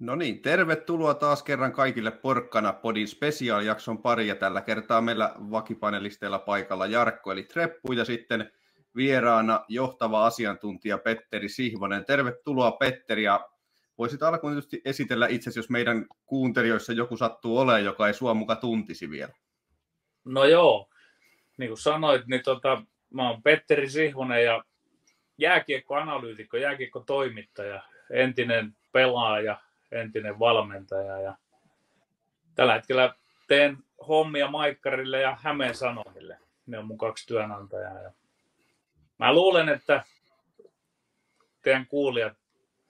[0.00, 6.38] No niin, tervetuloa taas kerran kaikille Porkkana Podin spesiaalijakson pari ja tällä kertaa meillä vakipanelisteilla
[6.38, 8.52] paikalla Jarkko eli Treppu ja sitten
[8.96, 12.04] vieraana johtava asiantuntija Petteri Sihvonen.
[12.04, 13.48] Tervetuloa Petteri ja
[13.98, 18.56] voisit alkuun tietysti esitellä itsesi, jos meidän kuuntelijoissa joku sattuu olemaan, joka ei sua muka
[18.56, 19.32] tuntisi vielä.
[20.24, 20.90] No joo,
[21.58, 24.64] niin kuin sanoit, niin tota, mä oon Petteri Sihvonen ja
[25.38, 29.60] jääkiekkoanalyytikko, jääkiekkotoimittaja, entinen pelaaja,
[29.92, 31.36] entinen valmentaja ja
[32.54, 33.14] tällä hetkellä
[33.48, 36.38] teen hommia Maikkarille ja Hämeen Sanomille.
[36.66, 37.98] Ne on mun kaksi työnantajaa.
[37.98, 38.12] Ja
[39.18, 40.04] mä luulen, että
[41.62, 42.36] teidän kuulijat,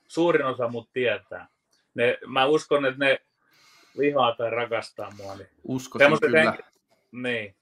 [0.08, 1.48] suurin osa mut tietää.
[1.94, 3.18] Ne, mä uskon, että ne
[3.98, 5.36] vihaa tai rakastaa mua.
[5.36, 6.42] Niin Uskoisin kyllä.
[6.42, 6.62] Henki...
[7.12, 7.56] Niin.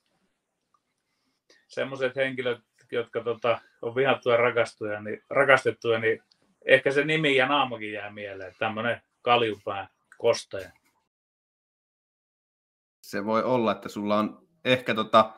[1.67, 2.59] Semmoiset henkilöt,
[2.91, 6.23] jotka tota, on vihattuja ja rakastuja, niin, rakastettuja, niin
[6.65, 8.55] ehkä se nimi ja naamakin jää mieleen.
[8.59, 10.71] Tämmöinen kaljupää kostaja.
[13.01, 15.33] Se voi olla, että sulla on ehkä tota,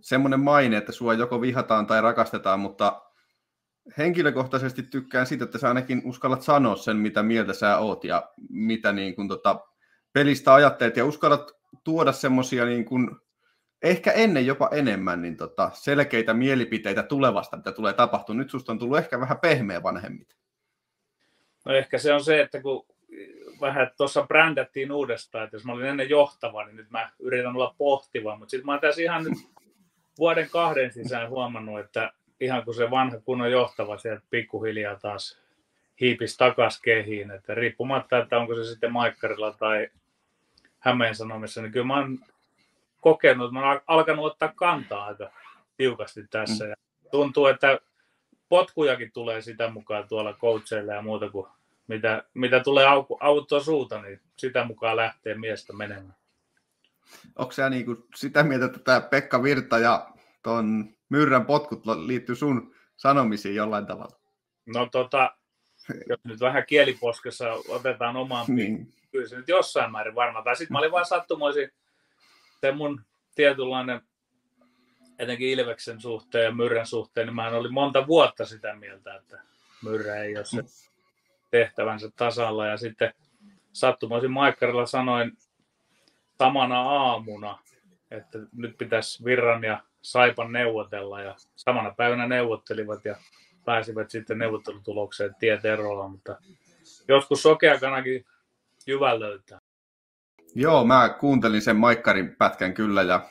[0.00, 3.02] semmoinen maine, että sua joko vihataan tai rakastetaan, mutta
[3.98, 8.92] henkilökohtaisesti tykkään siitä, että sä ainakin uskallat sanoa sen, mitä mieltä sä oot ja mitä
[8.92, 9.60] niin kun, tota,
[10.12, 11.52] pelistä ajattelet ja uskallat
[11.84, 13.20] tuoda semmoisia niin kun,
[13.82, 18.38] ehkä ennen jopa enemmän niin tota, selkeitä mielipiteitä tulevasta, mitä tulee tapahtumaan.
[18.38, 20.36] Nyt susta on tullut ehkä vähän pehmeä vanhemmit.
[21.64, 22.86] No ehkä se on se, että kun
[23.60, 27.74] vähän tuossa brändättiin uudestaan, että jos mä olin ennen johtava, niin nyt mä yritän olla
[27.78, 29.38] pohtiva, mutta sitten mä oon tässä ihan nyt
[30.18, 35.38] vuoden kahden sisään huomannut, että ihan kun se vanha kunnon johtava sieltä pikkuhiljaa taas
[36.00, 39.88] hiipisi takas kehiin, että riippumatta, että onko se sitten Maikkarilla tai
[40.78, 42.18] Hämeen Sanomissa, niin kyllä mä oon
[43.00, 45.30] kokenut, että mä oon alkanut ottaa kantaa aika
[45.76, 46.66] tiukasti tässä.
[46.66, 46.74] Ja
[47.10, 47.78] tuntuu, että
[48.52, 51.46] potkujakin tulee sitä mukaan tuolla coacheilla ja muuta kuin
[51.88, 52.86] mitä, mitä tulee
[53.20, 56.14] auttua suuta, niin sitä mukaan lähtee miestä menemään.
[57.38, 60.10] Onko sä niin sitä mieltä, että tämä Pekka Virta ja
[60.42, 64.16] ton Myrrän potkut liittyy sun sanomisiin jollain tavalla?
[64.66, 65.36] No tota,
[66.08, 68.94] jos nyt vähän kieliposkessa otetaan omaan niin.
[69.12, 70.44] kyllä se nyt jossain määrin varmaan.
[70.44, 71.70] Tai sitten mä olin vain sattumoisin
[72.60, 73.00] se mun
[73.34, 74.00] tietynlainen
[75.22, 79.40] etenkin Ilveksen suhteen ja Myrrän suhteen, niin mä olin monta vuotta sitä mieltä, että
[79.82, 80.62] Myrrä ei ole se
[81.50, 82.66] tehtävänsä tasalla.
[82.66, 83.14] Ja sitten
[83.72, 85.32] sattumoisin Maikkarilla sanoin
[86.38, 87.58] samana aamuna,
[88.10, 93.16] että nyt pitäisi Virran ja Saipan neuvotella ja samana päivänä neuvottelivat ja
[93.64, 96.36] pääsivät sitten neuvottelutulokseen tiet erolla, mutta
[97.08, 98.24] joskus sokeakanakin
[98.86, 99.58] jyvän löytää.
[100.54, 103.28] Joo, mä kuuntelin sen Maikkarin pätkän kyllä ja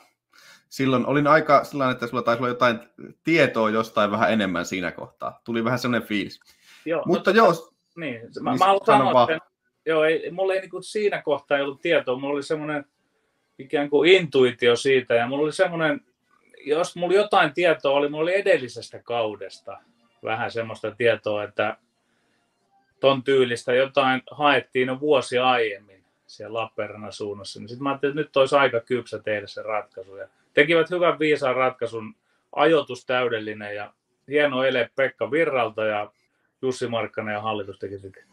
[0.72, 2.80] silloin olin aika sellainen, että sulla taisi olla jotain
[3.24, 5.40] tietoa jostain vähän enemmän siinä kohtaa.
[5.44, 6.40] Tuli vähän sellainen fiilis.
[6.84, 7.72] Joo, Mutta no, joo.
[7.96, 9.46] Niin, mä, niin mä haluan sanoa, että
[9.86, 12.18] joo, ei, mulla ei niin kuin siinä kohtaa ei ollut tietoa.
[12.18, 12.84] Mulla oli semmoinen
[13.58, 16.00] ikään kuin intuitio siitä ja mulla oli semmoinen,
[16.64, 19.78] jos mulla jotain tietoa oli, mulla oli edellisestä kaudesta
[20.24, 21.76] vähän semmoista tietoa, että
[23.00, 27.60] ton tyylistä jotain haettiin jo vuosi aiemmin siellä Lappeenrannan suunnassa.
[27.60, 30.16] Niin sitten mä ajattelin, että nyt olisi aika kypsä tehdä se ratkaisu.
[30.16, 32.14] Ja tekivät hyvän viisaan ratkaisun,
[32.56, 33.92] ajoitus täydellinen ja
[34.28, 36.12] hieno ele Pekka Virralta ja
[36.62, 38.24] Jussi Markkanen ja hallitus teki sitten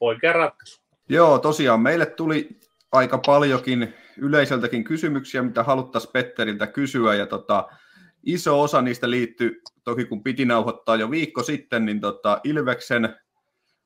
[0.00, 0.80] oikea ratkaisu.
[1.08, 2.48] Joo, tosiaan meille tuli
[2.92, 7.68] aika paljonkin yleiseltäkin kysymyksiä, mitä haluttaisiin Petteriltä kysyä ja tota,
[8.22, 13.16] iso osa niistä liittyy, toki kun piti nauhoittaa jo viikko sitten, niin tota, Ilveksen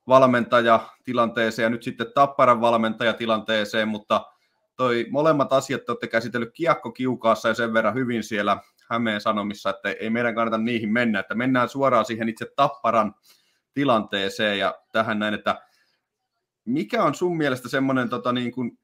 [0.08, 4.33] valmentajatilanteeseen ja nyt sitten Tapparan valmentajatilanteeseen, mutta
[4.76, 6.52] toi molemmat asiat te olette käsitellyt
[6.94, 8.60] kiukkaassa ja sen verran hyvin siellä
[8.90, 13.14] Hämeen Sanomissa, että ei meidän kannata niihin mennä, että mennään suoraan siihen itse Tapparan
[13.74, 15.62] tilanteeseen ja tähän näin, että
[16.64, 18.78] mikä on sun mielestä semmoinen tota, niin kuin,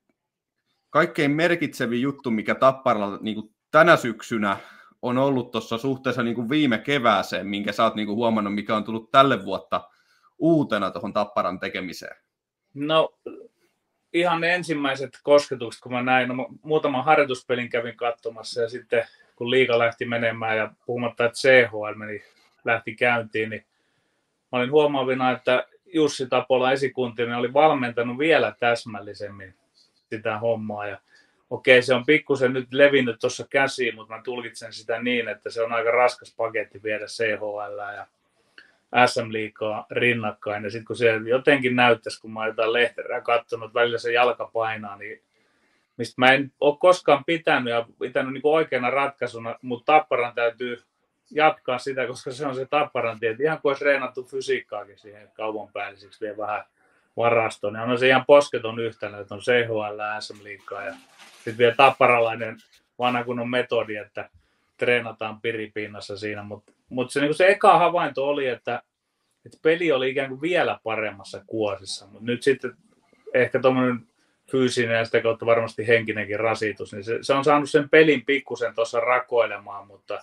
[0.91, 4.57] kaikkein merkitsevin juttu, mikä Tapparalla niin kuin tänä syksynä
[5.03, 8.77] on ollut tuossa suhteessa niin kuin viime kevääseen, minkä sä oot niin kuin huomannut, mikä
[8.77, 9.89] on tullut tälle vuotta
[10.39, 12.17] uutena tuohon Tapparan tekemiseen?
[12.75, 13.19] No
[14.13, 19.51] ihan ne ensimmäiset kosketukset, kun mä näin, no, muutaman harjoituspelin kävin katsomassa ja sitten kun
[19.51, 22.23] liiga lähti menemään ja puhumatta, että CHL meni,
[22.65, 23.65] lähti käyntiin, niin
[24.53, 29.55] mä olin huomaavina, että Jussi Tapola esikuntinen oli valmentanut vielä täsmällisemmin
[30.11, 30.99] sitä hommaa ja
[31.51, 35.63] okei, se on pikkusen nyt levinnyt tuossa käsiin, mutta mä tulkitsen sitä niin, että se
[35.63, 38.07] on aika raskas paketti viedä CHL ja
[39.07, 40.65] SM Liikaa rinnakkain.
[40.65, 44.97] Ja sitten kun se jotenkin näyttäisi, kun mä jotain lehterää katsonut, välillä se jalka painaa,
[44.97, 45.23] niin
[45.97, 50.83] mistä mä en ole koskaan pitänyt ja pitänyt niin oikeana ratkaisuna, mutta Tapparan täytyy
[51.31, 53.37] jatkaa sitä, koska se on se Tapparan tie.
[53.41, 56.65] Ihan kuin olisi reenattu fysiikkaakin siihen kaupan päälliseksi vielä vähän
[57.17, 60.95] varasto, niin on se ihan posketon yhtälö, että on CHL, SM Liigaa ja
[61.35, 62.57] sitten vielä tapparalainen
[62.99, 64.31] vanha kunnon metodi, että
[64.77, 68.83] treenataan piripinnassa siinä, mutta mut se, niin se eka havainto oli, että,
[69.47, 72.75] että peli oli ikään kuin vielä paremmassa kuosissa, mutta nyt sitten
[73.35, 74.07] ehkä tuommoinen
[74.51, 78.75] fyysinen ja sitä kautta varmasti henkinenkin rasitus, niin se, se on saanut sen pelin pikkusen
[78.75, 80.21] tuossa rakoilemaan, mutta,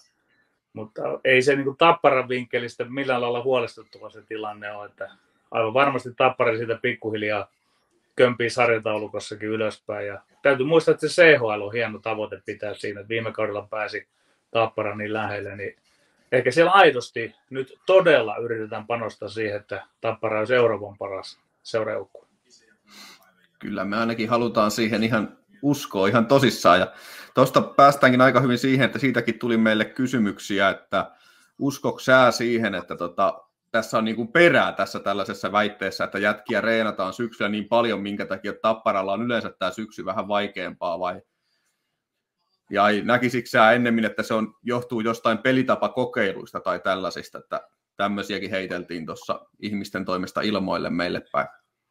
[0.73, 5.11] mutta ei se niin tapparan vinkkelistä millään lailla huolestuttava se tilanne ole, että
[5.51, 7.49] aivan varmasti tappari siitä pikkuhiljaa
[8.15, 10.07] kömpii sarjataulukossakin ylöspäin.
[10.07, 14.07] Ja täytyy muistaa, että se CHL on hieno tavoite pitää siinä, että viime kaudella pääsi
[14.51, 15.75] Tappara niin lähelle, niin
[16.31, 22.27] ehkä siellä aidosti nyt todella yritetään panostaa siihen, että Tappara on Euroopan paras seurajoukku.
[23.59, 26.79] Kyllä me ainakin halutaan siihen ihan uskoa ihan tosissaan.
[26.79, 26.91] Ja
[27.33, 31.11] tuosta päästäänkin aika hyvin siihen, että siitäkin tuli meille kysymyksiä, että
[31.59, 36.61] uskoks sä siihen, että tota, tässä on niin kuin perää tässä tällaisessa väitteessä, että jätkiä
[36.61, 41.21] reenataan syksyllä niin paljon, minkä takia Tapparalla on yleensä tämä syksy vähän vaikeampaa vai
[42.69, 47.61] ja näkisikö sä ennemmin, että se on, johtuu jostain pelitapakokeiluista tai tällaisista, että
[47.97, 51.47] tämmöisiäkin heiteltiin tuossa ihmisten toimesta ilmoille meille päin?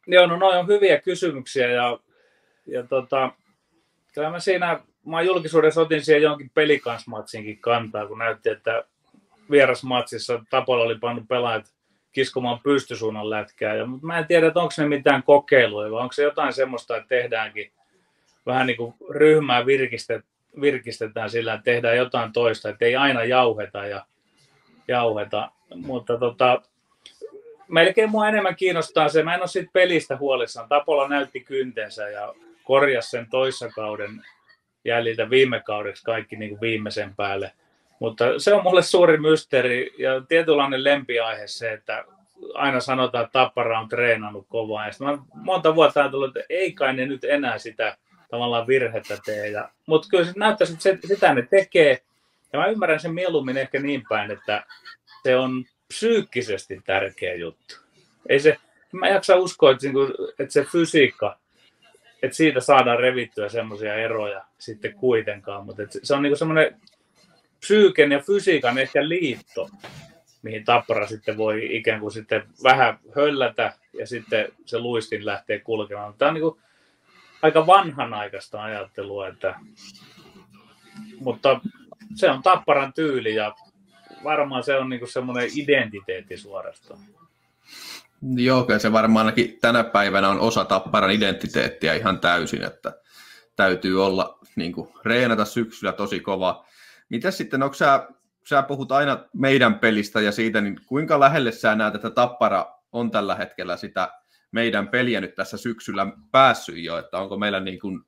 [0.07, 1.99] Joo, no noin on hyviä kysymyksiä ja,
[2.65, 3.31] ja tota,
[4.13, 8.83] kyllä mä siinä, mä julkisuudessa otin siihen jonkin pelikansmatsinkin kantaa, kun näytti, että
[9.51, 11.65] vierasmatsissa Tapola oli pannut pelaajat
[12.11, 13.75] kiskomaan pystysuunnan lätkää.
[13.75, 16.97] Ja, mutta mä en tiedä, että onko ne mitään kokeiluja vai onko se jotain semmoista,
[16.97, 17.71] että tehdäänkin
[18.45, 20.25] vähän niin kuin ryhmää virkistet,
[20.61, 24.05] virkistetään sillä, että tehdään jotain toista, että ei aina jauheta ja
[24.87, 25.51] jauheta.
[25.75, 26.61] Mutta tota,
[27.67, 30.69] melkein mua enemmän kiinnostaa se, mä en ole siitä pelistä huolissaan.
[30.69, 32.33] Tapola näytti kyntensä ja
[32.63, 34.21] korjasi sen toissakauden
[34.85, 37.51] jäljiltä viime kaudeksi kaikki niin kuin viimeisen päälle–
[37.99, 42.05] mutta se on mulle suuri mysteeri ja tietynlainen lempiaihe se, että
[42.53, 44.87] aina sanotaan, että Tappara on treenannut kovaa.
[44.87, 47.97] Ja mä monta vuotta ajatellut, että ei kai ne nyt enää sitä
[48.29, 49.47] tavallaan virhettä tee.
[49.47, 52.01] Ja, mutta kyllä se näyttäisi, että se, sitä ne tekee.
[52.53, 54.65] Ja mä ymmärrän sen mieluummin ehkä niin päin, että
[55.23, 57.75] se on psyykkisesti tärkeä juttu.
[58.29, 58.57] Ei se,
[58.91, 60.07] mä jaksa uskoa, että, niinku,
[60.39, 61.39] että se fysiikka,
[62.23, 66.81] että siitä saadaan revittyä semmoisia eroja sitten kuitenkaan, mutta se on niin semmoinen
[67.59, 69.69] psyyken ja fysiikan ehkä liitto,
[70.41, 76.13] mihin Tappara sitten voi ikään kuin sitten vähän höllätä ja sitten se luistin lähtee kulkemaan.
[76.17, 76.59] Tämä on niin kuin
[77.41, 79.55] aika vanhanaikaista ajattelua, että,
[81.19, 81.59] mutta
[82.15, 83.55] se on Tapparan tyyli ja
[84.23, 86.99] varmaan se on niin kuin semmoinen identiteetti suorastaan.
[88.35, 92.93] Joo, kyllä se varmaan ainakin tänä päivänä on osa Tapparan identiteettiä ihan täysin, että
[93.55, 96.67] täytyy olla niin kuin, reenata syksyllä tosi kova
[97.09, 98.07] mitä sitten, onko sä,
[98.47, 103.11] sä puhut aina meidän pelistä ja siitä, niin kuinka lähelle sä näet, että Tappara on
[103.11, 104.09] tällä hetkellä sitä
[104.57, 108.01] meidän peliä nyt tässä syksyllä päässyt jo, että onko meillä niin kuin,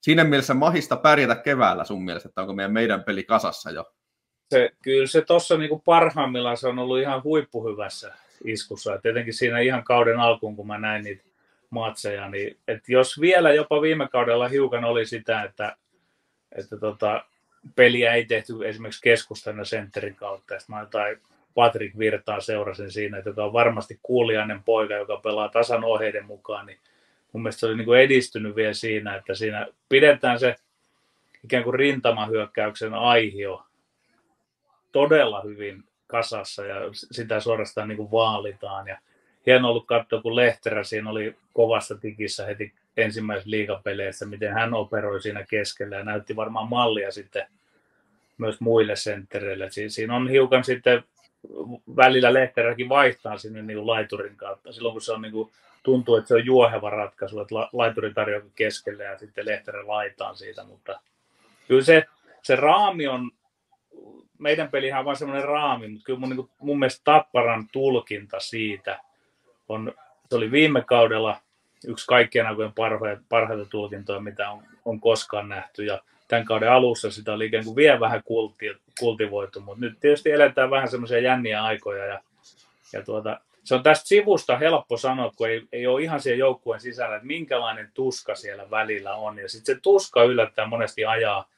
[0.00, 3.92] siinä mielessä mahista pärjätä keväällä sun mielestä, että onko meidän meidän peli kasassa jo?
[4.50, 8.14] Se, kyllä se tuossa niin parhaimmillaan se on ollut ihan huippuhyvässä
[8.44, 8.94] iskussa.
[8.94, 11.24] Et tietenkin siinä ihan kauden alkuun, kun mä näin niitä
[11.70, 15.76] matseja, niin et jos vielä jopa viime kaudella hiukan oli sitä, että,
[16.52, 17.24] että tota,
[17.76, 20.54] peliä ei tehty esimerkiksi keskustan ja sentterin kautta.
[20.54, 21.18] Ja mä jotain
[21.54, 26.66] Patrick Virtaa seurasin siinä, että joka on varmasti kuulijainen poika, joka pelaa tasan ohjeiden mukaan,
[26.66, 26.78] niin
[27.32, 30.56] mun mielestä se oli niin kuin edistynyt vielä siinä, että siinä pidetään se
[31.44, 33.62] ikään kuin rintamahyökkäyksen aihio
[34.92, 38.88] todella hyvin kasassa ja sitä suorastaan niin kuin vaalitaan.
[38.88, 38.98] Ja
[39.46, 45.22] hieno ollut katsoa, kun Lehterä siinä oli kovassa tikissä heti ensimmäisessä liigapeleissä, miten hän operoi
[45.22, 47.46] siinä keskellä ja näytti varmaan mallia sitten
[48.38, 49.68] myös muille senttereille.
[49.88, 51.04] Siinä on hiukan sitten
[51.96, 54.72] välillä Lehteräkin vaihtaa sinne niin laiturin kautta.
[54.72, 55.50] Silloin kun se on niin kuin,
[55.82, 60.64] tuntuu, että se on juoheva ratkaisu, että laituri tarjoaa keskelle ja sitten Lehterä laitaan siitä,
[60.64, 61.00] mutta
[61.68, 62.06] kyllä se,
[62.42, 63.30] se raami on,
[64.38, 68.40] meidän pelihän on vain semmoinen raami, mutta kyllä mun, niin kuin, mun mielestä Tapparan tulkinta
[68.40, 69.00] siitä
[69.68, 69.92] on,
[70.28, 71.36] se oli viime kaudella
[71.86, 75.84] yksi kaikkien aikojen parhaita, parhaita tulkintoja, mitä on, on koskaan nähty.
[75.84, 78.66] Ja tämän kauden alussa sitä oli ikään kuin vielä vähän kulti,
[79.00, 82.04] kultivoitu, mutta nyt tietysti eletään vähän semmoisia jänniä aikoja.
[82.04, 82.20] Ja,
[82.92, 86.80] ja tuota, se on tästä sivusta helppo sanoa, kun ei, ei ole ihan siellä joukkueen
[86.80, 89.38] sisällä, että minkälainen tuska siellä välillä on.
[89.38, 91.48] Ja sitten se tuska yllättää monesti ajaa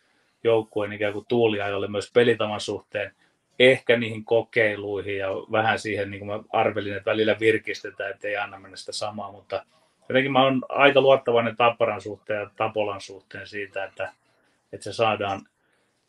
[0.44, 3.12] joukkueen ikään kuin tuuliajolle myös pelitavan suhteen
[3.58, 8.37] ehkä niihin kokeiluihin ja vähän siihen, niin kuin mä arvelin, että välillä virkistetään, että ei
[8.37, 9.64] anna mennä sitä samaa, mutta
[10.08, 14.12] jotenkin mä oon aika luottavainen Tapparan suhteen ja Tapolan suhteen siitä, että,
[14.72, 15.40] että se saadaan,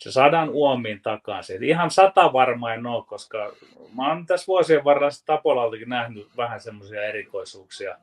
[0.03, 1.55] se saadaan uomiin takaisin.
[1.55, 3.53] Et ihan sata varma en ole, koska
[3.95, 7.98] mä oon tässä vuosien varrella Tapolaltakin nähnyt vähän semmoisia erikoisuuksia.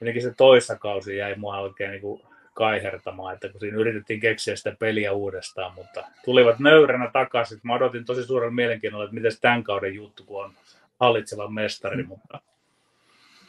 [0.00, 2.22] jotenkin se toissa kausi jäi mua oikein niin kuin
[2.54, 7.60] kaihertamaan, että kun siinä yritettiin keksiä sitä peliä uudestaan, mutta tulivat nöyränä takaisin.
[7.62, 10.52] Mä odotin tosi suurella mielenkiinnolla, että miten tämän kauden juttu, kun on
[11.00, 12.40] hallitseva mestari, mutta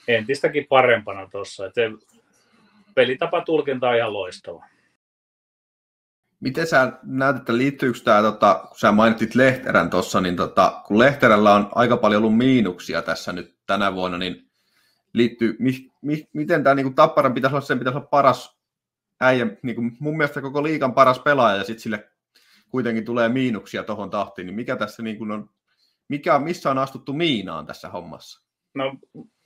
[0.08, 1.64] entistäkin parempana tuossa.
[2.96, 4.66] Pelitapa tulkinta on ihan loistava.
[6.40, 11.00] Miten sä näet, että liittyykö tämä, tota, kun sä mainitsit Lehterän tuossa, niin tota, kun
[11.00, 14.50] Lehterällä on aika paljon ollut miinuksia tässä nyt tänä vuonna, niin
[15.14, 18.60] liittyy, mi, mi, miten tämä niin Tapparan pitäisi olla, sen pitäisi olla paras
[19.22, 22.10] äijä, niin kuin mun mielestä koko liikan paras pelaaja, ja sitten sille
[22.70, 25.50] kuitenkin tulee miinuksia tuohon tahtiin, niin mikä tässä niin kuin on,
[26.08, 28.46] mikä, missä on astuttu miinaan tässä hommassa?
[28.74, 28.98] No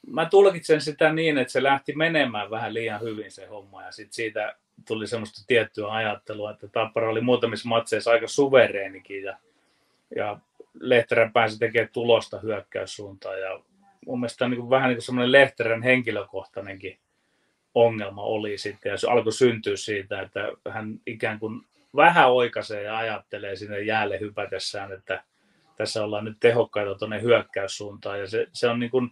[0.08, 4.14] mä tulkitsen sitä niin, että se lähti menemään vähän liian hyvin se homma, ja sitten
[4.14, 4.56] siitä
[4.88, 9.38] tuli semmoista tiettyä ajattelua, että Tappara oli muutamissa matseissa aika suvereenikin, ja,
[10.16, 10.40] ja
[10.80, 13.60] Lehterän pääsi tekemään tulosta hyökkäyssuuntaan, ja
[14.06, 16.98] mun mielestä niin kuin, vähän niin kuin semmoinen Lehterän henkilökohtainenkin
[17.76, 21.62] ongelma oli sitten, ja se alkoi syntyä siitä, että hän ikään kuin
[21.96, 25.24] vähän oikaisee ja ajattelee sinne jäälle hypätessään, että
[25.76, 29.12] tässä ollaan nyt tehokkaita tuonne hyökkäyssuuntaan, ja se, se on niin kuin,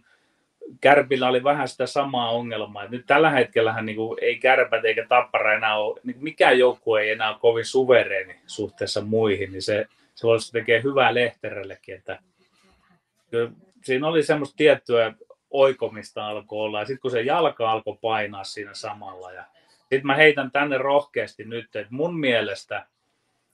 [0.80, 2.88] Kärpillä oli vähän sitä samaa ongelmaa.
[2.88, 7.10] Nyt tällä hetkellä niin kuin, ei Kärpät eikä Tappara enää ole, niin mikään joukkue ei
[7.10, 12.18] enää ole kovin suvereeni suhteessa muihin, niin se, se voisi tekee hyvää Lehterellekin, että
[13.84, 15.14] siinä oli semmoista tiettyä
[15.50, 16.80] oikomista alkoi olla.
[16.80, 19.32] Ja sitten kun se jalka alkoi painaa siinä samalla.
[19.32, 19.44] Ja
[19.80, 22.86] sitten mä heitän tänne rohkeasti nyt, että mun mielestä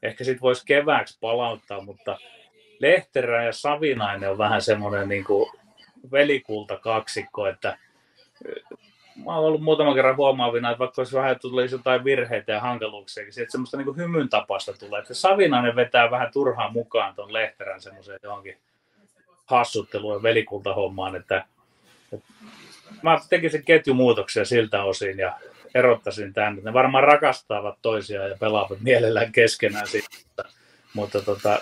[0.02, 2.18] ehkä sitten voisi kevääksi palauttaa, mutta
[2.78, 5.50] Lehterä ja Savinainen on vähän semmoinen niin kuin
[6.12, 7.78] velikulta kaksikko, että
[9.24, 13.22] mä oon ollut muutaman kerran huomaavina, että vaikka olisi vähän tulisi jotain virheitä ja hankaluuksia,
[13.22, 15.00] niin että semmoista niin hymyn tapasta tulee.
[15.00, 18.56] Että Savinainen vetää vähän turhaan mukaan tuon Lehterän semmoiseen johonkin
[19.46, 21.44] hassutteluun ja velikultahommaan, että
[23.02, 25.36] mä tekisin ketjumuutoksia siltä osin ja
[25.74, 26.58] erottaisin tämän.
[26.62, 30.44] Ne varmaan rakastavat toisiaan ja pelaavat mielellään keskenään siitä.
[30.94, 31.60] Mutta tota,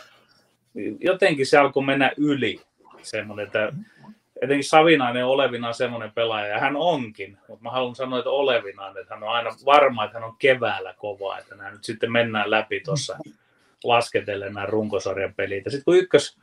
[1.00, 2.60] jotenkin se alkoi mennä yli.
[3.02, 3.72] Semmoinen, että
[4.42, 9.14] etenkin Savinainen Olevina semmoinen pelaaja, ja hän onkin, mutta mä haluan sanoa, että Olevinainen, että
[9.14, 12.80] hän on aina varma, että hän on keväällä kova, että nämä nyt sitten mennään läpi
[12.80, 13.18] tuossa
[13.84, 15.64] lasketellen nämä runkosarjan pelit.
[15.64, 16.38] Ja sitten kun ykkös,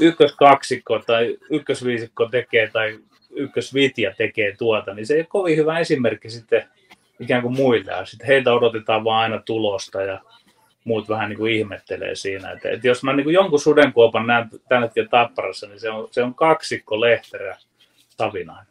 [0.00, 2.98] ykköskaksikko tai ykkösviisikko tekee tai
[3.30, 6.64] ykkösvitja tekee tuota, niin se ei ole kovin hyvä esimerkki sitten
[7.20, 7.92] ikään kuin muille.
[8.04, 10.20] Sitten heiltä odotetaan vaan aina tulosta ja
[10.84, 12.50] muut vähän niin kuin ihmettelee siinä.
[12.50, 16.08] Että, että jos mä niin kuin jonkun sudenkuopan näen tällä hetkellä Tapparassa, niin se on,
[16.10, 17.56] se on kaksikko Lehterä
[18.08, 18.70] Savinainen.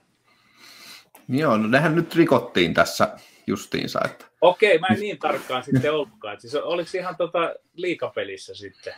[1.29, 3.99] Joo, no nehän nyt rikottiin tässä justiinsa.
[4.05, 4.25] Että...
[4.41, 6.41] Okei, mä en niin tarkkaan sitten ollutkaan.
[6.41, 8.93] Siis oliko ihan tota liikapelissä sitten?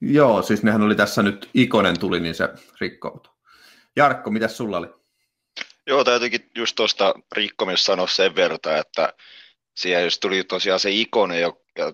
[0.00, 2.48] Joo, siis nehän oli tässä nyt Ikonen tuli, niin se
[2.80, 3.32] rikkoutui.
[3.96, 4.86] Jarkko, mitä sulla oli?
[5.86, 9.12] Joo, täytyykin just tuosta rikkomista sanoa sen verran, että
[9.76, 11.92] siellä jos tuli tosiaan se Ikonen ja, ja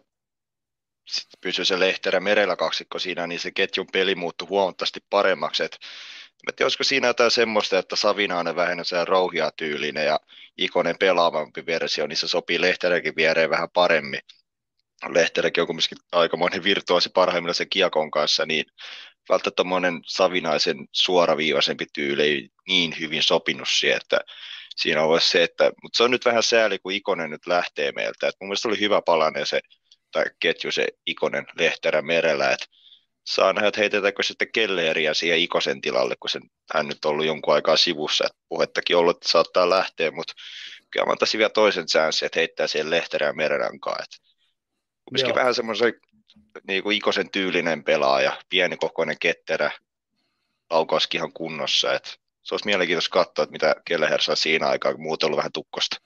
[1.05, 5.65] sitten pysyi se Lehterä merellä kaksikko siinä, niin se ketjun peli muuttui huomattavasti paremmaksi.
[5.65, 5.79] Et,
[6.47, 10.21] mä tiedän, olisiko siinä jotain semmoista, että Savinainen vähennä se rouhia tyylinen ja
[10.59, 14.21] Ikonen pelaavampi versio, niin se sopii Lehteräkin viereen vähän paremmin.
[15.09, 18.65] Lehteräkin on kumminkin aikamoinen virtuosi parhaimmillaan sen kiekon kanssa, niin
[19.29, 24.21] välttämättä tuommoinen Savinaisen suoraviivaisempi tyyli ei niin hyvin sopinut siihen, että
[24.77, 28.29] siinä on se, että, mutta se on nyt vähän sääli, kun Ikonen nyt lähtee meiltä.
[28.29, 29.61] Et mun mielestä oli hyvä palanen se
[30.15, 32.67] tai ketju se Ikonen Lehterä merellä, että
[33.25, 36.43] saa nähdä, että heitetäänkö sitten Kelleriä siihen Ikosen tilalle, kun sen,
[36.75, 40.33] hän nyt on ollut jonkun aikaa sivussa, että puhettakin ollut, että saattaa lähteä, mutta
[40.91, 44.23] kyllä mä antaisin vielä toisen chanssin, että heittää siihen Lehterä merellä kanssa.
[45.05, 45.93] Kumminkin vähän semmoisen
[46.69, 49.71] niin kuin Ikosen tyylinen pelaaja, pieni kokoinen ketterä,
[50.71, 52.11] laukauskin ihan kunnossa, että
[52.43, 55.53] se olisi mielenkiintoista katsoa, että mitä Kelleher saa siinä aikaa, kun muut on ollut vähän
[55.53, 55.97] tukkosta.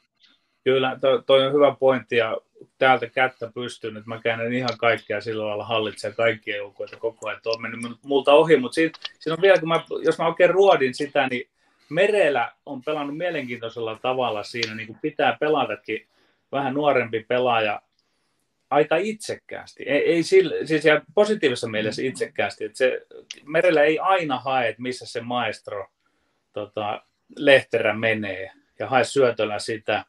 [0.64, 2.36] Kyllä, toi, toi on hyvä pointti ja
[2.78, 7.40] täältä kättä pystyyn, että mä käännän ihan kaikkea sillä lailla hallitsen kaikkia joukkueita koko ajan,
[7.46, 10.94] on mennyt multa ohi, mutta siinä, siinä on vielä, kun mä, jos mä oikein ruodin
[10.94, 11.48] sitä, niin
[11.90, 16.06] Merellä on pelannut mielenkiintoisella tavalla siinä, niin kuin pitää pelatakin
[16.52, 17.82] vähän nuorempi pelaaja
[18.70, 19.82] aika itsekkäästi.
[19.82, 23.06] Ei, ei sillä, siis ja positiivisessa mielessä itsekkäästi, että se,
[23.44, 25.86] Merellä ei aina hae, että missä se maestro
[26.52, 27.02] tota,
[27.36, 30.04] Lehterä menee ja hae syötöllä sitä.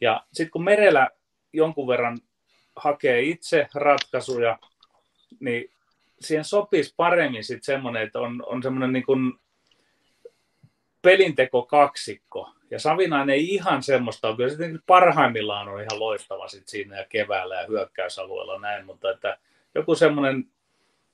[0.00, 1.08] Ja sitten kun Merellä
[1.58, 2.18] jonkun verran
[2.76, 4.58] hakee itse ratkaisuja,
[5.40, 5.70] niin
[6.20, 9.32] siihen sopisi paremmin sitten semmoinen, että on, on semmoinen niin kuin
[11.02, 12.50] pelinteko kaksikko.
[12.70, 14.36] Ja Savinainen ei ihan semmoista ole.
[14.36, 19.38] Kyllä se parhaimmillaan on ihan loistava sit siinä ja keväällä ja hyökkäysalueella näin, mutta että
[19.74, 20.44] joku semmoinen,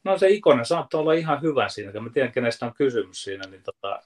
[0.04, 3.62] no se Ikonen saattaa olla ihan hyvä siinä, mä tiedän kenestä on kysymys siinä, niin
[3.62, 4.02] tota,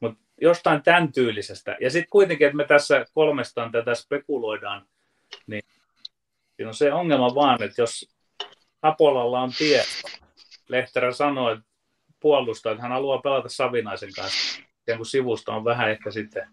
[0.00, 1.76] Mutta jostain tämän tyylisestä.
[1.80, 4.86] Ja sitten kuitenkin, että me tässä kolmestaan tätä spekuloidaan,
[5.46, 5.62] niin
[6.56, 8.08] siinä on se ongelma vaan, että jos
[8.82, 9.88] Apolalla on tieto,
[10.68, 11.64] Lehterä sanoi, että
[12.20, 14.62] puolustaa, että hän haluaa pelata Savinaisen kanssa.
[14.86, 16.48] Ja kun sivusta on vähän ehkä sitten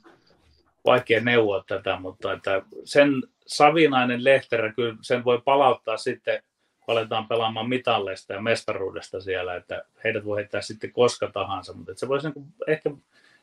[0.86, 3.10] vaikea neuvoa tätä, mutta että sen
[3.48, 6.44] Savinainen Lehterä kyllä sen voi palauttaa sitten,
[6.88, 12.08] aletaan pelaamaan mitalleista ja mestaruudesta siellä, että heidät voi heittää sitten koska tahansa, mutta se
[12.08, 12.90] voisi niin ehkä,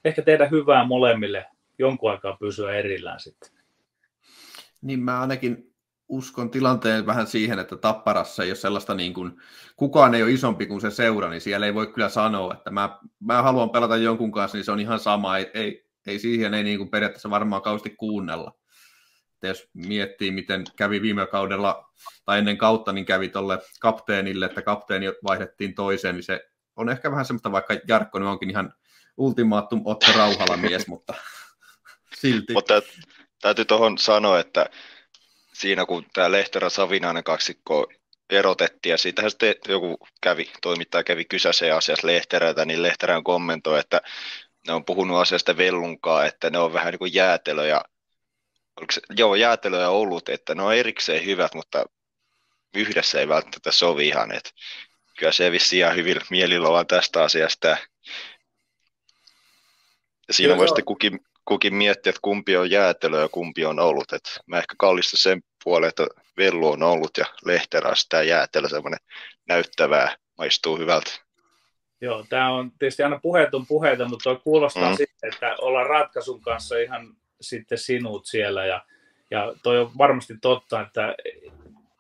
[0.05, 1.47] ehkä tehdä hyvää molemmille
[1.79, 3.51] jonkun aikaa pysyä erillään sitten.
[4.85, 5.75] Niin mä ainakin
[6.09, 9.33] uskon tilanteen vähän siihen, että Tapparassa ei ole sellaista niin kuin,
[9.77, 12.99] kukaan ei ole isompi kuin se seura, niin siellä ei voi kyllä sanoa, että mä,
[13.21, 16.65] mä haluan pelata jonkun kanssa, niin se on ihan sama, ei, ei, ei siihen ei
[16.65, 18.59] niin kuin periaatteessa varmaan kausti kuunnella.
[19.35, 21.91] Että jos miettii, miten kävi viime kaudella,
[22.25, 27.11] tai ennen kautta, niin kävi tuolle kapteenille, että kapteeni vaihdettiin toiseen, niin se on ehkä
[27.11, 28.75] vähän semmoista, vaikka Jarkko nyt onkin ihan
[29.17, 31.15] ultimaattum Otto Rauhala mies, mutta
[32.21, 32.53] silti.
[32.53, 32.75] Mutta
[33.45, 34.67] täytyy tuohon sanoa, että
[35.53, 37.93] siinä kun tämä Lehterä Savinainen kaksikko
[38.31, 44.01] erotettiin ja siitähän sitten joku kävi, toimittaja kävi kysäseen asiassa Lehterältä, niin Lehterän kommentoi, että
[44.67, 47.85] ne on puhunut asiasta Vellunkaa, että ne on vähän niin kuin jäätelö ja
[48.93, 51.85] se, joo, jäätelö ja olut, että ne on erikseen hyvät, mutta
[52.75, 54.51] yhdessä ei välttämättä sovi ihan, että
[55.19, 57.69] kyllä se vissiin ihan hyvin mielillä ollaan tästä asiasta.
[57.69, 64.13] Ja siinä voi sitten kukin, kukin miettiä, että kumpi on jäätelö ja kumpi on ollut.
[64.13, 69.01] Et mä ehkä kallistan sen puoleen, että Vellu on ollut ja Lehterä sitä jäätelö semmoinen
[69.49, 71.11] näyttävää, maistuu hyvältä.
[72.01, 74.97] Joo, tämä on tietysti aina puheet on puheita, mutta tuo kuulostaa mm.
[74.97, 78.67] sitten, että ollaan ratkaisun kanssa ihan sitten sinut siellä.
[78.67, 78.85] Ja,
[79.31, 81.15] ja toi on varmasti totta, että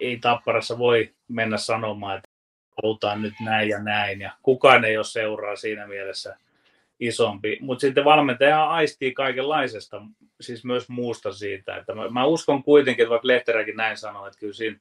[0.01, 2.29] ei Tapparassa voi mennä sanomaan, että
[2.83, 4.21] halutaan nyt näin ja näin.
[4.21, 6.37] Ja kukaan ei ole seuraa siinä mielessä
[7.07, 7.59] isompi.
[7.61, 10.03] Mutta sitten valmentaja aistii kaikenlaisesta,
[10.41, 11.77] siis myös muusta siitä.
[11.77, 14.79] Että mä, mä uskon kuitenkin, että vaikka Lehteräkin näin sanoo, että kyllä siinä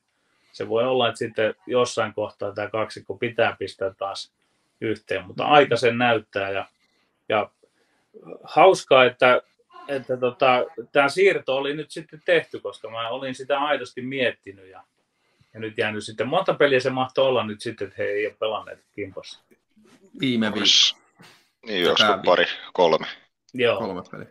[0.52, 4.32] se voi olla, että sitten jossain kohtaa tämä kaksikko pitää pistää taas
[4.82, 6.66] yhteen, mutta aika sen näyttää ja,
[7.30, 7.50] ja
[8.44, 9.42] hauskaa, että,
[9.88, 14.84] että tota, tämä siirto oli nyt sitten tehty, koska mä olin sitä aidosti miettinyt ja,
[15.54, 18.36] ja nyt jäänyt sitten, monta peliä se mahtoi olla nyt sitten, että he ei ole
[18.40, 19.40] pelanneet kimpassa.
[20.20, 21.03] Viime viikolla.
[21.66, 23.08] Niin, olisiko pari, kolme.
[23.54, 23.78] Joo.
[23.78, 24.28] Kolme peliä.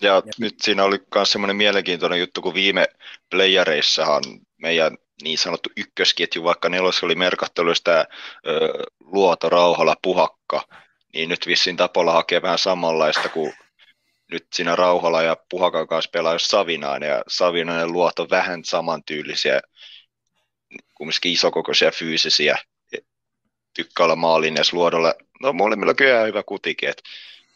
[0.00, 2.86] Ja, ja nyt siinä oli myös semmoinen mielenkiintoinen juttu, kun viime
[3.30, 4.22] playereissahan
[4.56, 8.04] meidän niin sanottu ykkösketju, vaikka nelos oli merkatteluista
[9.00, 10.62] luoto, rauhalla, puhakka,
[11.14, 13.54] niin nyt vissiin Tapolla hakee vähän samanlaista kuin
[14.30, 19.60] nyt siinä rauhalla ja puhakan kanssa pelaa jos Savinainen, ja Savinainen luoto vähän samantyylisiä,
[20.94, 22.58] kumminkin isokokoisia fyysisiä,
[23.74, 25.14] tykkää olla maalinnes luodolla.
[25.42, 27.02] No molemmilla kyllä hyvä kutikin, et,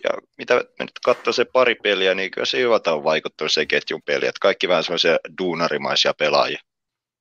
[0.05, 3.67] ja mitä me nyt katsoo se pari peliä, niin kyllä se hyvä on vaikuttanut se
[3.67, 6.61] ketjun peli, että kaikki vähän semmoisia duunarimaisia pelaajia.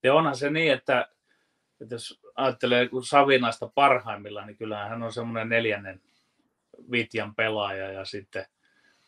[0.03, 1.07] Ja onhan se niin, että,
[1.81, 6.01] että jos ajattelee Savinaista parhaimmillaan, niin kyllähän hän on semmoinen neljännen
[6.91, 8.45] Vitjan pelaaja ja sitten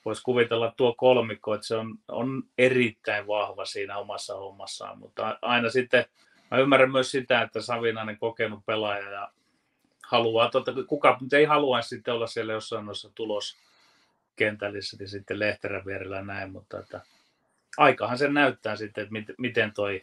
[0.05, 5.69] voisi kuvitella tuo kolmikko, että se on, on erittäin vahva siinä omassa hommassaan, mutta aina
[5.69, 6.05] sitten
[6.51, 9.31] mä ymmärrän myös sitä, että Savinainen kokenut pelaaja ja
[10.11, 15.85] haluaa, totta, kuka nyt ei haluaisi sitten olla siellä jossain noissa tuloskentällissä, niin sitten Lehterän
[15.85, 17.01] vierellä näin, mutta että
[17.77, 20.01] aikahan sen näyttää sitten, että miten toi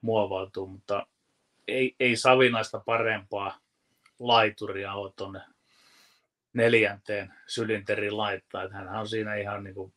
[0.00, 1.06] muovautuu, mutta
[1.68, 3.58] ei, ei Savinaista parempaa
[4.18, 5.40] laituria ole tuonne
[6.52, 8.62] neljänteen sylinterin laittaa.
[8.62, 9.92] Että hän on siinä ihan niin kuin,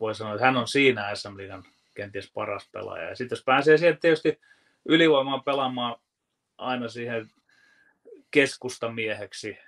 [0.00, 3.08] voi sanoa, että hän on siinä SM Liigan kenties paras pelaaja.
[3.08, 4.40] Ja sitten jos pääsee siihen tietysti
[4.84, 5.96] ylivoimaan pelaamaan
[6.58, 7.30] aina siihen
[8.34, 9.58] keskustamieheksi,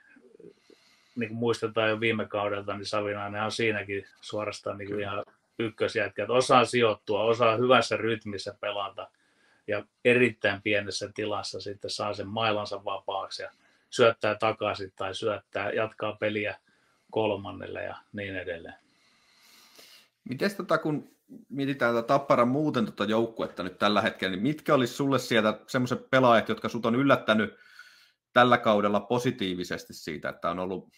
[1.17, 5.25] niin kuin muistetaan jo viime kaudelta, niin Savinainen on siinäkin suorastaan niin kuin ihan
[5.59, 9.11] ykkösjätkä, että osaa sijoittua, osaa hyvässä rytmissä pelata
[9.67, 13.51] ja erittäin pienessä tilassa sitten saa sen mailansa vapaaksi ja
[13.91, 16.57] syöttää takaisin tai syöttää, jatkaa peliä
[17.11, 18.75] kolmannelle ja niin edelleen.
[20.29, 21.11] Miten tota, kun
[21.49, 26.11] mietitään tätä Tapparan muuten tuota joukkuetta nyt tällä hetkellä, niin mitkä olisi sulle sieltä semmoiset
[26.11, 27.66] pelaajat, jotka sut on yllättänyt
[28.37, 30.88] tällä kaudella positiivisesti siitä, että on ollut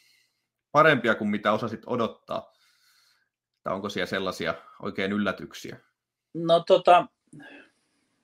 [0.73, 2.53] parempia kuin mitä osasit odottaa?
[3.63, 5.81] Tai onko siellä sellaisia oikein yllätyksiä?
[6.35, 7.07] No tota,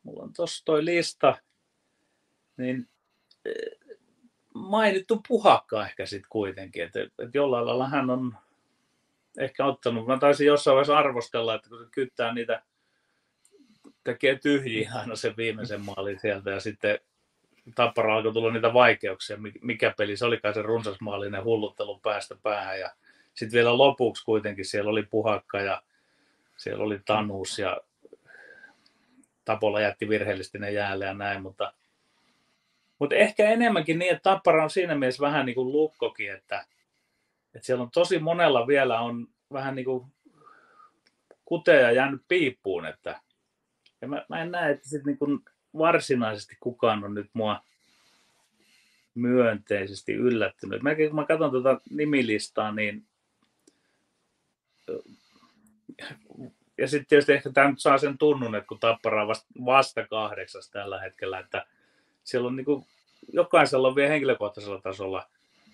[0.02, 1.36] mulla on tuossa toi lista,
[2.56, 2.88] niin
[3.44, 3.96] eh,
[4.54, 8.36] mainittu puhakka ehkä sitten kuitenkin, että, että jollain lailla hän on
[9.38, 12.62] ehkä ottanut, mä taisin jossain vaiheessa arvostella, että kun se kyttää niitä,
[14.04, 16.98] tekee tyhjiä aina sen viimeisen maalin sieltä ja sitten
[17.74, 22.80] Tappara alkoi tulla niitä vaikeuksia, mikä peli se olikaan se runsasmaallinen hulluttelu päästä päähän.
[22.80, 22.90] Ja
[23.34, 25.82] sitten vielä lopuksi kuitenkin siellä oli Puhakka ja
[26.56, 27.80] siellä oli Tanus ja
[29.44, 31.72] Tapola jätti virheellisesti ne jäälle ja näin, mutta,
[32.98, 36.66] mutta ehkä enemmänkin niin, että Tappara on siinä mielessä vähän niin kuin lukkokin, että,
[37.54, 40.06] että siellä on tosi monella vielä on vähän niin kuin
[41.44, 43.20] kuteja jäänyt piippuun, että
[44.00, 45.44] ja mä, mä en näe, että sit niin kuin
[45.78, 47.60] varsinaisesti kukaan on nyt mua
[49.14, 50.82] myönteisesti yllättynyt.
[50.82, 53.06] Mä, kun mä katson tuota nimilistaa, niin
[56.78, 60.70] ja sitten tietysti ehkä tämä nyt saa sen tunnun, että kun Tappara vasta, vasta kahdeksas
[60.70, 61.66] tällä hetkellä, että
[62.24, 62.86] siellä on niin kuin,
[63.32, 65.28] jokaisella on vielä henkilökohtaisella tasolla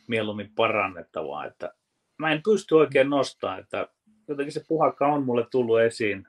[0.06, 1.74] mieluummin parannettavaa, että
[2.18, 3.88] mä en pysty oikein nostamaan, että
[4.28, 6.26] jotenkin se puhakka on mulle tullut esiin,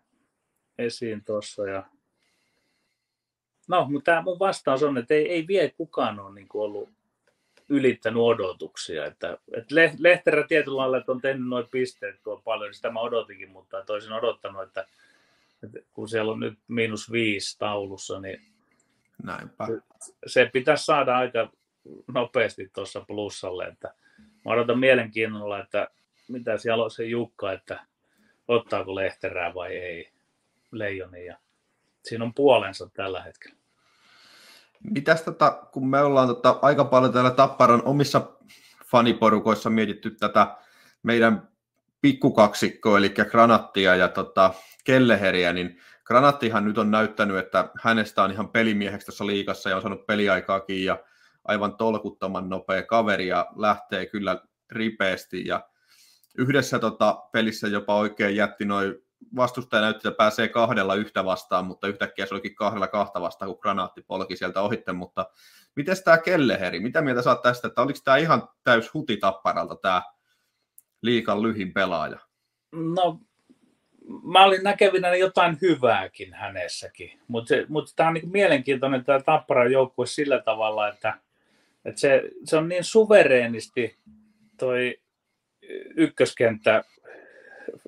[0.78, 1.84] esiin tuossa ja
[3.72, 6.90] No, mutta tämä mun vastaus on, että ei, ei vie kukaan ole niin kuin ollut
[7.70, 9.06] ylittänyt odotuksia.
[9.06, 13.00] Että, että Lehterä tietyllä lailla että on tehnyt noin pisteet tuo paljon, niin sitä mä
[13.00, 14.88] odotinkin, mutta toisin odottanut, että,
[15.64, 18.42] että kun siellä on nyt miinus viisi taulussa, niin
[19.24, 19.68] Näinpä.
[20.28, 21.52] se pitäisi saada aika
[22.08, 23.66] nopeasti tuossa plussalle.
[23.66, 23.94] Että
[24.46, 25.88] mä odotan mielenkiinnolla, että
[26.28, 27.86] mitä siellä on se Jukka, että
[28.48, 30.10] ottaako Lehterää vai ei
[30.72, 31.26] Leijoni.
[31.26, 31.38] Ja
[32.04, 33.61] siinä on puolensa tällä hetkellä.
[34.84, 38.22] Mitäs tota, kun me ollaan tota, aika paljon täällä Tapparan omissa
[38.86, 40.56] faniporukoissa mietitty tätä
[41.04, 41.50] meidän
[42.02, 48.50] pikkukaksikkoa, eli Granattia ja tota, Kelleheriä, niin Granattihan nyt on näyttänyt, että hänestä on ihan
[48.50, 51.00] pelimieheksi tässä liikassa ja on saanut peliaikaakin ja
[51.44, 54.42] aivan tolkuttoman nopea kaveri ja lähtee kyllä
[54.72, 55.68] ripeästi ja
[56.38, 58.96] yhdessä tota, pelissä jopa oikein jätti noin
[59.36, 63.60] vastustaja näytti, että pääsee kahdella yhtä vastaan, mutta yhtäkkiä se olikin kahdella kahta vastaan, kun
[63.62, 65.26] granaatti polki sieltä ohitte, mutta
[65.76, 70.02] miten tämä Kelleheri, mitä mieltä saat tästä, että oliko tämä ihan täys huti tapparalta tämä
[71.02, 72.20] liikan lyhin pelaaja?
[72.72, 73.20] No,
[74.24, 80.06] mä olin näkevinä jotain hyvääkin hänessäkin, mutta, mutta tämä on niin mielenkiintoinen tämä Tapparan joukkue
[80.06, 81.14] sillä tavalla, että,
[81.86, 83.98] että se, se on niin suvereenisti
[84.58, 85.02] toi
[85.96, 86.84] ykköskenttä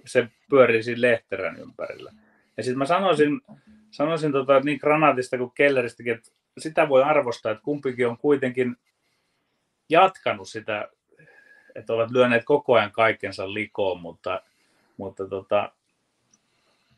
[0.05, 2.11] se pyörii siinä Lehterän ympärillä.
[2.57, 3.41] Ja sitten mä sanoisin,
[3.91, 8.75] sanoisin tota, niin Granatista kuin Kelleristäkin, että sitä voi arvostaa, että kumpikin on kuitenkin
[9.89, 10.89] jatkanut sitä,
[11.75, 14.41] että ovat lyöneet koko ajan kaikkensa likoon, mutta,
[14.97, 15.71] mutta tota,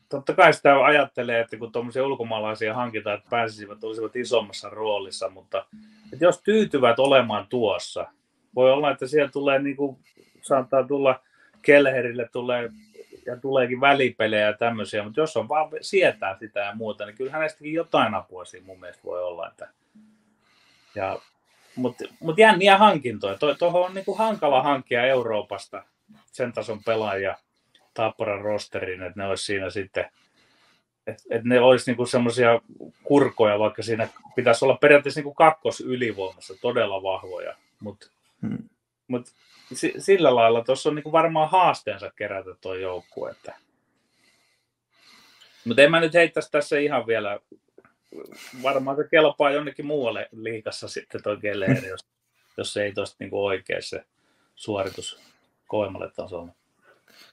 [0.08, 5.66] totta kai sitä ajattelee, että kun tuommoisia ulkomaalaisia hankitaan, että pääsisivät, olisivat isommassa roolissa, mutta
[6.12, 8.06] että jos tyytyvät olemaan tuossa,
[8.54, 9.98] voi olla, että siellä tulee, niin kuin,
[10.42, 11.20] saattaa tulla
[11.62, 12.70] Kelherille tulee
[13.26, 17.32] ja tuleekin välipelejä ja tämmöisiä, mutta jos on vaan sietää sitä ja muuta, niin kyllä
[17.32, 19.48] hänestäkin jotain apua siinä mun mielestä voi olla.
[19.48, 19.68] Että...
[20.94, 21.18] Ja,
[21.76, 23.38] mutta mut jänniä hankintoja.
[23.58, 25.82] Tuohon on niinku hankala hankkia Euroopasta
[26.32, 27.36] sen tason pelaajia
[27.94, 30.10] Tapparan rosteriin, että ne olisi siinä sitten,
[31.06, 32.60] että et ne olisi niinku semmoisia
[33.02, 38.10] kurkoja, vaikka siinä pitäisi olla periaatteessa niinku kakkos ylivoimassa todella vahvoja, mutta
[38.42, 38.68] hmm.
[39.08, 39.26] Mut
[39.98, 43.34] sillä lailla tuossa on niin varmaan haasteensa kerätä tuo joukkue.
[45.64, 47.40] Mutta en mä nyt heittäisi tässä ihan vielä,
[48.62, 52.06] varmaan se kelpaa jonnekin muualle liikassa sitten tuo Gelleri, jos,
[52.56, 54.04] jos ei tuosta niin oikein se
[54.54, 55.20] suoritus
[55.66, 56.52] koemalle tasolle.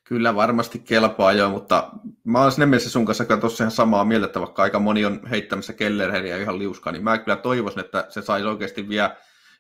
[0.04, 1.90] Kyllä varmasti kelpaa jo, mutta
[2.24, 5.28] mä olen sinne mielessä sun kanssa tuossa ihan samaa mieltä, että vaikka aika moni on
[5.28, 9.16] heittämässä Kellerheriä ihan liuskaa, niin mä kyllä toivoisin, että se saisi oikeasti vielä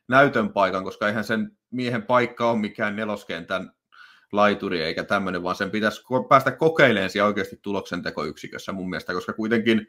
[0.07, 3.71] näytön paikan, koska eihän sen miehen paikka ole mikään neloskentän
[4.31, 9.87] laituri eikä tämmöinen, vaan sen pitäisi päästä kokeilemaan siellä oikeasti tuloksentekoyksikössä mun mielestä, koska kuitenkin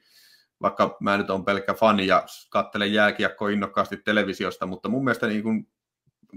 [0.63, 5.43] vaikka mä nyt on pelkkä fani ja katselen jääkiekkoa innokkaasti televisiosta, mutta mun mielestä niin
[5.43, 5.67] kun,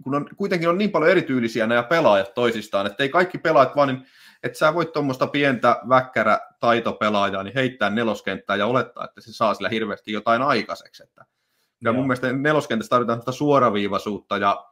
[0.04, 3.88] kun on, kuitenkin on niin paljon erityylisiä nämä pelaajat toisistaan, että ei kaikki pelaajat vaan,
[3.88, 4.06] niin,
[4.44, 9.54] että sä voit tuommoista pientä väkkärä taitopelaajaa niin heittää neloskenttää ja olettaa, että se saa
[9.54, 11.04] sillä hirveästi jotain aikaiseksi.
[11.04, 11.26] Että
[11.84, 14.66] ja mun mielestä neloskentässä tarvitaan suoraviivaisuutta ja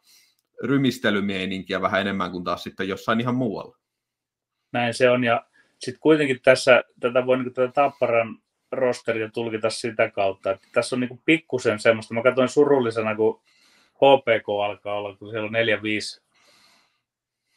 [0.64, 3.78] rymistelymieninkiä vähän enemmän kuin taas sitten jossain ihan muualla.
[4.72, 5.46] Näin se on, ja
[5.80, 8.38] sitten kuitenkin tässä, tätä voi niin tätä Tapparan
[8.72, 13.42] rosteria tulkita sitä kautta, että tässä on niin pikkusen semmoista, mä katsoin surullisena, kun
[13.96, 16.22] HPK alkaa olla, kun siellä on neljä viisi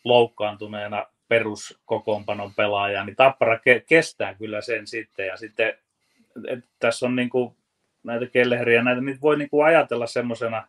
[0.05, 5.79] loukkaantuneena peruskokoonpanon pelaajaa, niin Tappara ke- kestää kyllä sen sitten, ja sitten
[6.49, 7.57] että tässä on niin kuin
[8.05, 10.69] näitä kelleheriä, näitä niitä voi niin kuin ajatella semmoisena,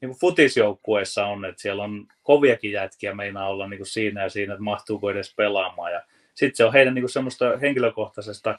[0.00, 4.28] niin kuin futisjoukkueessa on, että siellä on koviakin jätkiä meinaa olla niin kuin siinä ja
[4.28, 5.92] siinä, että mahtuuko edes pelaamaan.
[5.92, 6.02] Ja
[6.34, 8.58] sitten se on heidän niin kuin semmoista henkilökohtaisesta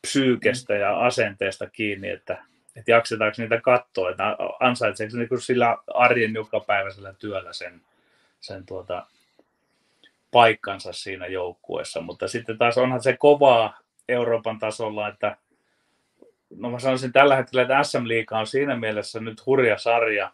[0.00, 2.44] psyykestä ja asenteesta kiinni, että,
[2.76, 7.80] että jaksetaanko niitä katsoa, että ansaitseeko niin kuin sillä arjen jokapäiväisellä työllä sen,
[8.40, 9.06] sen tuota,
[10.30, 15.36] paikkansa siinä joukkueessa, mutta sitten taas onhan se kovaa Euroopan tasolla, että
[16.56, 20.32] no mä sanoisin tällä hetkellä, että SM Liiga on siinä mielessä nyt hurja sarja,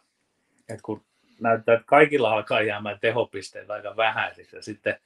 [0.69, 1.05] että kun
[1.41, 4.97] näyttää, että kaikilla alkaa jäämään tehopisteet aika vähäisiksi ja sitten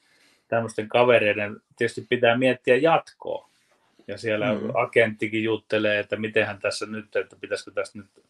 [0.48, 3.48] tämmöisten kavereiden tietysti pitää miettiä jatkoa.
[4.06, 4.70] Ja siellä mm.
[4.74, 8.24] agenttikin juttelee, että mitenhän tässä nyt, että pitäisikö tästä nyt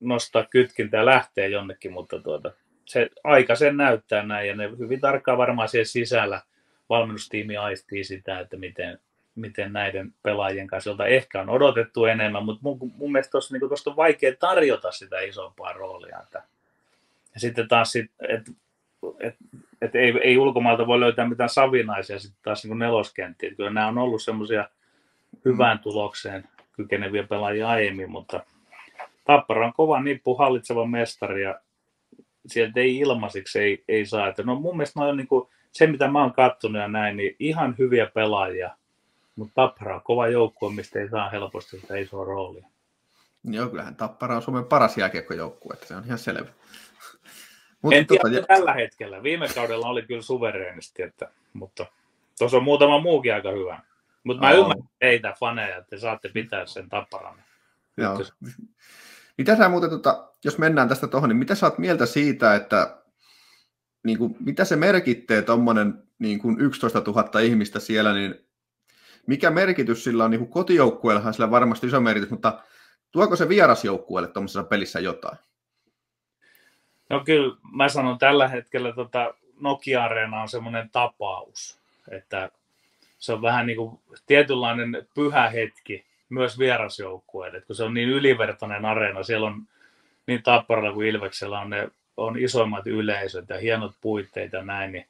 [0.00, 2.52] nostaa kytkintä ja lähteä jonnekin, mutta tuota,
[2.84, 6.42] se aika sen näyttää näin, ja ne hyvin tarkkaan varmaan siellä sisällä
[6.88, 8.98] valmennustiimi aistii sitä, että miten,
[9.36, 13.64] miten näiden pelaajien kanssa, joilta ehkä on odotettu enemmän, mutta mun, mun mielestä tuossa niin
[13.86, 16.20] on vaikea tarjota sitä isompaa roolia.
[16.22, 16.42] Että,
[17.34, 18.52] ja sitten taas, sit, että
[19.20, 19.36] et,
[19.82, 23.54] et ei, ei ulkomailta voi löytää mitään savinaisia sitten taas niin neloskenttiä.
[23.54, 24.68] Kyllä nämä on ollut semmoisia
[25.44, 28.44] hyvään tulokseen kykeneviä pelaajia aiemmin, mutta
[29.24, 31.60] Tappara on kova nippu hallitseva mestari ja
[32.46, 34.28] sieltä ei ilmaisiksi ei, ei saa.
[34.28, 37.36] Että no mun mielestä on niin kuin, se, mitä mä oon kattonut ja näin, niin
[37.38, 38.76] ihan hyviä pelaajia,
[39.36, 42.66] mutta Tappara on kova joukkue, mistä ei saa helposti sitä isoa roolia.
[43.44, 46.50] Joo, kyllähän Tappara on Suomen paras jääkiekkojoukkue, että se on ihan selvä.
[47.82, 49.22] Mutta en tiedä tota, tällä hetkellä.
[49.22, 51.86] Viime kaudella oli kyllä suvereenisti, että, mutta
[52.38, 53.80] tuossa on muutama muukin aika hyvä.
[54.24, 54.58] Mutta mä oh.
[54.58, 57.42] ymmärrän teitä faneja, että te saatte pitää sen tapparan.
[57.96, 58.22] Joo.
[59.38, 62.96] Mitä sä muuten, tota, jos mennään tästä tuohon, niin mitä sä oot mieltä siitä, että
[64.04, 68.45] niin kuin, mitä se merkittee tuommoinen niin kuin 11 000 ihmistä siellä, niin
[69.26, 72.60] mikä merkitys sillä on, niin kotijoukkueellahan sillä varmasti iso merkitys, mutta
[73.12, 75.38] tuoko se vierasjoukkueelle tuommoisessa pelissä jotain?
[77.10, 82.50] No kyllä, mä sanon tällä hetkellä tota Nokia-areena on semmoinen tapaus, että
[83.18, 88.84] se on vähän niin kuin tietynlainen pyhä hetki myös vierasjoukkueelle, kun se on niin ylivertainen
[88.84, 89.62] areena, siellä on
[90.26, 95.06] niin Tapparalla kuin Ilveksellä on ne on isoimmat yleisöt ja hienot puitteet ja näin, niin,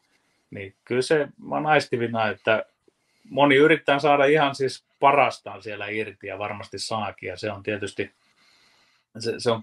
[0.50, 2.64] niin kyllä se, mä naistivina, että
[3.30, 8.14] moni yrittää saada ihan siis parastaan siellä irti ja varmasti saakin, ja se on tietysti,
[9.18, 9.62] se, se on,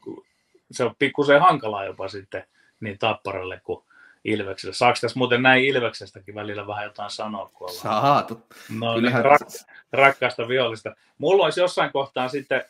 [0.71, 2.45] se on pikkusen hankalaa jopa sitten
[2.79, 3.83] niin Tapparalle kuin
[4.23, 4.73] Ilvekselle.
[4.73, 7.49] Saako tässä muuten näin Ilveksestäkin välillä vähän jotain sanoa?
[7.53, 8.01] Kun ollaan?
[8.01, 8.41] Saatu.
[8.79, 10.95] No niin, rak- rakkaasta vihollista.
[11.17, 12.65] Mulla olisi jossain kohtaa sitten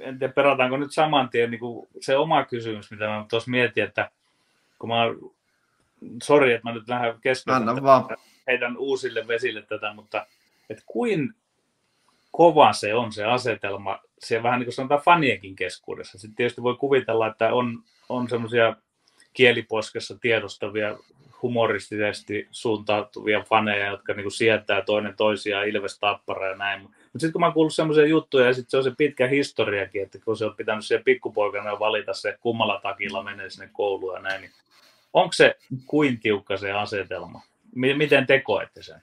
[0.00, 3.84] en tiedä perataanko nyt saman tien niin kuin se oma kysymys, mitä mä tuossa mietin,
[3.84, 4.10] että
[4.78, 4.96] kun mä
[6.22, 8.06] sori, että mä nyt lähden keskustelemaan,
[8.50, 10.26] heidän uusille vesille tätä, mutta
[10.70, 11.34] että kuin
[12.30, 16.18] kova se on se asetelma, se vähän niin kuin sanotaan fanienkin keskuudessa.
[16.18, 18.76] Sitten tietysti voi kuvitella, että on, on semmoisia
[19.32, 20.98] kieliposkessa tiedostavia
[21.42, 26.82] humoristisesti suuntautuvia faneja, jotka niin kuin sietää toinen toisiaan Ilves Tappara ja näin.
[26.82, 30.02] Mutta sitten kun mä oon kuullut semmoisia juttuja, ja sitten se on se pitkä historiakin,
[30.02, 34.20] että kun se on pitänyt siellä pikkupoikana valita se kummalla takilla menee sinne kouluun ja
[34.20, 34.52] näin, niin
[35.12, 37.40] onko se kuin tiukka se asetelma?
[37.74, 39.02] Miten te koette sen?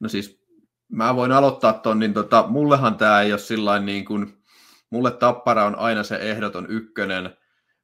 [0.00, 0.40] No siis
[0.88, 4.38] mä voin aloittaa ton, niin tota, mullehan tämä ei ole sillä niin kuin,
[4.90, 7.36] mulle Tappara on aina se ehdoton ykkönen,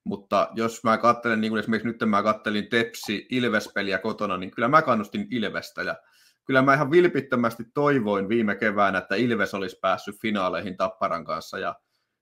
[0.04, 4.68] mutta jos mä katselen, niin kuin esimerkiksi nyt mä kattelin Tepsi Ilves-peliä kotona, niin kyllä
[4.68, 5.96] mä kannustin Ilvestä ja
[6.44, 11.74] kyllä mä ihan vilpittömästi toivoin viime keväänä, että Ilves olisi päässyt finaaleihin Tapparan kanssa ja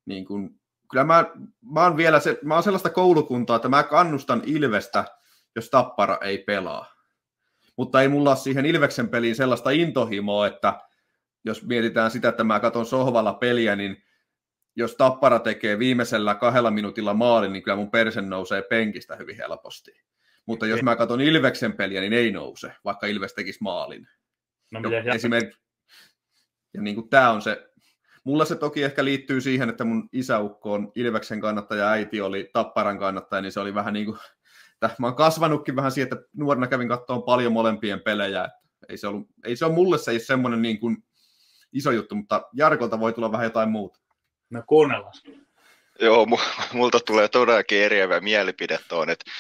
[0.07, 1.25] niin kuin, kyllä mä,
[1.73, 5.05] mä oon vielä se, mä oon sellaista koulukuntaa, että mä kannustan Ilvestä,
[5.57, 6.92] jos Tappara ei pelaa.
[7.77, 10.81] Mutta ei mulla ole siihen Ilveksen peliin sellaista intohimoa, että
[11.45, 14.05] jos mietitään sitä, että mä katson sohvalla peliä, niin
[14.77, 20.03] jos Tappara tekee viimeisellä kahdella minuutilla maalin, niin kyllä mun persen nousee penkistä hyvin helposti.
[20.47, 24.09] Mutta jos mä katson Ilveksen peliä, niin ei nouse, vaikka Ilves tekisi maalin.
[24.73, 25.61] No, jo, esimerkiksi,
[26.75, 27.71] ja niin kuin tämä on se,
[28.25, 32.99] mulla se toki ehkä liittyy siihen, että mun isäukko on Ilveksen kannattaja, äiti oli Tapparan
[32.99, 34.19] kannattaja, niin se oli vähän niin kuin,
[34.87, 38.45] että mä oon kasvanutkin vähän siihen, että nuorena kävin katsomaan paljon molempien pelejä.
[38.45, 41.05] Että ei, se ollut, ei se ole mulle se ei semmoinen niin kuin
[41.73, 44.01] iso juttu, mutta Jarkolta voi tulla vähän jotain muuta.
[44.51, 45.13] No kuunnellaan.
[46.01, 46.27] Joo,
[46.73, 49.31] multa tulee todellakin eriävä mielipide tuon, että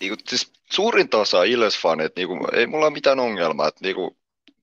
[0.00, 3.94] niin kuin, siis suurinta osaa Ilves-fanit, niin kuin, ei mulla ole mitään ongelmaa, että niin
[3.94, 4.16] kuin,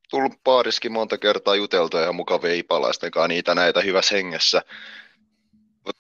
[0.10, 4.62] tullut paariskin monta kertaa juteltu ja mukavia ipalaisten kanssa niitä näitä hyvässä hengessä.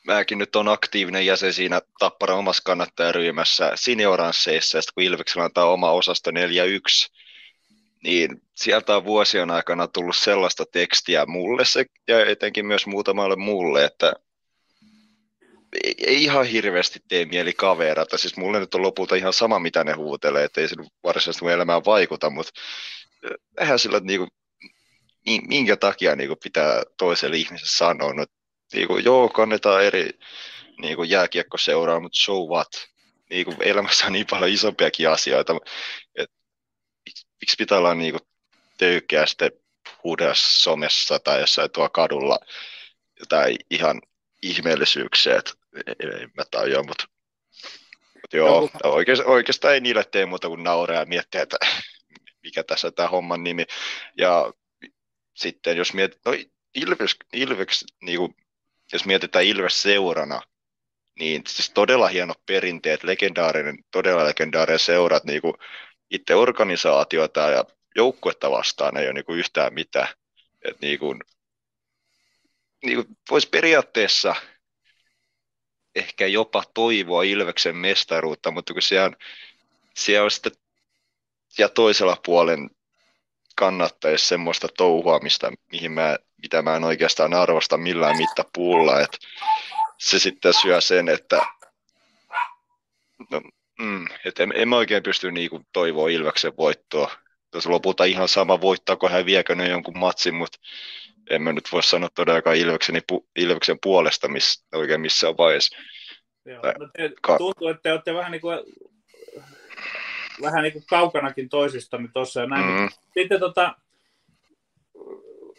[0.07, 5.91] Mäkin nyt on aktiivinen jäsen siinä Tapparan omassa kannattajaryhmässä sinioransseissa, ja kun Ilveksellä tämä oma
[5.91, 6.33] osasto 4-1,
[8.03, 13.85] niin sieltä on vuosien aikana tullut sellaista tekstiä mulle se, ja etenkin myös muutamalle muulle,
[13.85, 14.13] että
[15.83, 18.17] ei, ei ihan hirveästi tee mieli kaverata.
[18.17, 21.85] Siis mulle nyt on lopulta ihan sama, mitä ne huutelee, ettei se varsinaisesti mun elämään
[21.85, 22.51] vaikuta, mutta
[23.59, 24.27] eihän sillä, että niinku,
[25.47, 28.13] minkä takia niinku pitää toiselle ihmiselle sanoa,
[28.73, 30.09] no, niinku, joo, kannetaan eri
[30.77, 32.91] niinku, jääkiekkoseuraa, mutta so what?
[33.31, 35.53] niin kuin elämässä on niin paljon isompiakin asioita,
[36.15, 36.35] että
[37.41, 38.27] miksi pitää olla niin kuin
[38.77, 39.51] töykeä sitten
[40.03, 42.39] huudella somessa tai jossain tuo kadulla
[43.19, 44.01] jotain ihan
[44.41, 45.53] ihmeellisyyksiä, että
[45.99, 47.03] en mä tajua, mutta,
[48.21, 51.57] mutta joo, oikeastaan, oikeastaan ei niille tee muuta kuin nauraa ja miettiä, että
[52.43, 53.65] mikä tässä on tämä homman nimi.
[54.17, 54.53] Ja
[55.33, 56.31] sitten jos mietit, no
[56.75, 58.35] Ilves, Ilves niin kuin,
[58.93, 60.41] jos mietitään Ilves seurana,
[61.19, 65.53] niin siis todella hieno perinteet, legendaarinen, todella legendaarinen seurat, niin kuin
[66.09, 70.07] itse organisaatiota ja joukkuetta vastaan ei ole niin kuin yhtään mitään.
[70.61, 71.19] Et niin kuin,
[72.83, 74.35] niin kuin voisi periaatteessa
[75.95, 79.15] ehkä jopa toivoa Ilveksen mestaruutta, mutta kun siellä on,
[79.95, 80.51] siellä on sitten
[81.57, 82.69] ja toisella puolen
[83.55, 89.17] kannattaisi semmoista touhuamista, mihin mä, mitä mä en oikeastaan arvosta millään mittapuulla, että
[89.97, 91.41] se sitten syö sen, että
[93.31, 93.41] no,
[93.79, 97.11] mm, et en, en mä oikein pysty niinku toivoa Ilveksen voittoa.
[97.53, 100.57] Jos lopulta ihan sama voittaako hän viekö ne jonkun matsin, mutta
[101.29, 103.01] en mä nyt voi sanoa todellakaan Ilveksen,
[103.35, 105.77] Ilveksen puolesta miss, oikein missään vaiheessa.
[106.45, 108.59] Joo, no te, tuntuu, että te olette vähän niin kuin
[110.41, 112.81] vähän niin kuin kaukanakin toisistamme tuossa ja näin.
[112.81, 112.89] Mm.
[113.13, 113.75] Sitten tota,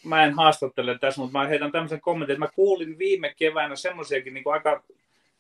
[0.05, 4.35] mä en haastattele tässä, mutta mä heitän tämmöisen kommentin, että mä kuulin viime keväänä semmoisiakin
[4.35, 4.83] niin aika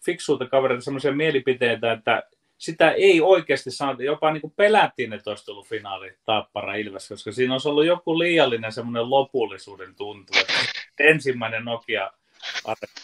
[0.05, 2.22] fiksuilta kavereita semmoisia mielipiteitä, että
[2.59, 7.33] sitä ei oikeasti saanut, jopa niin kuin pelättiin, että olisi tullut finaali Tappara Ilves, koska
[7.33, 10.55] siinä olisi ollut joku liiallinen semmoinen lopullisuuden tuntu, että
[10.98, 12.11] ensimmäinen Nokia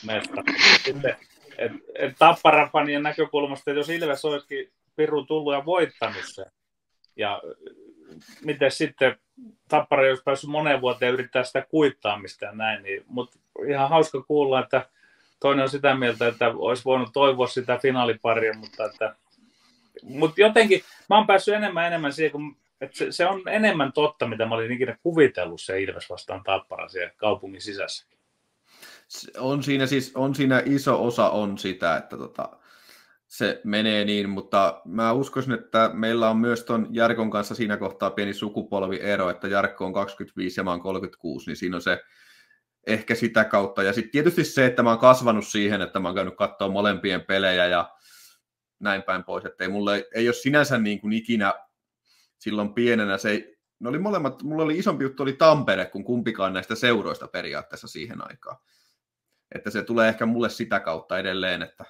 [0.07, 0.42] mesta.
[0.85, 1.16] Sitten,
[1.59, 6.46] et, et Tapparan fanien näkökulmasta, että jos Ilves olisikin Piru tullut ja voittanut sen.
[7.16, 7.42] Ja
[8.44, 9.16] miten sitten
[9.68, 14.61] Tappara jos päässyt moneen vuoteen yrittää sitä kuittaamista ja näin, niin, mutta ihan hauska kuulla,
[14.61, 14.88] että
[15.40, 19.14] toinen on sitä mieltä, että olisi voinut toivoa sitä finaaliparia, mutta että
[20.02, 24.26] mutta jotenkin mä oon päässyt enemmän enemmän siihen, kun, että se, se, on enemmän totta,
[24.26, 28.06] mitä mä olin ikinä kuvitellut se Ilves vastaan Tappara siellä kaupungin sisässä.
[29.38, 32.48] On siinä, siis, on siinä iso osa on sitä, että tota,
[33.29, 38.11] se menee niin, mutta mä uskoisin, että meillä on myös tuon Jarkon kanssa siinä kohtaa
[38.11, 42.05] pieni sukupolviero, että Jarkko on 25 ja mä oon 36, niin siinä on se
[42.87, 43.83] ehkä sitä kautta.
[43.83, 47.21] Ja sitten tietysti se, että mä oon kasvanut siihen, että mä oon käynyt katsoa molempien
[47.21, 47.95] pelejä ja
[48.81, 51.55] näin päin pois, että ei, mulle, ei ole sinänsä niin kuin ikinä
[52.38, 56.53] silloin pienenä se ei, ne oli molemmat, mulla oli isompi juttu oli Tampere kuin kumpikaan
[56.53, 58.57] näistä seuroista periaatteessa siihen aikaan.
[59.55, 61.85] Että se tulee ehkä mulle sitä kautta edelleen, että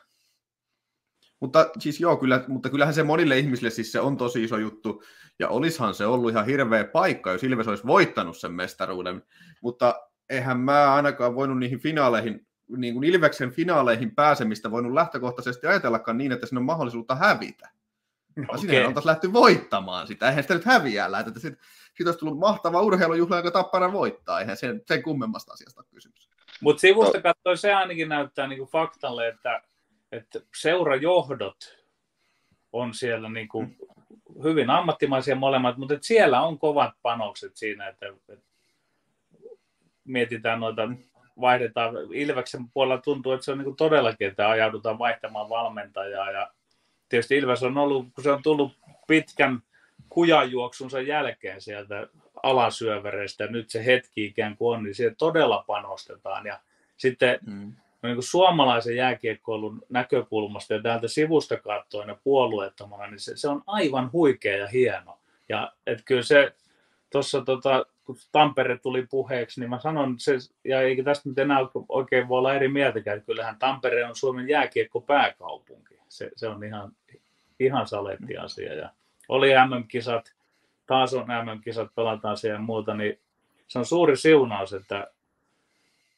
[1.41, 5.03] mutta siis joo, kyllä, mutta kyllähän se monille ihmisille siis se on tosi iso juttu,
[5.39, 9.23] ja olishan se ollut ihan hirveä paikka, jos Ilves olisi voittanut sen mestaruuden,
[9.61, 9.95] mutta
[10.31, 12.47] eihän mä ainakaan voinut niihin finaaleihin,
[12.77, 17.69] niin kuin Ilveksen finaaleihin pääsemistä voinut lähtökohtaisesti ajatellakaan niin, että siinä on mahdollisuutta hävitä.
[18.49, 18.59] Okay.
[18.59, 21.41] Sinne on taas lähty voittamaan sitä, eihän sitä nyt häviää lähtetä.
[21.41, 25.87] Sitten siitä olisi tullut mahtava urheilujuhla, joka Tappara voittaa, eihän sen, sen kummemmasta asiasta ole
[25.95, 26.31] kysymys.
[26.61, 29.63] Mutta sivusta katsoen se ainakin näyttää niin kuin faktalle, että
[30.13, 31.79] että seurajohdot
[32.73, 33.77] on siellä niin kuin
[34.43, 38.47] hyvin ammattimaisia molemmat, mutta että siellä on kovat panokset siinä, että, että
[40.05, 40.89] mietitään noita,
[41.41, 41.95] vaihdetaan.
[42.13, 46.51] Ilveksen puolella tuntuu, että se on niin kuin todellakin, että ajaudutaan vaihtamaan valmentajaa ja
[47.09, 48.73] tietysti Ilves on ollut, kun se on tullut
[49.07, 49.63] pitkän
[50.09, 52.09] kujajuoksunsa jälkeen sieltä
[52.43, 56.61] alasyövereistä nyt se hetki ikään kuin on, niin siihen todella panostetaan ja
[56.97, 57.73] sitten mm
[58.03, 63.63] niin kuin suomalaisen jääkiekkoilun näkökulmasta ja täältä sivusta katsoen ja puolueettomana, niin se, se on
[63.67, 65.19] aivan huikea ja hieno.
[65.49, 66.53] Ja et kyllä se
[67.11, 70.33] tuossa, tota, kun Tampere tuli puheeksi, niin mä sanon, se,
[70.65, 74.49] ja eikä tästä nyt enää oikein voi olla eri mieltäkään, että kyllähän Tampere on Suomen
[74.49, 75.99] jääkiekko pääkaupunki.
[76.09, 76.93] Se, se on ihan,
[77.61, 78.75] ihan saletti asia.
[78.75, 78.91] Ja
[79.29, 80.35] oli MM-kisat,
[80.87, 83.19] taas on MM-kisat, pelataan siellä ja muuta, niin
[83.69, 85.11] se on suuri siunaus, että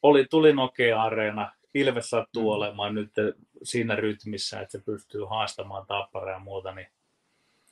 [0.03, 2.49] oli, tuli Nokia-areena, Ilves sattuu mm.
[2.49, 3.13] olemaan nyt
[3.63, 6.73] siinä rytmissä, että se pystyy haastamaan tappara ja muuta.
[6.73, 6.89] Niin.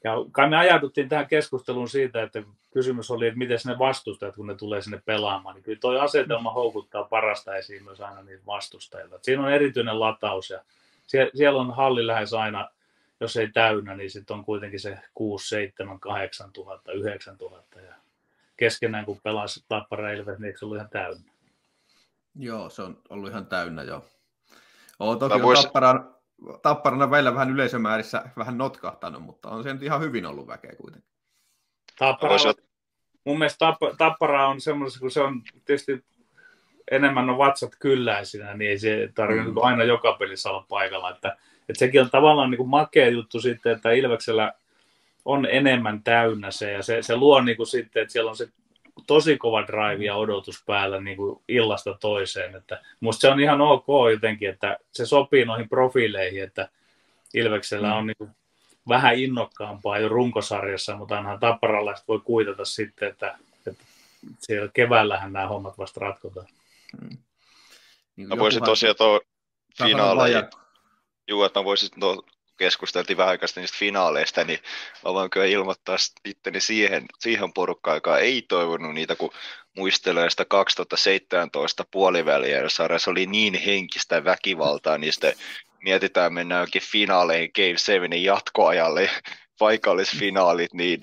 [0.05, 2.43] Ja kai me ajauduttiin tähän keskusteluun siitä, että
[2.73, 6.53] kysymys oli, että miten ne vastustajat, kun ne tulee sinne pelaamaan, niin kyllä toi asetelma
[6.53, 9.19] houkuttaa parasta esiin myös aina niitä vastustajilta.
[9.23, 10.63] Siinä on erityinen lataus ja
[11.35, 12.71] siellä on halli lähes aina,
[13.21, 17.81] jos ei täynnä, niin sitten on kuitenkin se 6, 7, 8 tuhatta, 9 tuhatta.
[17.81, 17.95] Ja
[18.57, 21.33] keskenään kun pelasi Tappara Ilves, niin eikö se ollut ihan täynnä?
[22.35, 24.05] Joo, se on ollut ihan täynnä jo.
[24.99, 25.63] Oo, toki vois...
[25.63, 26.15] tapparan,
[26.63, 31.11] tapparana välillä vähän yleisömäärissä vähän notkahtanut, mutta on se nyt ihan hyvin ollut väkeä kuitenkin.
[31.99, 32.57] Tappara, vois...
[33.25, 36.05] mun mielestä tapp, tappara on semmoisessa, kun se on tietysti
[36.91, 39.57] enemmän on vatsat kylläisinä, niin ei se tarvitse mm.
[39.63, 41.11] aina joka pelissä olla paikalla.
[41.11, 41.37] Että,
[41.69, 44.53] että sekin on tavallaan niin kuin makea juttu sitten, että Ilveksellä
[45.25, 48.49] on enemmän täynnä se, ja se, se luo niin kuin sitten, että siellä on se
[49.07, 52.57] tosi kova drive ja odotus päällä niin kuin illasta toiseen.
[52.57, 56.69] Että musta se on ihan ok jotenkin, että se sopii noihin profiileihin, että
[57.35, 58.07] Ilveksellä on mm.
[58.07, 58.31] niin kuin
[58.89, 63.85] vähän innokkaampaa jo runkosarjassa, mutta ainahan tapparalaiset voi kuitata sitten, että, että
[64.39, 66.47] siellä keväällähän nämä hommat vasta ratkotaan.
[67.01, 67.19] Hmm.
[68.17, 69.21] Niin mä voisin tosiaan tuo
[69.79, 70.51] finaaleja,
[71.29, 72.25] juu, että mä voisin tuo
[72.59, 74.59] keskusteltiin vähän aikaa niistä finaaleista, niin
[75.05, 79.31] mä voin kyllä ilmoittaa itteni siihen, siihen porukkaan, joka ei toivonut niitä, kun
[79.77, 85.35] muistelee sitä 2017 puoliväliä, sarjassa oli niin henkistä väkivaltaa, niin sitten
[85.83, 89.11] mietitään mennään jokin finaaleihin Game 7 jatkoajalle,
[89.59, 91.01] paikallisfinaalit, niin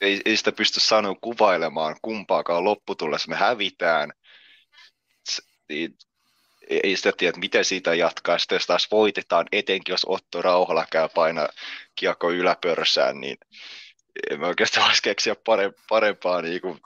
[0.00, 4.12] ei, ei sitä pysty sanoa kuvailemaan kumpaakaan lopputullessa me hävitään.
[5.68, 5.96] Niin
[6.70, 8.38] ei sitä tiedä, miten siitä jatkaa.
[8.38, 11.48] Sitten jos taas voitetaan, etenkin jos Otto Rauhala käy paina
[11.96, 13.36] kiekko yläpörsään, niin
[14.30, 15.36] en mä oikeastaan voisi keksiä
[15.88, 16.80] parempaa niin kuin,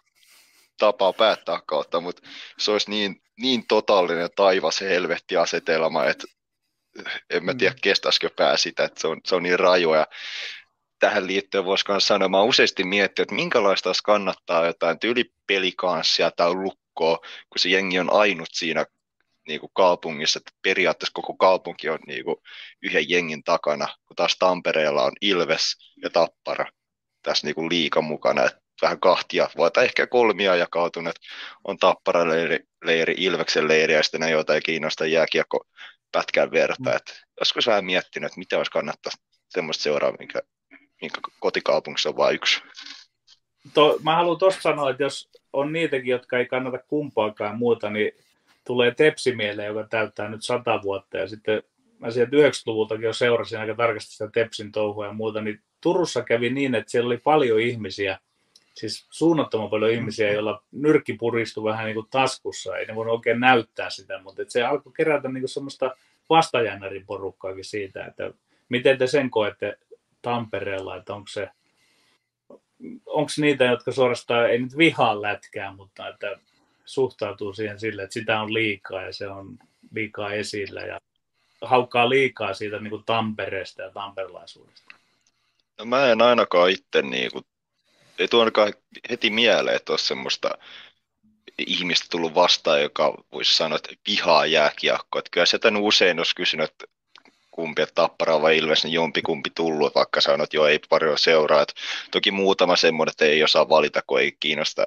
[0.78, 2.22] tapaa päättää kautta, mutta
[2.58, 6.26] se olisi niin, niin totaalinen taivas helvetti asetelma, että
[7.30, 7.80] en mä tiedä, mm.
[7.82, 9.94] kestäisikö pää sitä, että se on, se on niin raju.
[9.94, 10.06] Ja
[10.98, 16.54] tähän liittyen voisi myös sanoa, mä useasti miettinyt, että minkälaista olisi kannattaa jotain tyylipelikanssia tai
[16.54, 18.86] lukkoa, kun se jengi on ainut siinä
[19.48, 22.36] niin kuin kaupungissa, että periaatteessa koko kaupunki on niin kuin
[22.82, 26.66] yhden jengin takana, kun taas Tampereella on Ilves ja Tappara
[27.22, 31.14] tässä niin kuin liika mukana, että vähän kahtia, vai ehkä kolmia jakautunut,
[31.64, 35.66] on Tappara leiri, leiri Ilveksen leiri ja sitten jotain kiinnosta jääkiekko
[36.12, 36.90] pätkän verta.
[36.90, 36.96] Mm.
[36.96, 39.12] Että joskus vähän miettinyt, että mitä olisi kannattaa
[39.48, 40.42] semmoista seuraa, minkä,
[41.00, 42.62] minkä kotikaupungissa on vain yksi.
[43.74, 48.12] To, mä haluan tuosta sanoa, että jos on niitäkin, jotka ei kannata kumpaakaan muuta, niin
[48.66, 51.18] tulee Tepsi mieleen, joka täyttää nyt sata vuotta.
[51.18, 51.62] Ja sitten
[51.98, 56.50] mä sieltä 90-luvultakin jo seurasin aika tarkasti sitä Tepsin touhua ja muuta, niin Turussa kävi
[56.50, 58.18] niin, että siellä oli paljon ihmisiä,
[58.74, 63.40] siis suunnattoman paljon ihmisiä, joilla nyrkki puristui vähän niin kuin taskussa, ei ne voinut oikein
[63.40, 65.96] näyttää sitä, mutta se alkoi kerätä niin kuin semmoista
[66.30, 68.30] vastajännärin porukkaakin siitä, että
[68.68, 69.78] miten te sen koette
[70.22, 71.48] Tampereella, että onko se
[73.06, 76.38] onko niitä, jotka suorastaan ei nyt vihaa lätkää, mutta että
[76.84, 79.58] suhtautuu siihen sille, että sitä on liikaa ja se on
[79.94, 81.00] liikaa esillä ja
[81.62, 84.94] haukkaa liikaa siitä niin kuin Tampereesta ja tamperelaisuudesta?
[85.78, 87.44] No mä en ainakaan itse niin kuin,
[88.18, 88.72] ei tuo ainakaan
[89.10, 90.50] heti mieleen, että olisi semmoista
[91.58, 95.18] ihmistä tullut vastaan, joka voisi sanoa, että vihaa jääkiekkoa.
[95.18, 96.84] Että kyllä sitä usein olisi kysynyt, että
[97.50, 101.62] kumpi, että Tappara vai Ilves, niin jompikumpi tullut, vaikka sanot, että joo, ei paljon seuraa.
[101.62, 101.74] Että
[102.10, 104.86] toki muutama semmoinen, että ei osaa valita, kun ei kiinnosta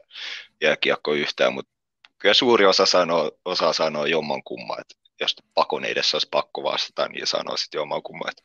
[0.62, 1.72] jääkiekko yhtään, mutta
[2.18, 7.08] kyllä suuri osa sanoo, osaa sanoa jomman kumman, että jos pakon edessä olisi pakko vastata,
[7.08, 8.30] niin sanoo sitten jomman kumman.
[8.30, 8.44] Että,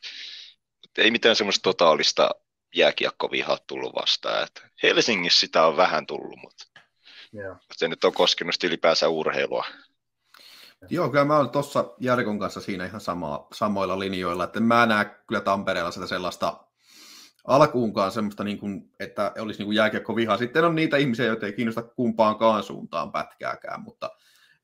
[0.83, 2.29] että ei mitään semmoista totaalista
[2.75, 4.43] jääkiekkovihaa tullut vastaan.
[4.43, 6.65] Että Helsingissä sitä on vähän tullut, mutta
[7.35, 7.57] yeah.
[7.71, 9.65] se nyt on koskenut ylipäänsä urheilua.
[10.89, 15.11] Joo, kyllä mä olen tuossa Jarkon kanssa siinä ihan sama, samoilla linjoilla, että mä näen
[15.27, 16.63] kyllä Tampereella sitä sellaista
[17.47, 20.37] alkuunkaan semmoista, niin kuin, että olisi niin kuin jääkiekko viha.
[20.37, 24.09] Sitten on niitä ihmisiä, joita ei kiinnosta kumpaankaan suuntaan pätkääkään, mutta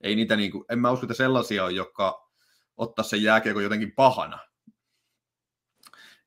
[0.01, 2.29] ei niitä, niin kuin, en mä usko, että sellaisia on, jotka
[2.77, 4.39] ottaa sen jääkiekko jotenkin pahana.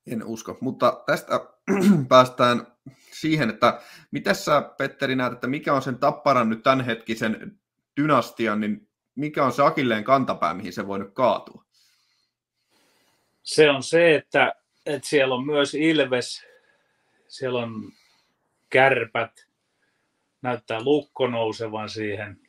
[0.07, 1.41] En usko, mutta tästä
[2.09, 2.67] päästään
[3.13, 3.81] siihen, että
[4.11, 7.61] miten sä Petteri näet, että mikä on sen Tapparan nyt tämänhetkisen
[7.97, 11.65] dynastian, niin mikä on se akilleen kantapää, mihin se voi nyt kaatua?
[13.43, 14.55] Se on se, että
[14.87, 16.47] että siellä on myös Ilves,
[17.29, 17.93] siellä on
[18.71, 19.47] kärpät,
[20.43, 22.41] näyttää lukko nousevan siihen,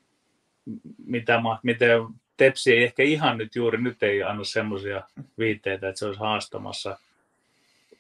[1.06, 1.90] mitä, miten
[2.38, 5.04] Tepsi ei ehkä ihan nyt juuri nyt ei anna semmoisia
[5.38, 7.00] viitteitä, että se olisi haastamassa.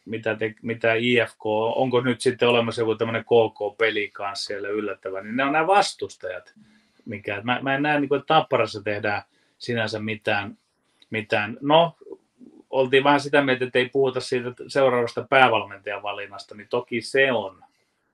[0.05, 5.35] Mitä, te, mitä IFK, onko nyt sitten olemassa joku tämmöinen KK-peli kanssa siellä yllättävä, niin
[5.35, 6.53] ne on nämä vastustajat.
[7.05, 9.21] Mikä, mä, mä en näe, niin kuin, että Tapparassa tehdään
[9.57, 10.57] sinänsä mitään,
[11.09, 11.57] mitään.
[11.61, 11.97] No,
[12.71, 17.63] oltiin vähän sitä mieltä, että ei puhuta siitä seuraavasta päävalmentajan valinnasta, niin toki se on.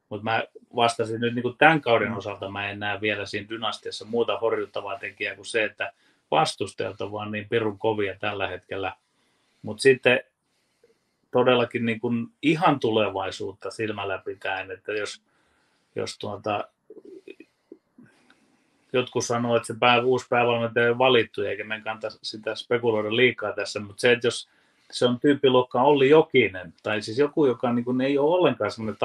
[0.10, 0.44] Mutta mä
[0.76, 2.18] vastasin nyt niin kuin tämän kauden mm.
[2.18, 5.94] osalta, mä en näe vielä siinä dynastiassa muuta horjuttavaa tekijää kuin se, että
[6.32, 8.94] vastustajat on vaan niin pirun kovia tällä hetkellä.
[9.62, 10.20] Mutta sitten
[11.32, 15.24] todellakin niin kuin ihan tulevaisuutta silmällä pitäen, että jos,
[15.96, 16.68] jos tuota,
[18.94, 23.54] jotkut sanoo, että se pää, uusi päävalmentaja on valittu, eikä meidän kannata sitä spekuloida liikaa
[23.54, 24.50] tässä, mutta se, että jos
[24.92, 29.00] se on tyyppiluokka Olli Jokinen, tai siis joku, joka niin kuin, ei ole ollenkaan semmoinen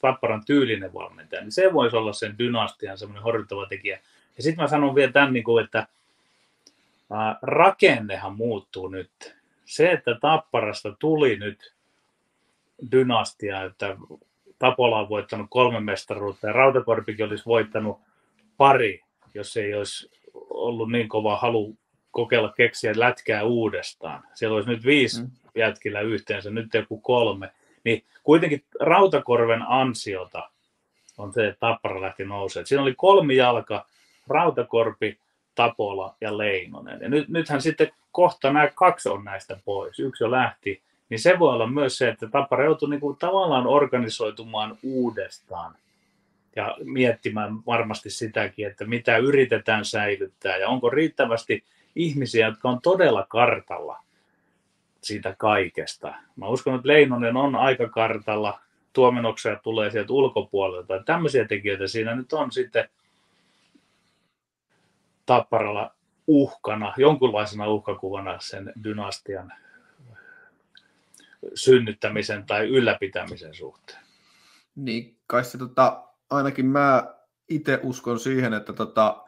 [0.00, 4.00] tapparan tyylinen valmentaja, niin se voisi olla sen dynastian semmoinen horjuttava tekijä.
[4.36, 5.86] Ja sitten mä sanon vielä tämän, niin kuin, että
[7.10, 9.10] ää, rakennehan muuttuu nyt.
[9.64, 11.72] Se, että Tapparasta tuli nyt
[12.92, 13.96] dynastia, että
[14.58, 18.00] Tapola on voittanut kolme mestaruutta ja Rautakorpikin olisi voittanut
[18.60, 19.00] pari,
[19.34, 20.10] jos ei olisi
[20.50, 21.76] ollut niin kova halu
[22.10, 24.22] kokeilla keksiä lätkää uudestaan.
[24.34, 25.30] Siellä olisi nyt viisi mm.
[25.54, 27.50] jätkillä yhteensä, nyt joku kolme.
[27.84, 30.50] Niin kuitenkin Rautakorven ansiota
[31.18, 32.66] on se, että Tappara lähti nousemaan.
[32.66, 33.86] Siinä oli kolmi jalka,
[34.28, 35.18] Rautakorpi,
[35.54, 37.00] Tapola ja Leinonen.
[37.00, 40.00] Ja nyt, nythän sitten kohta nämä kaksi on näistä pois.
[40.00, 40.82] Yksi jo lähti.
[41.08, 45.74] Niin se voi olla myös se, että Tappara joutui niin kuin tavallaan organisoitumaan uudestaan
[46.56, 51.64] ja miettimään varmasti sitäkin, että mitä yritetään säilyttää ja onko riittävästi
[51.96, 54.02] ihmisiä, jotka on todella kartalla
[55.02, 56.14] siitä kaikesta.
[56.36, 58.60] Mä uskon, että Leinonen on aika kartalla,
[58.92, 61.02] tuomenoksia tulee sieltä ulkopuolelta.
[61.04, 62.88] Tämmöisiä tekijöitä siinä nyt on sitten
[65.26, 65.94] Tapparalla
[66.26, 69.52] uhkana, jonkunlaisena uhkakuvana sen dynastian
[71.54, 73.98] synnyttämisen tai ylläpitämisen suhteen.
[74.76, 77.14] Niin, kai se tota, ainakin mä
[77.48, 79.24] itse uskon siihen, että tota,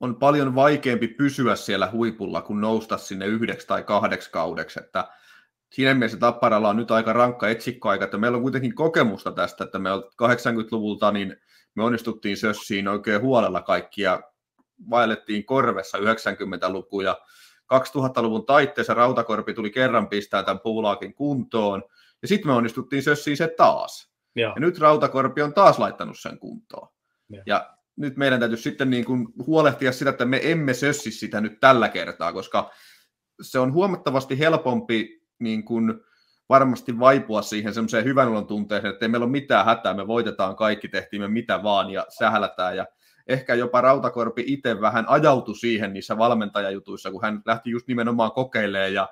[0.00, 5.08] on paljon vaikeampi pysyä siellä huipulla kuin nousta sinne yhdeksi tai kahdeksi kaudeksi, että
[5.72, 9.78] siinä mielessä Tapparalla on nyt aika rankka etsikkoaika, että meillä on kuitenkin kokemusta tästä, että
[9.78, 9.90] me
[10.22, 11.36] 80-luvulta niin
[11.74, 14.20] me onnistuttiin sössiin oikein huolella kaikkia,
[14.90, 17.18] vaellettiin korvessa 90-luku ja
[17.74, 21.82] 2000-luvun taitteessa Rautakorpi tuli kerran pistää tämän puulaakin kuntoon,
[22.22, 24.10] ja sitten me onnistuttiin sössiin se taas.
[24.38, 24.48] Ja.
[24.48, 26.88] ja nyt Rautakorpi on taas laittanut sen kuntoon.
[27.30, 31.40] Ja, ja nyt meidän täytyy sitten niin kuin huolehtia sitä, että me emme sössi sitä
[31.40, 32.70] nyt tällä kertaa, koska
[33.42, 35.94] se on huomattavasti helpompi niin kuin
[36.48, 40.56] varmasti vaipua siihen semmoiseen hyvän olon tunteeseen, että ei meillä ole mitään hätää, me voitetaan
[40.56, 42.86] kaikki, tehtiin me mitä vaan ja sählätään ja
[43.26, 48.94] ehkä jopa Rautakorpi itse vähän ajautui siihen niissä valmentajajutuissa, kun hän lähti just nimenomaan kokeilemaan
[48.94, 49.08] ja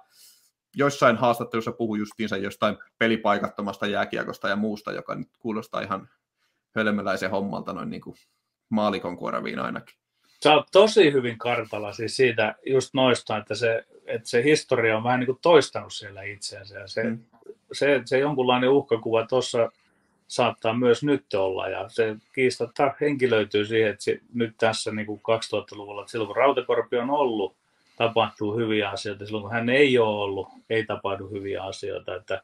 [0.77, 6.09] joissain haastattelussa puhui justiinsa jostain pelipaikattomasta jääkiekosta ja muusta, joka nyt kuulostaa ihan
[6.77, 8.17] hölmöläisen hommalta noin niin kuin
[8.69, 9.97] maalikon korviin ainakin.
[10.45, 15.05] Sä oot tosi hyvin kartalla siis siitä just noista, että se, että se historia on
[15.05, 16.79] vähän niin kuin toistanut siellä itseänsä.
[16.79, 17.19] Ja se, mm.
[17.73, 19.73] se, se jonkunlainen uhkakuva tuossa
[20.29, 21.69] saattaa myös nyt olla.
[21.69, 26.37] Ja se kiistatta henkilöityy siihen, että se, nyt tässä niin kuin 2000-luvulla, että silloin kun
[26.37, 27.57] Rautakorpi on ollut,
[27.97, 29.27] tapahtuu hyviä asioita.
[29.27, 32.15] Silloin kun hän ei ole ollut, ei tapahdu hyviä asioita.
[32.15, 32.43] Että,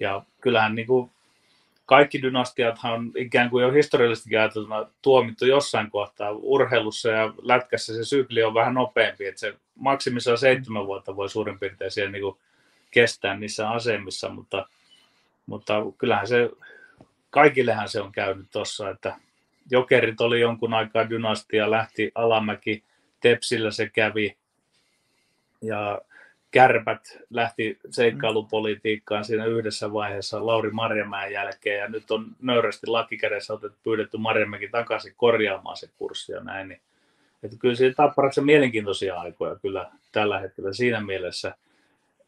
[0.00, 1.10] ja kyllähän niin kuin
[1.86, 6.30] kaikki dynastiathan on ikään kuin jo historiallisesti ajateltuna tuomittu jossain kohtaa.
[6.30, 11.58] Urheilussa ja lätkässä se sykli on vähän nopeampi, että se maksimissaan seitsemän vuotta voi suurin
[11.58, 12.36] piirtein siellä niin kuin
[12.90, 14.68] kestää niissä asemissa, mutta,
[15.46, 16.50] mutta kyllähän se,
[17.30, 19.16] kaikillehän se on käynyt tuossa, että
[19.70, 22.82] Jokerit oli jonkun aikaa dynastia, lähti Alamäki,
[23.20, 24.36] Tepsillä se kävi,
[25.66, 26.00] ja
[26.50, 33.78] kärpät lähti seikkailupolitiikkaan siinä yhdessä vaiheessa Lauri Marjamäen jälkeen ja nyt on nöyrästi lakikädessä otettu
[33.84, 36.68] pyydetty Marjamäki takaisin korjaamaan se kurssi ja näin.
[36.68, 36.80] Niin,
[37.42, 41.54] että kyllä siinä Tapparassa mielenkiintoisia aikoja kyllä tällä hetkellä siinä mielessä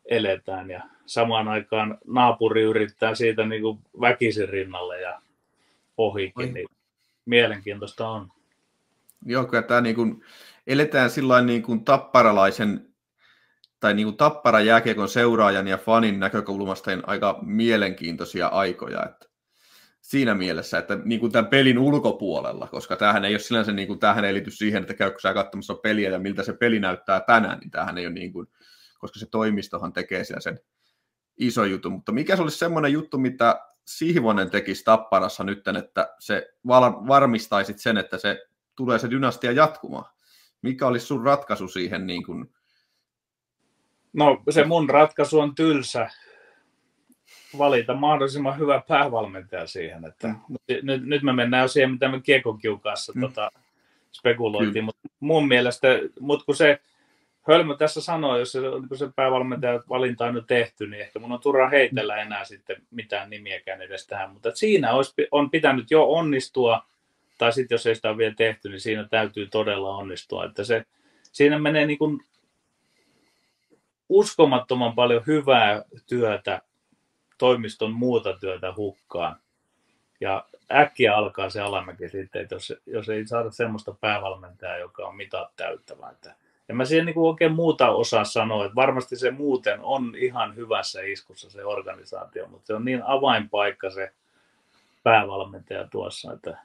[0.05, 5.21] eletään ja samaan aikaan naapuri yrittää siitä niin kuin väkisin rinnalle ja
[5.97, 6.69] ohikin, niin
[7.27, 8.29] mielenkiintoista on.
[9.27, 10.25] Joo, kyllä tämä niin kuin,
[10.67, 12.86] eletään sillä niin kuin tapparalaisen
[13.81, 19.05] tai niin kuin tappara jääkiekon seuraajan ja fanin näkökulmasta niin aika mielenkiintoisia aikoja.
[19.05, 19.27] Että
[20.01, 23.99] siinä mielessä, että niin kuin tämän pelin ulkopuolella, koska tämähän ei ole sinänsä, niin kuin,
[23.99, 27.59] tämähän ei liity siihen, että käykö sä katsomassa peliä ja miltä se peli näyttää tänään,
[27.59, 28.47] niin tämähän ei ole niin kuin,
[28.99, 30.61] koska se toimistohan tekee siellä sen
[31.37, 31.91] iso juttu.
[31.91, 36.49] Mutta mikä se olisi semmoinen juttu, mitä Sihvonen tekisi Tapparassa nyt, että se
[37.09, 38.47] varmistaisit sen, että se
[38.77, 40.15] tulee se dynastia jatkumaan?
[40.63, 42.56] Mikä olisi sun ratkaisu siihen niin kuin,
[44.13, 46.11] No se mun ratkaisu on tylsä.
[47.59, 50.05] Valita mahdollisimman hyvä päävalmentaja siihen.
[50.05, 50.57] Että mm.
[50.83, 53.21] nyt, nyt me mennään jo siihen, mitä me Kiekonkiun kanssa mm.
[53.21, 53.51] tota,
[54.13, 54.85] spekuloitiin.
[54.85, 55.89] Mutta mun mielestä,
[56.21, 56.81] mut kun se
[57.49, 61.33] Hölmö tässä sanoi, jos se, kun se päävalmentaja valinta on nyt tehty, niin ehkä mun
[61.33, 64.31] on turha heitellä enää sitten mitään nimiäkään edes tähän.
[64.31, 66.87] Mutta siinä olisi, on pitänyt jo onnistua,
[67.39, 70.45] tai sitten jos ei sitä ole vielä tehty, niin siinä täytyy todella onnistua.
[70.45, 70.85] Että se,
[71.33, 72.21] siinä menee niin kuin
[74.09, 76.63] uskomattoman paljon hyvää työtä,
[77.39, 79.37] toimiston muuta työtä hukkaan.
[80.21, 85.17] Ja äkkiä alkaa se alamäki sitten, että jos, jos ei saada semmoista päävalmentajaa, joka on
[85.17, 86.11] mitat täyttävä.
[86.11, 86.35] Että
[86.69, 91.03] En mä siihen niin oikein muuta osaa sanoa, että varmasti se muuten on ihan hyvässä
[91.03, 94.13] iskussa se organisaatio, mutta se on niin avainpaikka se
[95.03, 96.59] päävalmentaja tuossa, että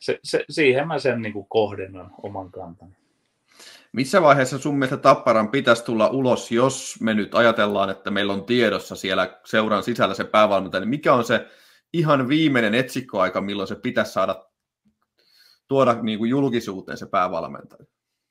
[0.00, 2.92] se, se, siihen mä sen niin kuin kohdennan oman kantani.
[3.94, 8.44] Missä vaiheessa sun mielestä Tapparan pitäisi tulla ulos, jos me nyt ajatellaan, että meillä on
[8.44, 11.46] tiedossa siellä seuran sisällä se päävalmentaja, niin mikä on se
[11.92, 14.44] ihan viimeinen etsikkoaika, milloin se pitäisi saada
[15.68, 17.84] tuoda niin kuin julkisuuteen se päävalmentaja?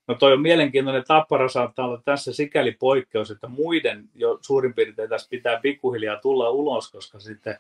[0.08, 1.04] No toi on mielenkiintoinen.
[1.08, 6.50] Tappara saattaa olla tässä sikäli poikkeus, että muiden jo suurin piirtein tässä pitää pikkuhiljaa tulla
[6.50, 7.60] ulos, koska sitten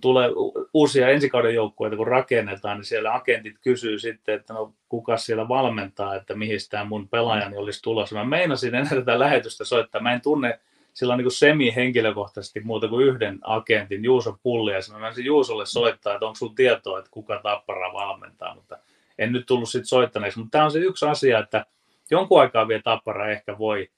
[0.00, 0.30] tulee
[0.74, 6.14] uusia ensikauden joukkueita, kun rakennetaan, niin siellä agentit kysyy sitten, että no kuka siellä valmentaa,
[6.14, 8.16] että mihin tämä mun pelaajani olisi tulossa.
[8.16, 10.00] Mä meinasin ennen tätä lähetystä soittaa.
[10.00, 10.60] Mä en tunne
[10.94, 16.26] sillä niin semi-henkilökohtaisesti muuta kuin yhden agentin, Juuso Pulli, ja mä menisin Juusolle soittaa, että
[16.26, 18.78] onko sun tietoa, että kuka Tappara valmentaa, mutta
[19.18, 20.38] en nyt tullut sitten soittaneeksi.
[20.38, 21.66] Mutta tämä on se yksi asia, että
[22.10, 23.90] jonkun aikaa vielä Tappara ehkä voi,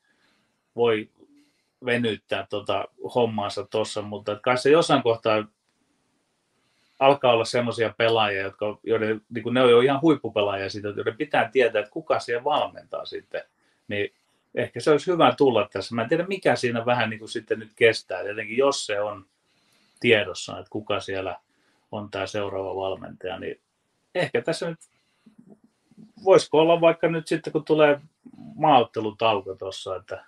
[0.77, 1.09] voi
[1.85, 2.85] venyttää tota
[3.15, 5.45] hommaansa tuossa, mutta kai se jossain kohtaa
[6.99, 11.17] alkaa olla semmoisia pelaajia, jotka, joiden, niin kuin ne on jo ihan huippupelaajia siitä, joiden
[11.17, 13.43] pitää tietää, että kuka siellä valmentaa sitten.
[13.89, 14.15] Niin
[14.55, 15.95] ehkä se olisi hyvä tulla tässä.
[15.95, 18.23] Mä en tiedä, mikä siinä vähän niin kuin sitten nyt kestää.
[18.23, 19.27] Tietenkin jos se on
[20.01, 21.37] tiedossa, että kuka siellä
[21.93, 23.61] on tämä seuraava valmentaja, niin
[24.15, 24.79] ehkä tässä nyt
[26.25, 28.01] voisiko olla vaikka nyt sitten, kun tulee
[28.55, 30.25] maaottelutauko tuossa, että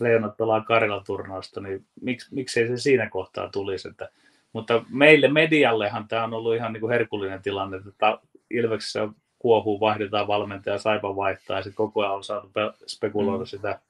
[0.00, 4.08] Leonat pelaa Karjala-turnausta, niin miksi, miksei se siinä kohtaa tulisi, että
[4.52, 8.18] mutta meille mediallehan tämä on ollut ihan niin kuin herkullinen tilanne, että
[8.50, 12.50] Ilveksessä kuohuu, vaihdetaan valmentaja, Saipa vaihtaa ja sitten koko ajan on saatu
[12.86, 13.46] spekuloida mm.
[13.46, 13.80] sitä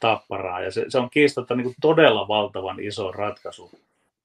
[0.00, 0.60] tapparaa.
[0.60, 3.70] Ja se, se on kiistatta niin kuin todella valtavan iso ratkaisu,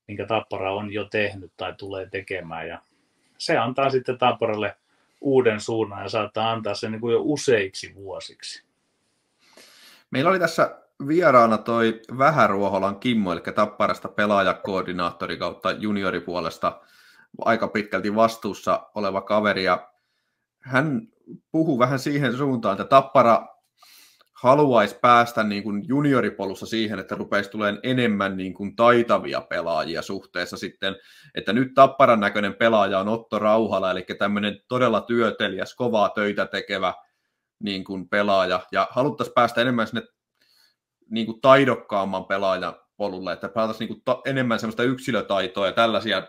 [0.08, 2.68] minkä tappara on jo tehnyt tai tulee tekemään.
[2.68, 2.80] Ja
[3.38, 4.76] se antaa sitten tapparalle
[5.22, 8.64] uuden suunnan ja saattaa antaa sen niin kuin jo useiksi vuosiksi.
[10.12, 16.82] Meillä oli tässä vieraana toi Vähäruoholan Kimmo, eli Tapparasta pelaajakoordinaattori kautta junioripuolesta
[17.46, 19.92] aika pitkälti vastuussa oleva kaveri, ja
[20.60, 21.02] hän
[21.52, 23.48] puhuu vähän siihen suuntaan, että Tappara
[24.34, 30.58] haluaisi päästä niin kuin junioripolussa siihen, että rupeisi tulemaan enemmän niin kuin taitavia pelaajia suhteessa
[30.58, 30.96] sitten,
[31.36, 36.94] että nyt Tapparan näköinen pelaaja on Otto Rauhala, eli tämmöinen todella työtelijäs, kovaa töitä tekevä
[37.60, 40.04] niin kuin pelaaja, ja haluttaisiin päästä enemmän sinne
[41.12, 46.28] niin kuin taidokkaamman pelaajan polulle, että pelataan niin ta- enemmän semmoista yksilötaitoa ja tällaisia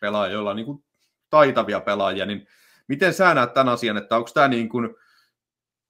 [0.00, 0.84] pelaajia, joilla on niin kuin
[1.30, 2.46] taitavia pelaajia, niin
[2.88, 4.94] miten sä näet tämän asian, että onko tämä niin kuin,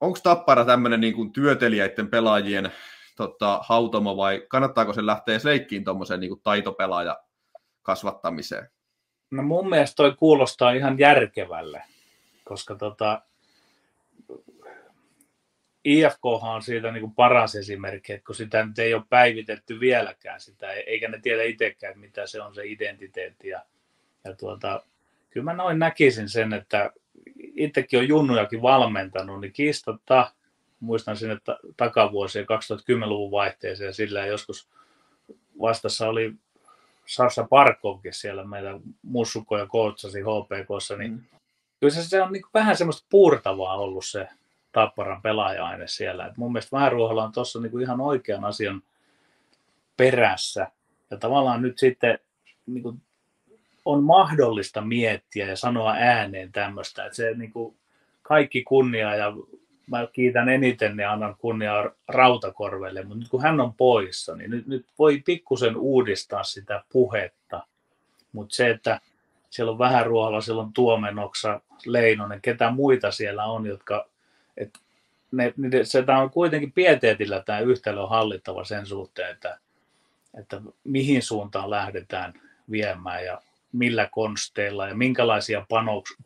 [0.01, 2.73] onko Tappara tämmöinen niin kuin työtelijäiden pelaajien
[3.17, 7.19] tota, hautoma vai kannattaako se lähteä leikkiin tuommoiseen niin taitopelaaja
[7.83, 8.69] kasvattamiseen?
[9.31, 11.83] No mun mielestä toi kuulostaa ihan järkevälle,
[12.45, 13.23] koska tota,
[15.85, 20.41] IFK on siitä niin kuin paras esimerkki, että kun sitä nyt ei ole päivitetty vieläkään
[20.41, 23.49] sitä, eikä ne tiedä itsekään, mitä se on se identiteetti.
[23.49, 23.63] Ja,
[24.25, 24.83] ja tuota,
[25.31, 26.91] kyllä mä noin näkisin sen, että
[27.37, 30.33] itsekin on junnujakin valmentanut, niin kiistatta,
[30.81, 31.39] muistan sinne
[31.77, 34.69] takavuosien 2010-luvun vaihteeseen, sillä joskus
[35.61, 36.33] vastassa oli
[37.07, 41.21] Sassa Parkovkin siellä meitä mussukkoja kootsasi HPKssa, niin mm.
[41.81, 44.29] kyllä se, se on niin vähän semmoista puurtavaa ollut se
[44.73, 46.27] Tapparan pelaaja-aine siellä.
[46.27, 48.83] Et mun mielestä Vähäruoholla on tuossa niinku ihan oikean asian
[49.97, 50.67] perässä.
[51.11, 52.19] Ja tavallaan nyt sitten
[52.67, 52.97] niinku,
[53.85, 57.77] on mahdollista miettiä ja sanoa ääneen tämmöistä, että se niinku,
[58.23, 59.33] kaikki kunnia ja
[59.87, 64.67] mä kiitän eniten ja annan kunniaa Rautakorvelle, mutta nyt kun hän on poissa, niin nyt,
[64.67, 67.67] nyt voi pikkusen uudistaa sitä puhetta.
[68.33, 69.01] Mutta se, että
[69.51, 74.10] siellä on vähän ruoalla, siellä on Tuomenoksa, Leinonen, ketä muita siellä on, jotka
[74.61, 74.79] et
[75.33, 79.59] ne, ne, se tämä on kuitenkin pieteetillä tämä yhtälö hallittava sen suhteen, että,
[80.39, 82.35] että mihin suuntaan lähdetään
[82.71, 83.41] viemään ja
[83.73, 85.67] millä konsteilla ja minkälaisia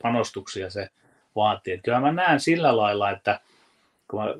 [0.02, 0.88] panostuksia se
[1.36, 1.74] vaatii.
[1.74, 3.40] Et kyllä mä näen sillä lailla, että
[4.10, 4.34] kun mä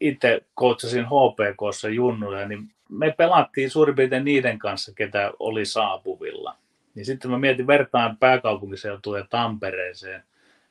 [0.00, 6.56] itse koutsasin HPKssa junnuja, niin me pelattiin suurin piirtein niiden kanssa, ketä oli saapuvilla.
[6.94, 10.22] Niin sitten mä mietin vertaan pääkaupunkiseutua ja Tampereeseen,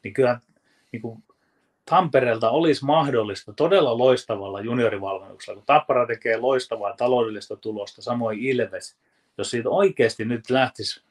[0.03, 0.39] niin kyllä
[0.91, 1.23] niin kuin
[1.91, 8.97] Tampereelta olisi mahdollista todella loistavalla juniorivalmennuksella, kun Tappara tekee loistavaa taloudellista tulosta, samoin Ilves,
[9.37, 11.03] jos siitä oikeasti nyt lähtisi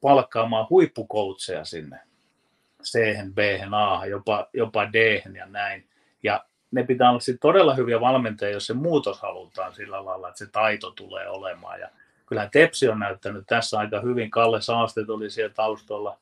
[0.00, 2.00] palkkaamaan huippukoutseja sinne,
[2.82, 2.98] c
[3.34, 3.38] b
[3.72, 5.88] A, jopa, jopa d ja näin.
[6.22, 10.38] Ja ne pitää olla sitten todella hyviä valmentajia, jos se muutos halutaan sillä lailla, että
[10.38, 11.80] se taito tulee olemaan.
[11.80, 11.88] Ja
[12.26, 14.30] kyllähän Tepsi on näyttänyt tässä aika hyvin.
[14.30, 16.18] Kalle Saastet oli siellä taustalla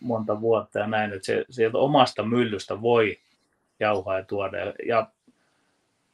[0.00, 3.18] monta vuotta ja näin, että se, sieltä omasta myllystä voi
[3.80, 4.58] jauhaa ja tuoda.
[4.86, 5.06] Ja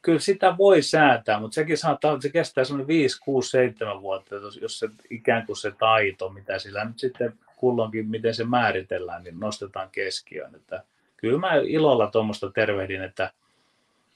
[0.03, 4.79] kyllä sitä voi säätää, mutta sekin saattaa, se kestää semmoinen 5, 6, 7 vuotta, jos
[4.79, 9.89] se ikään kuin se taito, mitä sillä nyt sitten kulloinkin, miten se määritellään, niin nostetaan
[9.93, 10.55] keskiöön.
[10.55, 10.85] Että
[11.17, 13.33] kyllä mä ilolla tuommoista tervehdin, että,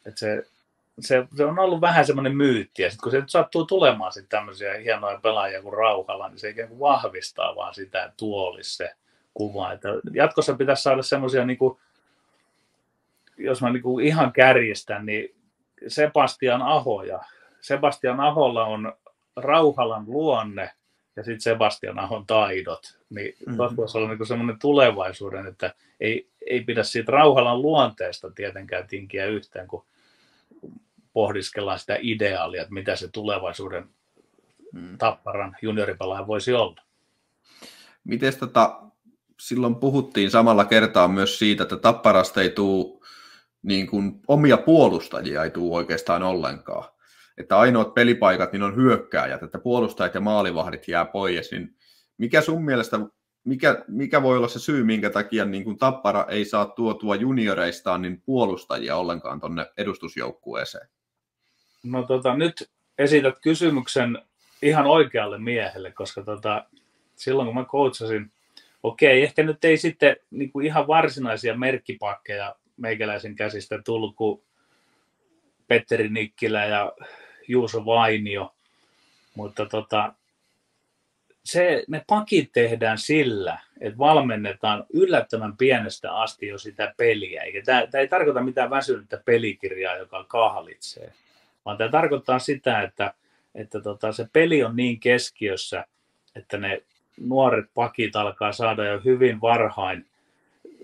[0.07, 0.47] että se,
[1.01, 4.39] se, se, on ollut vähän semmoinen myytti, ja sitten kun se nyt sattuu tulemaan sitten
[4.39, 8.77] tämmöisiä hienoja pelaajia kuin Rauhalla, niin se ikään kuin vahvistaa vaan sitä, että tuo olisi
[8.77, 8.95] se
[9.35, 9.73] kuva.
[9.73, 11.79] Että jatkossa pitäisi saada semmoisia, niin kuin,
[13.37, 15.35] jos mä niin kuin ihan kärjistän, niin
[15.89, 17.21] Sebastian Aho ja
[17.61, 18.93] Sebastian Aholla on
[19.37, 20.71] Rauhalan luonne
[21.17, 22.99] ja sitten Sebastian Ahon taidot.
[23.11, 23.57] Niin mm-hmm.
[23.57, 29.27] tuossa voisi olla niin semmoinen tulevaisuuden, että ei, ei pidä siitä Rauhalan luonteesta tietenkään tinkiä
[29.27, 29.85] yhteen, kun
[31.13, 33.89] pohdiskellaan sitä ideaalia, että mitä se tulevaisuuden
[34.73, 34.99] mm.
[34.99, 36.83] tapparan junioripelaaja voisi olla.
[38.05, 38.83] Miten tota,
[39.49, 43.01] silloin puhuttiin samalla kertaa myös siitä, että tapparasta ei tule
[43.63, 46.85] niin kuin omia puolustajia ei tule oikeastaan ollenkaan.
[47.39, 51.51] Että ainoat pelipaikat niin on hyökkääjät, että puolustajat ja maalivahdit jää pois.
[51.51, 51.77] Niin
[52.19, 53.01] mikä sun mielestä,
[53.45, 58.03] mikä, mikä voi olla se syy, minkä takia niin kuin Tappara ei saa tuotua junioreistaan
[58.03, 60.89] niin puolustajia ollenkaan tuonne edustusjoukkueeseen?
[61.83, 64.19] No tota, nyt esität kysymyksen
[64.63, 66.65] ihan oikealle miehelle, koska tota,
[67.17, 68.33] silloin kun mä coachasin,
[68.85, 74.43] okei, ehkä nyt ei sitten niin kuin ihan varsinaisia merkkipakkeja meikäläisen käsistä tullut kuin
[75.69, 76.93] Petteri Nikkilä ja
[77.49, 78.55] Juuso Vainio.
[79.35, 80.15] Mutta tota,
[81.45, 87.43] se, ne pakit tehdään sillä, että valmennetaan yllättävän pienestä asti jo sitä peliä.
[87.43, 91.13] Eikä tämä, tämä ei tarkoita mitään väsynyttä pelikirjaa, joka kahlitsee,
[91.65, 93.15] vaan tämä tarkoittaa sitä, että,
[93.55, 95.85] että tota, se peli on niin keskiössä,
[96.37, 96.83] että ne
[97.21, 100.07] nuoret pakit alkaa saada jo hyvin varhain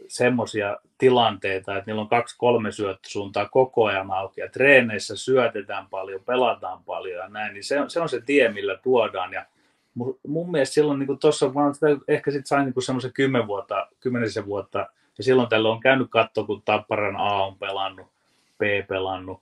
[0.08, 6.84] semmoisia tilanteita, että niillä on kaksi-kolme syöttösuuntaa koko ajan auki ja treeneissä syötetään paljon, pelataan
[6.84, 9.32] paljon ja näin, niin se on se, on se tie, millä tuodaan.
[9.32, 9.46] Ja
[10.26, 14.46] mun mielestä silloin niin tuossa vaan sitä ehkä sitten sain niin semmoisen kymmen vuotta, kymmenisen
[14.46, 14.86] vuotta
[15.18, 18.06] ja silloin tällä on käynyt katto, kun Tapparan A on pelannut,
[18.58, 19.40] B pelannut,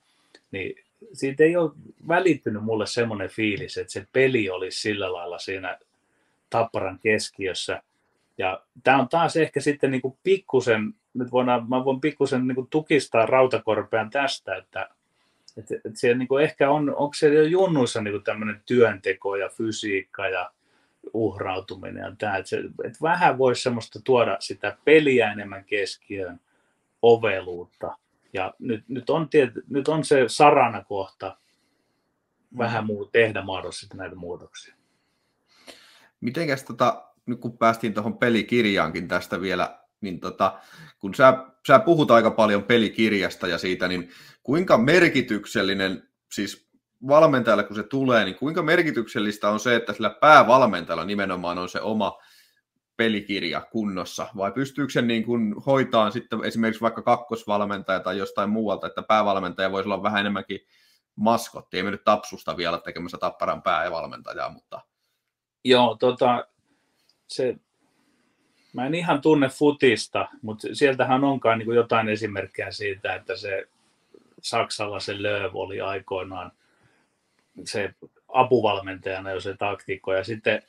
[0.51, 0.75] niin
[1.13, 1.71] siitä ei ole
[2.07, 5.77] välittynyt mulle semmoinen fiilis, että se peli olisi sillä lailla siinä
[6.49, 7.83] Tapparan keskiössä.
[8.37, 13.25] Ja tämä on taas ehkä sitten niin pikkusen, nyt voidaan, mä voin pikkusen niin tukistaa
[13.25, 14.89] rautakorpean tästä, että,
[15.57, 20.27] että, että siellä niin ehkä on, onko siellä jo junnuissa niin tämmöinen työnteko ja fysiikka
[20.27, 20.51] ja
[21.13, 26.39] uhrautuminen ja tämä, että, että vähän voisi semmoista tuoda sitä peliä enemmän keskiöön,
[27.01, 27.97] oveluutta.
[28.33, 31.37] Ja nyt, nyt, on, tiet, nyt on se sarana kohta
[32.57, 34.78] vähän muu, tehdä mahdollisesti näitä muutoksia.
[36.21, 40.59] Mitenkäs tota, nyt kun päästiin tuohon pelikirjaankin tästä vielä, niin tota,
[40.99, 41.33] kun sä,
[41.67, 44.09] sä puhut aika paljon pelikirjasta ja siitä, niin
[44.43, 46.69] kuinka merkityksellinen, siis
[47.07, 51.81] valmentajalle kun se tulee, niin kuinka merkityksellistä on se, että sillä päävalmentajalla nimenomaan on se
[51.81, 52.17] oma
[52.97, 58.87] pelikirja kunnossa, vai pystyykö se niin kuin hoitaa sitten esimerkiksi vaikka kakkosvalmentaja tai jostain muualta,
[58.87, 60.59] että päävalmentaja voisi olla vähän enemmänkin
[61.15, 64.81] maskotti, ei mennyt Tapsusta vielä tekemässä Tapparan päävalmentajaa, mutta...
[65.63, 66.47] Joo, tota,
[67.27, 67.55] se,
[68.73, 73.67] mä en ihan tunne futista, mutta sieltähän onkaan niin jotain esimerkkejä siitä, että se
[74.41, 76.51] Saksalla se Lööv oli aikoinaan
[77.65, 77.93] se
[78.27, 80.63] apuvalmentajana jo se taktiikko ja sitten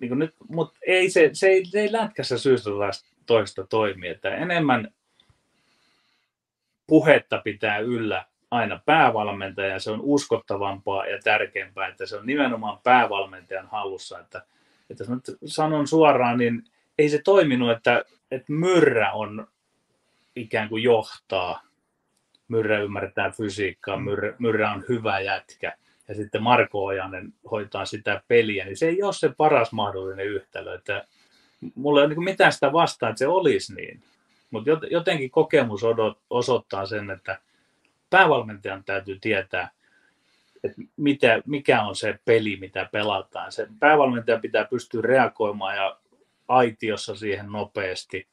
[0.00, 2.70] niin nyt, mutta ei se, se, ei, se ei lätkässä syystä
[3.26, 4.94] toista toimi, että enemmän
[6.86, 13.66] puhetta pitää yllä aina päävalmentaja, se on uskottavampaa ja tärkeämpää, että se on nimenomaan päävalmentajan
[13.66, 14.42] hallussa, että
[14.90, 16.64] että jos nyt sanon suoraan, niin
[16.98, 19.46] ei se toiminut, että, että Myrrä on
[20.36, 21.62] ikään kuin johtaa.
[22.48, 24.04] Myrrä ymmärtää fysiikkaa, mm.
[24.04, 25.76] Myrrä, Myrrä on hyvä jätkä
[26.08, 30.74] ja sitten Marko Ojanen hoitaa sitä peliä, niin se ei ole se paras mahdollinen yhtälö.
[30.74, 31.04] Että
[31.74, 34.02] mulla ei ole niin mitään sitä vastaan, että se olisi niin.
[34.50, 35.80] Mutta jotenkin kokemus
[36.30, 37.38] osoittaa sen, että
[38.10, 39.70] päävalmentajan täytyy tietää,
[40.64, 43.52] että mitä, mikä on se peli, mitä pelataan.
[43.52, 45.98] Se päävalmentaja pitää pystyä reagoimaan ja
[46.48, 48.26] aitiossa siihen nopeasti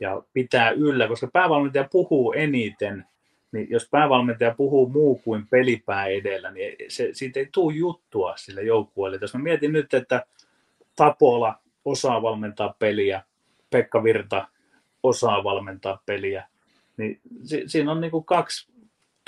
[0.00, 3.06] ja pitää yllä, koska päävalmentaja puhuu eniten,
[3.52, 8.62] niin jos päävalmentaja puhuu muu kuin pelipää edellä, niin se, siitä ei tule juttua sille
[8.62, 9.18] joukkueelle.
[9.20, 10.26] Jos mä mietin nyt, että
[10.96, 13.22] Tapola osaa valmentaa peliä,
[13.70, 14.48] Pekka Virta
[15.02, 16.48] osaa valmentaa peliä,
[16.96, 18.68] niin si, siinä on niin kuin kaksi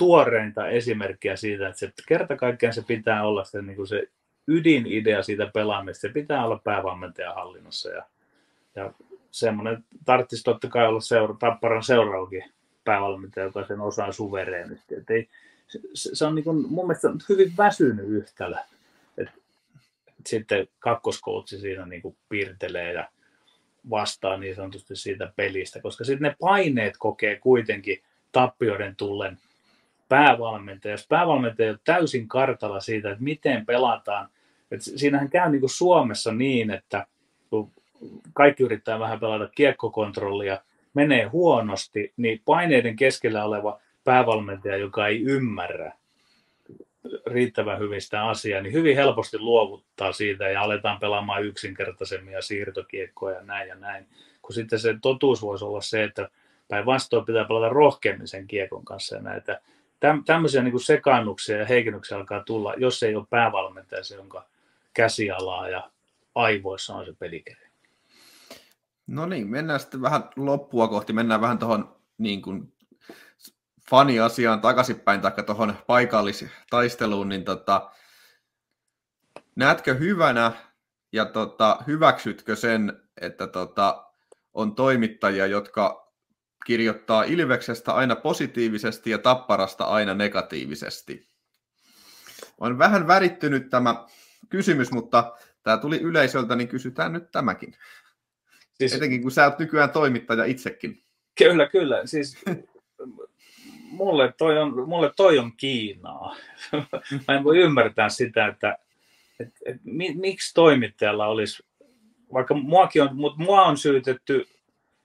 [0.01, 4.09] tuoreinta esimerkkiä siitä, että se kerta kaikkiaan se pitää olla se, niin kuin se
[4.49, 8.07] ydinidea siitä pelaamista, se pitää olla päävalmentajan hallinnossa ja,
[8.75, 8.93] ja
[9.31, 12.45] semmoinen tarvitsisi totta kai olla seura, Tapparan seuraakin
[12.85, 14.95] päävalmentaja, joka sen osaa suvereenisti.
[14.95, 15.29] Et ei,
[15.95, 18.57] se, se on niin kuin, mun mielestä hyvin väsynyt yhtälö.
[19.19, 19.29] Et,
[20.09, 23.09] et sitten kakkoskoutsi siinä niin kuin piirtelee ja
[23.91, 29.39] vastaa niin sanotusti siitä pelistä, koska sitten ne paineet kokee kuitenkin tappioiden tullen
[30.11, 30.93] päävalmentaja.
[30.93, 34.29] Jos päävalmentaja on täysin kartalla siitä, että miten pelataan,
[34.71, 37.07] että siinähän käy niin kuin Suomessa niin, että
[37.51, 37.71] kun
[38.33, 40.59] kaikki yrittää vähän pelata kiekkokontrollia,
[40.95, 45.93] menee huonosti, niin paineiden keskellä oleva päävalmentaja, joka ei ymmärrä
[47.27, 53.43] riittävän hyvin sitä asiaa, niin hyvin helposti luovuttaa siitä ja aletaan pelaamaan yksinkertaisemmia siirtokiekkoja ja
[53.43, 54.07] näin ja näin.
[54.43, 56.29] Kun sitten se totuus voisi olla se, että
[56.69, 59.61] päinvastoin pitää pelata rohkeammin sen kiekon kanssa ja näitä
[60.25, 64.45] tämmöisiä niin sekaannuksia ja heikennyksiä alkaa tulla, jos ei ole päävalmentaja se, jonka
[64.95, 65.91] käsialaa ja
[66.35, 67.71] aivoissa on se pelikirja.
[69.07, 72.73] No niin, mennään sitten vähän loppua kohti, mennään vähän tuohon niin kuin
[73.91, 77.91] fani-asiaan takaisinpäin, tai tuohon paikallistaisteluun, niin tota,
[79.57, 80.53] näetkö hyvänä
[81.13, 84.05] ja tota, hyväksytkö sen, että tota,
[84.55, 86.10] on toimittajia, jotka
[86.67, 91.29] kirjoittaa Ilveksestä aina positiivisesti ja Tapparasta aina negatiivisesti?
[92.59, 94.07] On vähän värittynyt tämä
[94.49, 97.75] kysymys, mutta tämä tuli yleisöltä, niin kysytään nyt tämäkin.
[98.73, 98.95] Siis...
[98.95, 101.03] Etenkin kun sä oot nykyään toimittaja itsekin.
[101.39, 102.07] Kyllä, kyllä.
[102.07, 102.39] Siis
[103.91, 106.37] mulle toi on, mulle toi on Kiinaa.
[107.29, 108.79] Mä en voi ymmärtää sitä, että
[109.41, 111.63] et, et, mi, miksi toimittajalla olisi,
[112.33, 114.49] vaikka muakin on, mutta mua on syytetty,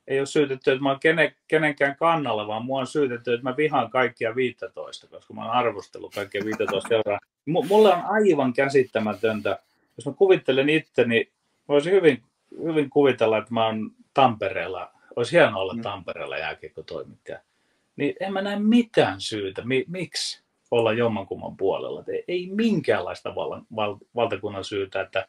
[0.08, 3.58] ei ole syytetty, että mä oon kene, kenenkään kannalla, vaan mua on syytetty, että mä
[3.58, 7.20] vihaan kaikkia 15, koska mä oon arvostellut kaikkia 15 seuraa.
[7.46, 9.60] M- mulle on aivan käsittämätöntä,
[9.98, 11.32] jos mä kuvittelen itteni,
[11.68, 12.24] voisin hyvin,
[12.64, 15.82] hyvin kuvitella, että mä oon Tampereella, olisi hienoa olla mm.
[15.82, 17.40] Tampereella jääkiekkotoimittaja
[17.96, 22.04] niin en mä näe mitään syytä, mi- miksi olla jommankumman puolella.
[22.08, 25.28] Ei, ei minkäänlaista val- val- valtakunnan syytä, että,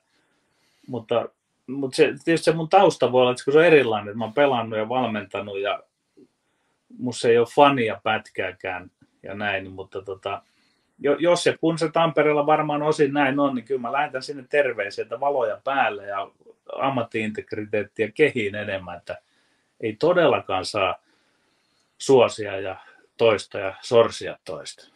[0.89, 1.29] mutta,
[1.67, 4.35] mutta se, tietysti se mun tausta voi olla, että se on erilainen, että mä oon
[4.35, 5.83] pelannut ja valmentanut ja
[6.99, 8.91] musta ei ole fania pätkääkään
[9.23, 10.43] ja näin, mutta tota,
[10.99, 15.03] jos ja kun se Tampereella varmaan osin näin on, niin kyllä mä lähetän sinne terveisiä,
[15.03, 16.31] että valoja päälle ja
[16.79, 19.19] ammattiintegriteettiä kehiin enemmän, että
[19.81, 20.95] ei todellakaan saa
[21.99, 22.77] suosia ja
[23.17, 24.89] toista ja sorsia toista.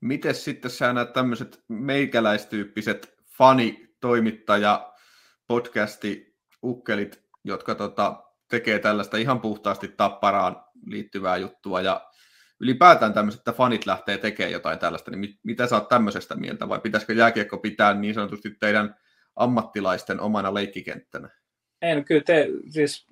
[0.00, 4.89] Miten sitten sä näet tämmöiset meikäläistyyppiset fanitoimittaja
[5.50, 12.00] podcasti ukkelit, jotka tota, tekee tällaista ihan puhtaasti tapparaan liittyvää juttua ja
[12.60, 16.68] ylipäätään tämmöiset, että fanit lähtee tekemään jotain tällaista, niin mit, mitä sä oot tämmöisestä mieltä
[16.68, 18.94] vai pitäisikö jääkiekko pitää niin sanotusti teidän
[19.36, 21.28] ammattilaisten omana leikkikenttänä?
[21.82, 23.06] En, no kyllä te, siis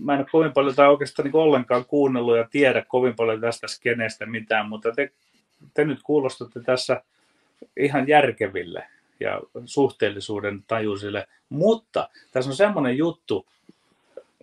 [0.00, 3.68] mä en ole kovin paljon tai oikeastaan niin ollenkaan kuunnellut ja tiedä kovin paljon tästä
[3.68, 5.12] skeneestä mitään, mutta te,
[5.74, 7.02] te nyt kuulostatte tässä
[7.76, 8.86] ihan järkeville
[9.20, 11.26] ja suhteellisuuden tajuisille.
[11.48, 13.46] Mutta tässä on semmoinen juttu,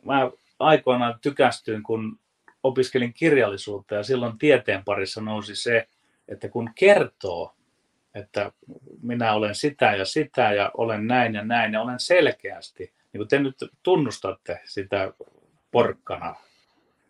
[0.04, 2.20] mä aikoinaan tykästyin, kun
[2.64, 5.88] opiskelin kirjallisuutta ja silloin tieteen parissa nousi se,
[6.28, 7.54] että kun kertoo,
[8.16, 8.52] että
[9.02, 13.28] minä olen sitä ja sitä ja olen näin ja näin ja olen selkeästi, niin kuin
[13.28, 15.14] te nyt tunnustatte sitä
[15.72, 16.36] porkkana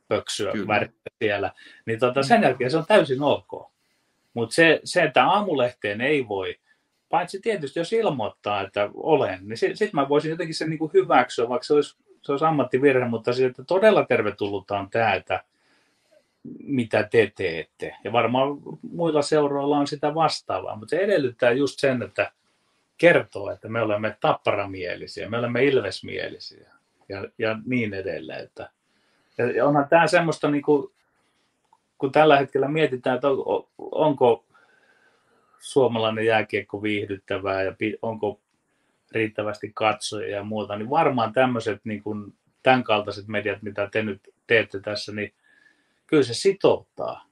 [0.08, 1.52] pöksyä värkkä siellä,
[1.86, 3.72] niin tota, sen jälkeen se on täysin ok.
[4.34, 6.60] Mutta se, se, että aamulehteen ei voi,
[7.10, 11.50] paitsi tietysti jos ilmoittaa, että olen, niin sitten sit mä voisin jotenkin sen niinku hyväksyä,
[11.50, 15.44] vaikka se olisi, se olisi ammattivirhe, mutta se, että todella tervetullutta on tämä, että
[16.64, 17.96] mitä te teette.
[18.04, 18.48] Ja varmaan
[18.92, 22.32] muilla seuroilla on sitä vastaavaa, mutta se edellyttää just sen, että
[22.98, 26.70] kertoo, että me olemme tapparamielisiä, me olemme ilvesmielisiä
[27.10, 28.44] ja, ja niin edelleen.
[28.44, 28.70] Että,
[29.56, 30.92] ja onhan tämä semmoista, niin kuin,
[31.98, 34.46] kun tällä hetkellä mietitään, että on, onko
[35.66, 38.42] suomalainen jääkiekko viihdyttävää ja onko
[39.12, 44.22] riittävästi katsoja ja muuta, niin varmaan tämmöiset niin kuin tämän kaltaiset mediat, mitä te nyt
[44.48, 45.34] teette tässä, niin
[46.08, 47.26] kyllä se sitouttaa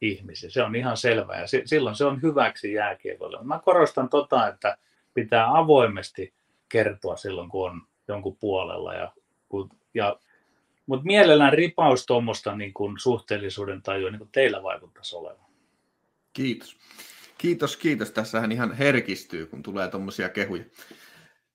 [0.00, 0.50] ihmisiä.
[0.50, 3.38] Se on ihan selvää ja silloin se on hyväksi jääkiekolle.
[3.42, 4.76] Mä korostan tota, että
[5.14, 6.34] pitää avoimesti
[6.68, 8.94] kertoa silloin, kun on jonkun puolella.
[8.94, 9.12] Ja,
[9.94, 10.16] ja,
[10.86, 12.72] mutta mielellään ripaus tuommoista niin
[13.02, 15.46] suhteellisuuden tajua, niin kuin teillä vaikuttaisi olevan.
[16.32, 16.76] Kiitos.
[17.42, 18.10] Kiitos, kiitos.
[18.10, 20.64] Tässähän ihan herkistyy, kun tulee tuommoisia kehuja.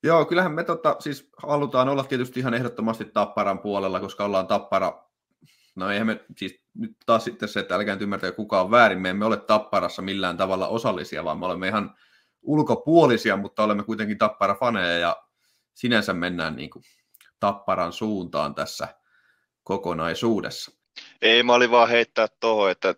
[0.04, 5.04] Joo, kyllähän me tota, siis halutaan olla tietysti ihan ehdottomasti Tapparan puolella, koska ollaan Tappara,
[5.76, 9.02] no eihän me, siis nyt taas sitten se, että älkää nyt ymmärtäkö kuka on väärin,
[9.02, 11.96] me emme ole Tapparassa millään tavalla osallisia, vaan me olemme ihan
[12.42, 15.24] ulkopuolisia, mutta olemme kuitenkin Tappara-faneja ja
[15.74, 16.84] sinänsä mennään niin kuin
[17.40, 18.88] tapparan suuntaan tässä
[19.64, 20.72] kokonaisuudessa.
[21.22, 22.96] Ei, mä olin vaan heittää tuohon, että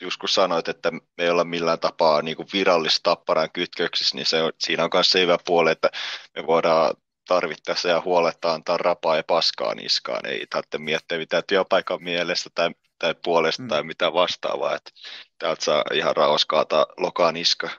[0.00, 4.26] just kun sanoit, että me ei olla millään tapaa niin kuin virallista tapparaan kytköksissä, niin
[4.26, 5.90] se on, siinä on myös se hyvä puoli, että
[6.36, 6.94] me voidaan
[7.28, 10.26] tarvittaessa ja huoletta antaa rapaa ja paskaa niskaan.
[10.26, 13.68] Ei tarvitse miettiä mitään työpaikan mielestä tai, tai puolesta mm.
[13.68, 14.74] tai mitä vastaavaa.
[14.74, 14.90] Että
[15.38, 17.70] täältä saa ihan rauhassa kaataa lokaa niska.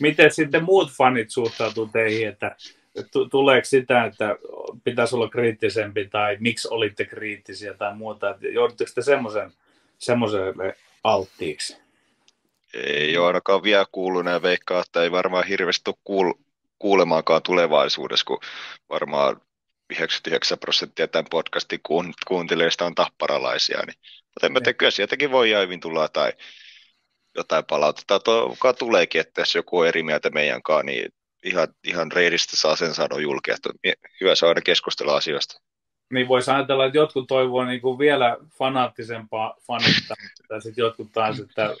[0.00, 2.56] Miten sitten muut fanit suhtautuu teihin, että
[3.30, 4.36] tuleeko sitä, että
[4.84, 8.34] pitäisi olla kriittisempi tai miksi olitte kriittisiä tai muuta?
[8.40, 9.52] Joudutteko te semmoisen
[9.98, 11.76] semmoiselle alttiiksi?
[12.74, 16.44] Ei ole ainakaan vielä kuullut ja veikkaa, että ei varmaan hirveästi kuul-
[16.78, 18.40] kuulemaankaan tulevaisuudessa, kun
[18.90, 19.40] varmaan
[19.90, 21.80] 99 prosenttia tämän podcastin
[22.28, 26.32] kuuntelijoista on tapparalaisia, niin, mutta en mä tiedä, kyllä sieltäkin voi hyvin tulla tai
[27.36, 31.12] jotain palautetta, kuka tuleekin, että jos joku on eri mieltä meidän kanssa, niin
[31.44, 33.70] ihan, ihan reidistä saa sen sanoa julki, että
[34.20, 35.60] hyvä saada keskustella asioista.
[36.10, 40.16] Niin voisi ajatella, että jotkut toivoo niin kuin vielä fanaattisempaa fanittaa,
[40.48, 41.76] tai sitten jotkut taas, että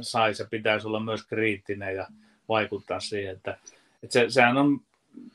[0.00, 2.06] saisi ja pitäisi olla myös kriittinen ja
[2.48, 3.56] vaikuttaa siihen, että,
[4.02, 4.80] että se, sehän on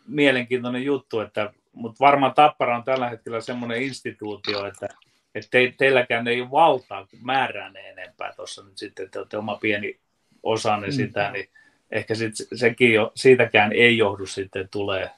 [0.08, 4.88] mielenkiintoinen juttu, että, mutta varmaan Tappara on tällä hetkellä semmoinen instituutio, että,
[5.36, 9.56] että te, teilläkään ei ole valtaa määrää ne enempää tuossa nyt sitten, että olette oma
[9.56, 10.00] pieni
[10.44, 10.94] osanne mm.
[10.94, 11.50] sitä, niin
[11.92, 15.10] ehkä sit, sekin jo, siitäkään ei johdu sitten, tulee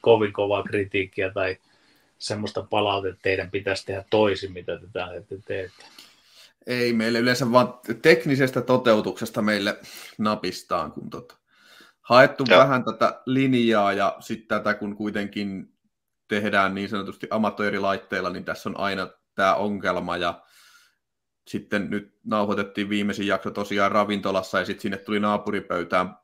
[0.00, 1.56] kovin kovaa kritiikkiä tai
[2.18, 5.84] semmoista palautetta, että teidän pitäisi tehdä toisin, mitä te tällä teette.
[6.66, 9.78] Ei, meille yleensä vaan teknisestä toteutuksesta meille
[10.18, 11.36] napistaan, kun tota,
[12.00, 12.60] haettu Joo.
[12.60, 15.72] vähän tätä linjaa ja sitten tätä, kun kuitenkin
[16.28, 20.42] tehdään niin sanotusti amatöörilaitteilla, niin tässä on aina tämä ongelma ja
[21.48, 26.16] sitten nyt nauhoitettiin viimeisin jakso tosiaan ravintolassa ja sitten sinne tuli naapuripöytään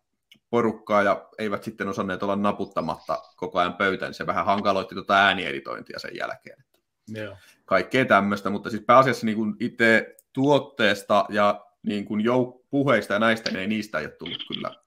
[0.52, 5.14] porukkaa ja eivät sitten osanneet olla naputtamatta koko ajan pöytään, niin se vähän hankaloitti tuota
[5.14, 6.64] äänieditointia sen jälkeen.
[7.08, 7.36] Joo.
[7.64, 13.18] Kaikkea tämmöistä, mutta siis pääasiassa niin kuin itse tuotteesta ja niin kuin jouk- puheista ja
[13.18, 14.82] näistä, niin ei niistä ei ole tullut kyllä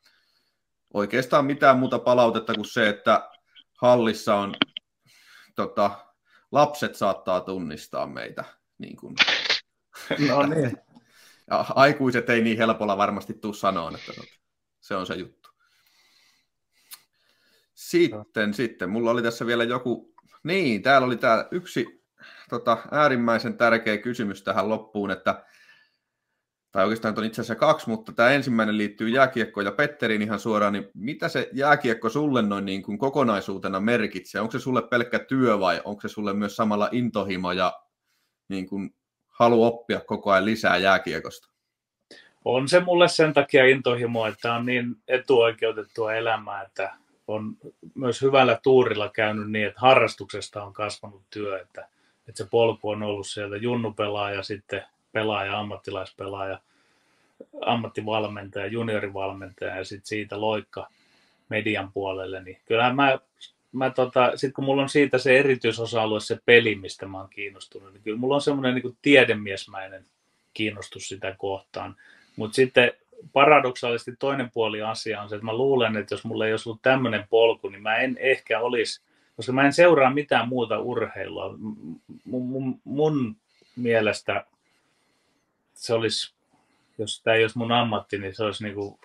[0.96, 3.30] oikeastaan mitään muuta palautetta kuin se, että
[3.82, 4.56] hallissa on
[5.56, 5.92] tota,
[6.52, 8.44] lapset saattaa tunnistaa meitä.
[8.78, 9.16] Niin kuin,
[10.30, 10.78] no niin.
[11.50, 14.22] Ja aikuiset ei niin helpolla varmasti tule sanoa, että
[14.80, 15.45] se on se juttu.
[17.76, 18.54] Sitten, no.
[18.54, 20.14] sitten, mulla oli tässä vielä joku,
[20.44, 22.04] niin, täällä oli tää yksi
[22.50, 25.46] tota, äärimmäisen tärkeä kysymys tähän loppuun, että
[26.72, 30.74] tai oikeastaan on itse asiassa kaksi, mutta tämä ensimmäinen liittyy jääkiekkoon ja Petterin ihan suoraan,
[30.74, 34.42] niin mitä se jääkiekko sulle noin niin kuin kokonaisuutena merkitsee?
[34.42, 37.74] Onko se sulle pelkkä työ vai onko se sulle myös samalla intohimo ja
[38.50, 38.96] niin kuin
[39.28, 41.50] halu oppia koko ajan lisää jääkiekosta?
[42.46, 46.94] On se mulle sen takia intohimo, että on niin etuoikeutettua elämää, että
[47.28, 47.58] on
[47.96, 51.88] myös hyvällä tuurilla käynyt niin, että harrastuksesta on kasvanut työ, että,
[52.28, 56.60] että se polku on ollut sieltä junnupelaaja, sitten pelaaja, ammattilaispelaaja,
[57.62, 60.88] ammattivalmentaja, juniorivalmentaja ja sitten siitä loikka
[61.50, 63.20] median puolelle, niin kyllähän mä,
[63.72, 67.94] mä tota, sit kun mulla on siitä se erityisosa-alue, se peli, mistä mä oon kiinnostunut,
[67.94, 70.06] niin kyllä mulla on semmoinen niin tiedemiesmäinen
[70.54, 71.96] kiinnostus sitä kohtaan.
[72.36, 72.92] Mutta sitten
[73.34, 76.82] paradoksaalisesti toinen puoli asia on se, että mä luulen, että jos mulla ei olisi ollut
[76.82, 79.02] tämmöinen polku, niin mä en ehkä olisi,
[79.36, 81.56] koska mä en seuraa mitään muuta urheilua.
[82.26, 83.36] Mun, mun, mun
[83.76, 84.46] mielestä
[85.74, 86.34] se olisi,
[86.98, 89.00] jos tämä ei olisi mun ammatti, niin se olisi kuin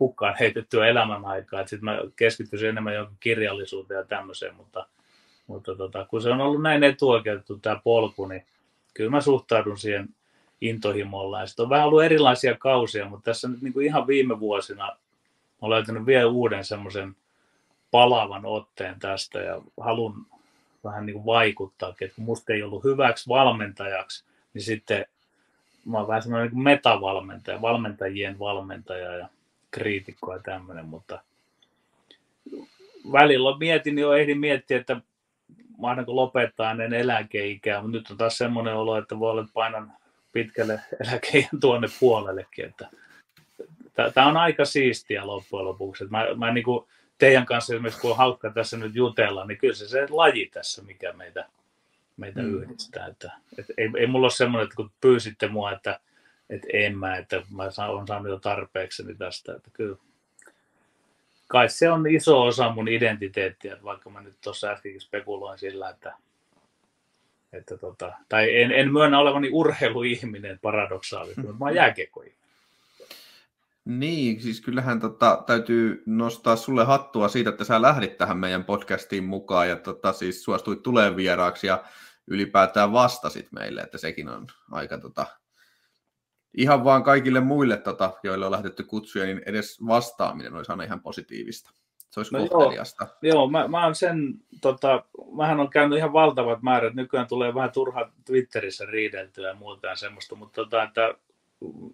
[0.00, 1.66] hukkaan heitettyä elämän aikaa.
[1.66, 4.86] Sitten mä keskittyisin enemmän johonkin kirjallisuuteen ja tämmöiseen, mutta,
[5.46, 8.46] mutta tota, kun se on ollut näin etuoikeutettu tämä polku, niin
[8.94, 10.08] kyllä mä suhtaudun siihen
[10.62, 11.40] intohimolla.
[11.40, 14.96] Ja sitten on vähän ollut erilaisia kausia, mutta tässä nyt niin kuin ihan viime vuosina
[15.60, 17.16] olen löytänyt vielä uuden semmoisen
[17.90, 20.14] palavan otteen tästä ja haluan
[20.84, 25.06] vähän niin kuin vaikuttaa, että kun musta ei ollut hyväksi valmentajaksi, niin sitten
[25.84, 29.28] mä oon vähän semmoinen niin metavalmentaja, valmentajien valmentaja ja
[29.70, 31.20] kriitikko ja tämmöinen, mutta
[33.12, 35.00] välillä mietin jo, ehdin miettiä, että
[35.78, 39.92] mahdanko lopettaa ennen eläkeikää, mutta nyt on taas semmoinen olo, että voi olla, että painan
[40.32, 42.64] pitkälle eläkeen tuonne puolellekin.
[42.64, 42.88] Että
[44.14, 46.04] tämä on aika siistiä loppujen lopuksi.
[46.04, 46.86] Mä, mä niin kuin
[47.18, 50.82] teidän kanssa esimerkiksi, kun on haukka tässä nyt jutella, niin kyllä se se laji tässä,
[50.82, 51.48] mikä meitä,
[52.16, 52.62] meitä mm.
[52.62, 53.06] yhdistää.
[53.06, 56.00] Että, et ei, ei mulla ole semmoinen, että kun pyysitte mua, että,
[56.50, 59.54] että en mä, että mä olen saanut jo tarpeekseni tästä.
[59.54, 59.96] Että kyllä,
[61.52, 66.12] kai se on iso osa mun identiteettiä, vaikka mä nyt tuossa äskenkin spekuloin sillä, että
[67.52, 71.76] että tota, tai en, en myönnä olevani urheiluihminen paradoksaalisesti, mutta mä oon.
[73.84, 79.24] Niin, siis kyllähän tota, täytyy nostaa sulle hattua siitä, että sä lähdit tähän meidän podcastiin
[79.24, 81.66] mukaan ja tota, siis suostuit tulemaan vieraaksi.
[81.66, 81.84] Ja
[82.26, 85.26] ylipäätään vastasit meille, että sekin on aika tota,
[86.54, 91.02] ihan vaan kaikille muille, tota, joille on lähdetty kutsuja, niin edes vastaaminen olisi aina ihan
[91.02, 91.70] positiivista.
[92.12, 93.06] Se olisi no kohteliasta.
[93.22, 95.04] Joo, joo mä, mä, on sen, tota,
[95.36, 99.96] mähän on käynyt ihan valtavat määrät, nykyään tulee vähän turha Twitterissä riideltyä ja muuta ja
[99.96, 101.14] semmoista, mutta tota, että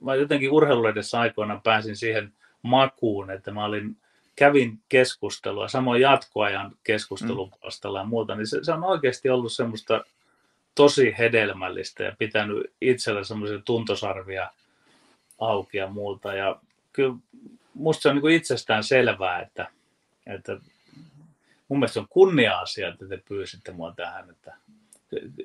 [0.01, 3.97] mä jotenkin urheiluledessä aikoina pääsin siihen makuun, että mä olin,
[4.37, 7.97] kävin keskustelua, samoin jatkoajan keskustelun mm.
[7.97, 10.05] ja muuta, niin se, se on oikeasti ollut semmoista
[10.75, 14.51] tosi hedelmällistä ja pitänyt itsellä semmoisia tuntosarvia
[15.39, 16.35] auki ja muuta.
[16.35, 16.61] Ja
[16.93, 17.15] kyllä
[17.75, 19.69] musta se on niin itsestään selvää, että,
[20.29, 20.53] että
[21.69, 24.57] mun mielestä se on kunnia-asia, että te pyysitte mua tähän, että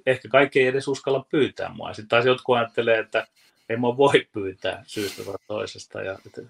[0.05, 1.93] ehkä kaikki ei edes uskalla pyytää mua.
[1.93, 3.27] Sitten taas jotkut ajattelee, että
[3.69, 6.41] ei mua voi pyytää syystä tai toisesta ja että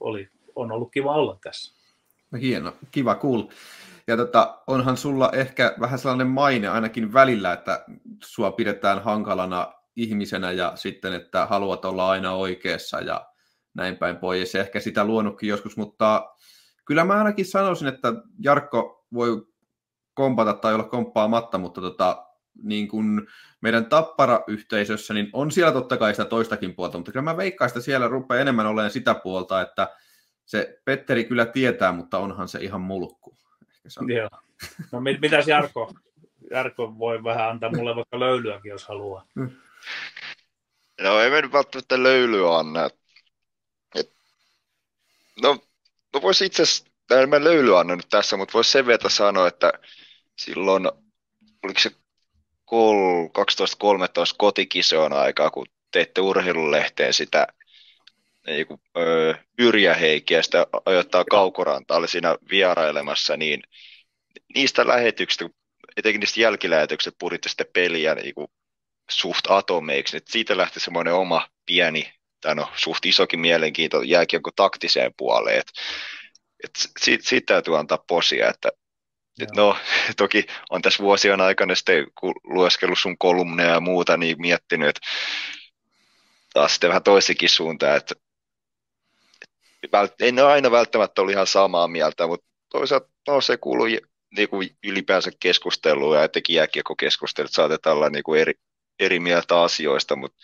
[0.00, 1.74] oli, on ollut kiva olla tässä.
[2.30, 3.42] No hieno, kiva cool.
[4.06, 7.84] Ja tota, onhan sulla ehkä vähän sellainen maine ainakin välillä, että
[8.24, 13.26] sua pidetään hankalana ihmisenä ja sitten, että haluat olla aina oikeassa ja
[13.74, 14.54] näin päin pois.
[14.54, 16.34] Ja ehkä sitä luonutkin joskus, mutta
[16.84, 19.46] kyllä mä ainakin sanoisin, että Jarkko voi
[20.14, 22.26] kompata tai olla komppaamatta, mutta tota,
[22.62, 23.26] niin kuin
[23.60, 27.80] meidän tappara-yhteisössä, niin on siellä totta kai sitä toistakin puolta, mutta kyllä mä veikkaan, että
[27.80, 29.96] siellä rupeaa enemmän olemaan sitä puolta, että
[30.44, 33.36] se Petteri kyllä tietää, mutta onhan se ihan mulkku.
[33.62, 34.10] Ehkä se on.
[34.10, 34.28] Joo.
[34.92, 35.92] No mit, mitäs Jarko?
[36.50, 39.26] Jarko voi vähän antaa mulle vaikka löylyäkin, jos haluaa.
[41.00, 42.84] No ei me nyt välttämättä löylyä anna.
[43.94, 44.12] Et,
[45.42, 45.58] no,
[46.14, 49.48] no voisi itse asiassa, en mä löylyä anna nyt tässä, mutta voisi sen verran sanoa,
[49.48, 49.72] että
[50.38, 50.86] silloin,
[51.62, 51.90] oliko se
[52.72, 57.46] 12-13 kotikisoon aikaa, kun teitte urheilulehteen sitä
[58.46, 63.62] niin kuin, ö, Yrjä Heikkiä, sitä ajoittaa Kaukorantaalle siinä vierailemassa, niin
[64.54, 65.48] niistä lähetyksistä,
[65.96, 68.48] etenkin niistä jälkilähetyksistä puritte sitten peliä niin kuin
[69.10, 72.12] suht atomeiksi, niin siitä lähti semmoinen oma pieni,
[72.42, 75.72] tai no suht isokin mielenkiinto jääkiekko taktiseen puoleen, että
[76.64, 76.70] et
[77.00, 78.72] siitä, siitä täytyy antaa posia, että
[79.40, 79.76] et no,
[80.16, 85.00] toki on tässä vuosien aikana sitten, kun lueskellut sun kolumneja ja muuta, niin miettinyt, että
[86.52, 88.14] taas sitten vähän toisikin suuntaan, että
[90.20, 93.86] en ole aina välttämättä ollut ihan samaa mieltä, mutta toisaalta no, se kuuluu
[94.36, 98.54] niin kuin ylipäänsä keskusteluun ja etenkin jääkiekkokeskustelut saatetaan olla niin kuin eri,
[98.98, 100.38] eri mieltä asioista, mutta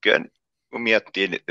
[0.00, 0.20] kyllä
[0.70, 1.42] kun miettii niin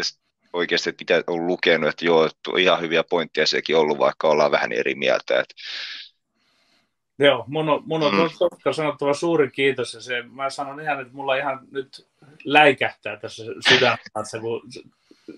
[0.54, 4.28] oikeasti, että mitä on lukenut, että joo, että on ihan hyviä pointteja sekin ollut, vaikka
[4.28, 5.40] ollaan vähän eri mieltä.
[5.40, 5.56] Että...
[7.20, 8.72] Joo, mun on, mun on mm.
[8.72, 12.08] sanottava suuri kiitos ja se, mä sanon ihan, että mulla ihan nyt
[12.44, 14.62] läikähtää tässä sydämessä, kun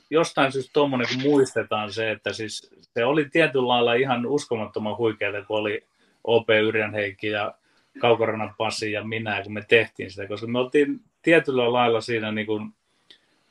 [0.09, 5.45] jostain syystä tuommoinen, kun muistetaan se, että siis se oli tietyllä lailla ihan uskomattoman huikeaa,
[5.47, 5.83] kun oli
[6.23, 7.53] OP Yrjän Heikki ja
[7.99, 12.47] Kaukoranan Pasi ja minä, kun me tehtiin sitä, koska me oltiin tietyllä lailla siinä niin
[12.47, 12.73] kuin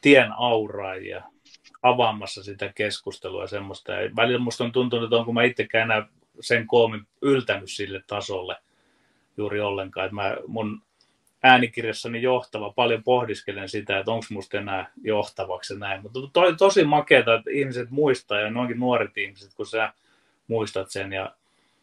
[0.00, 1.22] tien auraajia
[1.82, 3.92] avaamassa sitä keskustelua semmoista.
[3.92, 6.08] Ja välillä musta on tuntunut, että onko mä itsekään enää
[6.40, 8.56] sen koomin yltänyt sille tasolle
[9.36, 10.06] juuri ollenkaan.
[10.06, 10.82] Että mä, mun
[11.42, 16.02] äänikirjassani johtava, paljon pohdiskelen sitä, että onko musta enää johtavaksi näin.
[16.02, 19.92] Mutta to, tosi makeata, että ihmiset muistaa ja noinkin nuoret ihmiset, kun sä
[20.48, 21.12] muistat sen.
[21.12, 21.34] Ja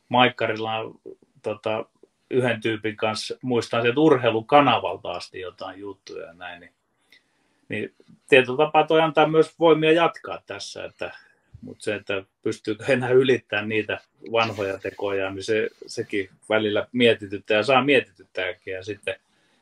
[0.10, 1.00] Maikkarilla on
[1.44, 1.86] tota,
[2.30, 6.60] yhden tyypin kanssa, muistaa sieltä urheilukanavalta asti jotain juttuja ja näin.
[6.60, 6.72] Niin,
[7.70, 7.94] niin
[8.30, 11.12] tietyllä tapaa toi antaa myös voimia jatkaa tässä, että,
[11.62, 14.00] mutta se, että pystyykö enää ylittämään niitä
[14.32, 18.74] vanhoja tekoja, niin se, sekin välillä mietityttää ja saa mietityttääkin.
[18.74, 19.16] Ja sitten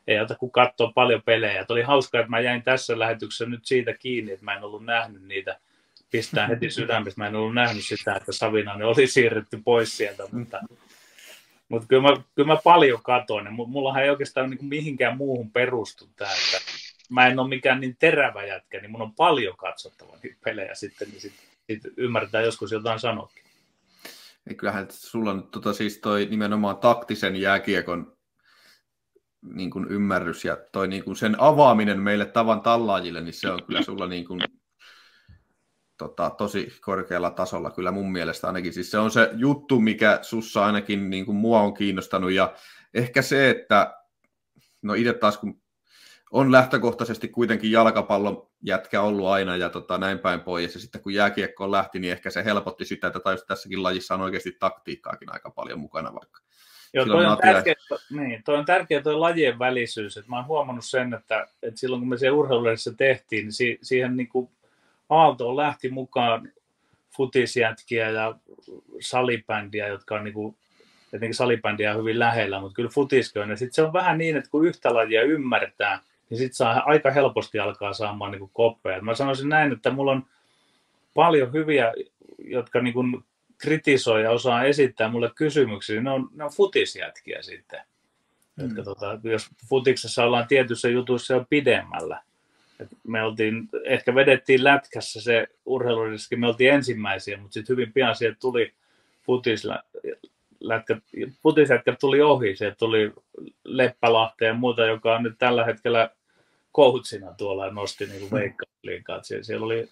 [0.06, 1.60] ei ota kuin katsoa paljon pelejä.
[1.60, 4.84] Et oli hauskaa, että mä jäin tässä lähetyksessä nyt siitä kiinni, että mä en ollut
[4.84, 5.58] nähnyt niitä.
[6.10, 7.20] Pistää heti sydämestä.
[7.20, 10.60] Mä en ollut nähnyt sitä, että Savinainen oli siirretty pois sieltä, mutta,
[11.68, 13.52] mutta kyllä, kyllä mä paljon katon.
[13.52, 16.58] Mullahan ei oikeastaan niin mihinkään muuhun perustu tämä, että
[17.10, 21.08] mä en ole mikään niin terävä jätkä, niin mun on paljon katsottava niitä pelejä sitten,
[21.08, 23.42] niin sitten sit ymmärtää joskus jotain sanoakin.
[24.48, 28.16] Ja kyllähän sulla on tota, siis toi nimenomaan taktisen jääkiekon
[29.54, 33.64] niin kuin ymmärrys ja toi niin kuin sen avaaminen meille tavan tallaajille, niin se on
[33.66, 34.40] kyllä sulla niin kuin,
[35.96, 38.72] tota, tosi korkealla tasolla kyllä mun mielestä ainakin.
[38.72, 42.54] Siis se on se juttu, mikä sussa ainakin niin kuin mua on kiinnostanut ja
[42.94, 43.94] ehkä se, että
[44.82, 45.62] no itse taas kun
[46.30, 50.74] on lähtökohtaisesti kuitenkin jalkapallon jätkä ollut aina ja tota, näin päin pois.
[50.74, 54.56] Ja sitten kun jääkiekko lähti, niin ehkä se helpotti sitä, että tässäkin lajissa on oikeasti
[54.58, 56.40] taktiikkaakin aika paljon mukana vaikka.
[56.94, 57.74] Joo, toi on, tärkeä,
[58.10, 60.16] niin, toi on tärkeä toi lajien välisyys.
[60.16, 63.78] Et mä oon huomannut sen, että, että silloin kun me se urheiluudessa tehtiin, niin si,
[63.82, 64.50] siihen niin kuin
[65.08, 66.52] Aaltoon lähti mukaan
[67.16, 68.34] futisjätkiä ja
[69.00, 70.56] salibändiä, jotka on niin kuin
[71.12, 73.50] Jotenkin salibändiä on hyvin lähellä, mutta kyllä futiskin on.
[73.50, 76.00] Ja sitten se on vähän niin, että kun yhtä lajia ymmärtää,
[76.30, 79.02] niin sitten saa aika helposti alkaa saamaan niin koppeja.
[79.02, 80.26] Mä sanoisin näin, että mulla on
[81.14, 81.92] paljon hyviä,
[82.38, 83.24] jotka niin kuin
[83.58, 87.80] kritisoi ja osaa esittää mulle kysymyksiä, ne on, ne on futisjätkiä sitten.
[88.56, 88.64] Mm.
[88.64, 92.22] Jotka, tota, jos futiksessa ollaan tietyssä jutussa jo pidemmällä.
[92.80, 98.16] Et me oltiin, ehkä vedettiin lätkässä se urheiluriski, me oltiin ensimmäisiä, mutta sitten hyvin pian
[98.16, 98.72] sieltä tuli
[99.22, 100.98] futislätkät,
[101.42, 103.12] futislätkät tuli ohi, sieltä tuli
[103.64, 106.10] Leppälahti ja muuta, joka on nyt tällä hetkellä
[106.76, 109.22] coachina tuolla ja nosti niin veikkausliikaa.
[109.22, 109.88] Siellä, siellä oli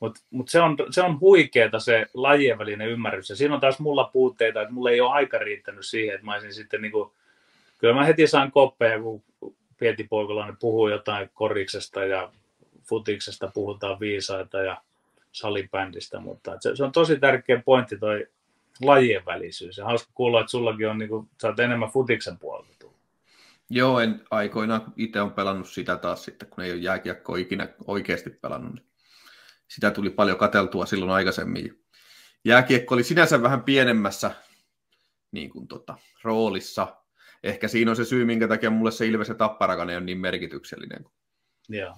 [0.00, 3.30] mutta mut se, on, se on huikeeta se lajien välinen ymmärrys.
[3.30, 6.32] Ja siinä on taas mulla puutteita, että mulla ei ole aika riittänyt siihen, että mä
[6.32, 7.14] olisin sitten niinku,
[7.78, 9.22] kyllä mä heti saan koppeja, kun
[9.78, 12.32] Pieti Poikolainen puhuu jotain koriksesta ja
[12.82, 14.82] futiksesta puhutaan viisaita ja
[15.32, 18.26] salibändistä, mutta se, se on tosi tärkeä pointti toi
[18.82, 19.78] lajien välisyys.
[19.78, 22.73] Ja hauska kuulla, että sullakin on, niin kuin, sä oot enemmän futiksen puolelta tullut.
[23.70, 28.30] Joo, en aikoinaan itse on pelannut sitä taas sitten, kun ei ole jääkiekkoa ikinä oikeasti
[28.30, 28.74] pelannut.
[28.74, 28.86] Niin
[29.68, 31.84] sitä tuli paljon kateltua silloin aikaisemmin.
[32.44, 34.30] Jääkiekko oli sinänsä vähän pienemmässä
[35.30, 36.96] niin kuin tota, roolissa.
[37.42, 40.18] Ehkä siinä on se syy, minkä takia mulle se Ilves ja Tapparakan ei ole niin
[40.18, 41.04] merkityksellinen.
[41.68, 41.96] Joo.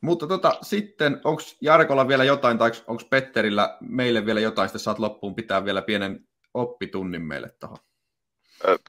[0.00, 4.98] Mutta tota, sitten, onko Jarkolla vielä jotain, tai onko Petterillä meille vielä jotain, sitten saat
[4.98, 7.78] loppuun pitää vielä pienen oppitunnin meille tuohon.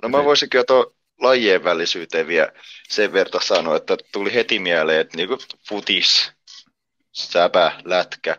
[0.01, 2.51] No mä voisinkin jo tuon lajien välisyyteen vielä
[2.89, 5.29] sen verran sanoa, että tuli heti mieleen, että niin
[5.69, 6.31] futis
[7.11, 8.37] säpä, lätkä,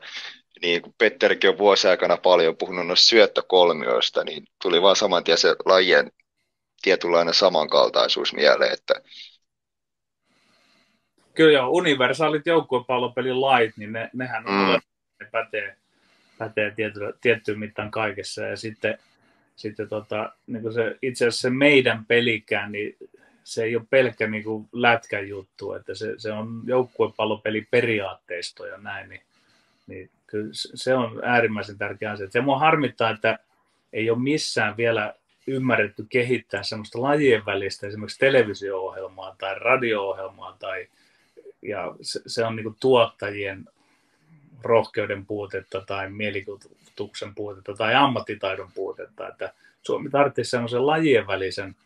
[0.62, 5.39] niin kun Petterikin on vuosien aikana paljon puhunut noista syöttökolmioista, niin tuli vaan saman tien
[5.39, 6.12] se lajien
[6.82, 8.94] tietynlainen samankaltaisuus mieleen, että
[11.36, 14.81] Kyllä joo, universaalit joukkuepallopelin lait, niin ne, nehän on mm.
[15.20, 15.77] ne pätee,
[16.39, 18.43] pätee tietty, tiettyyn mittaan kaikessa.
[18.43, 18.98] Ja sitten,
[19.56, 22.96] sitten tota, niin se, itse asiassa se meidän pelikään, niin
[23.44, 28.78] se ei ole pelkkä niin kuin lätkän juttu, että se, se on joukkuepallopeli periaatteisto ja
[28.78, 29.20] näin, niin,
[29.86, 32.30] niin kyllä se on äärimmäisen tärkeä asia.
[32.30, 33.38] Se mua harmittaa, että
[33.92, 35.14] ei ole missään vielä
[35.46, 40.88] ymmärretty kehittää semmoista lajien välistä esimerkiksi televisio-ohjelmaa tai radio-ohjelmaa tai
[41.62, 43.64] ja se, se on niin tuottajien
[44.62, 46.85] rohkeuden puutetta tai mielikuvituksen
[47.35, 51.77] puutetta tai ammattitaidon puutetta, että Suomi tarvitsisi semmoisen lajien välisen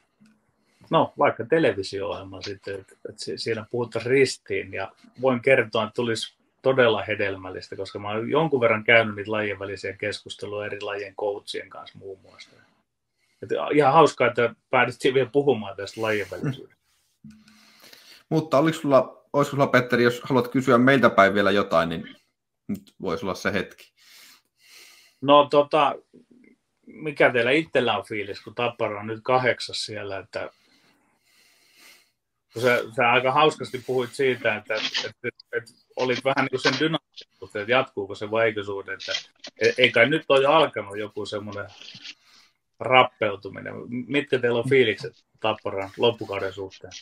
[0.90, 7.02] no vaikka televisio-ohjelma sitten, että, että siinä puhuttaisiin ristiin ja voin kertoa, että tulisi todella
[7.02, 11.98] hedelmällistä, koska mä olen jonkun verran käynyt niitä lajien välisiä keskusteluja eri lajien coachien kanssa
[11.98, 12.50] muun muassa.
[13.42, 16.80] Että ihan hauskaa, että päädyttiin vielä puhumaan tästä lajien välisyydestä.
[18.28, 22.16] Mutta oliko sulla, olisiko sulla Petteri, jos haluat kysyä meiltä päin vielä jotain, niin
[22.68, 23.89] nyt voisi olla se hetki.
[25.20, 25.94] No tota,
[26.86, 30.50] mikä teillä itsellä on fiilis, kun Tappara on nyt kahdeksas siellä, että
[32.62, 36.80] sä, sä aika hauskasti puhuit siitä, että, että, että, että olit vähän niin kuin sen
[36.80, 39.12] dynaamisuutta, että jatkuuko se vai eikö suhde, että
[39.60, 41.66] e, ei kai nyt ole alkanut joku semmoinen
[42.80, 43.74] rappeutuminen.
[43.88, 46.92] Mitkä teillä on fiilikset Tapparan loppukauden suhteen?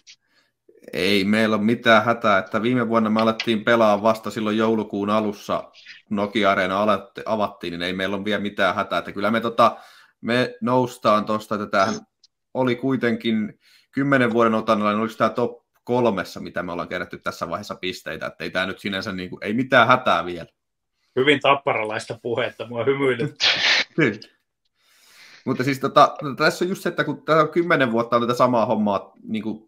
[0.93, 5.71] Ei meillä ole mitään hätää, että viime vuonna me alettiin pelaa vasta silloin joulukuun alussa,
[6.11, 6.83] Nokia-areena
[7.27, 8.99] avattiin, niin ei meillä ole vielä mitään hätää.
[8.99, 9.77] Että kyllä me, tota,
[10.21, 12.01] me noustaan tuosta, että tämähän
[12.55, 13.59] oli kuitenkin
[13.91, 18.27] kymmenen vuoden otannalla, niin oliko tämä top kolmessa, mitä me ollaan kerätty tässä vaiheessa pisteitä,
[18.27, 20.47] että ei tämä nyt sinänsä, niin kuin, ei mitään hätää vielä.
[21.17, 23.37] Hyvin tapparalaista puhetta, mua hymyilyt.
[25.45, 28.35] Mutta siis tota, tässä on just se, että kun tämä on kymmenen vuotta on tätä
[28.35, 29.68] samaa hommaa niin kuin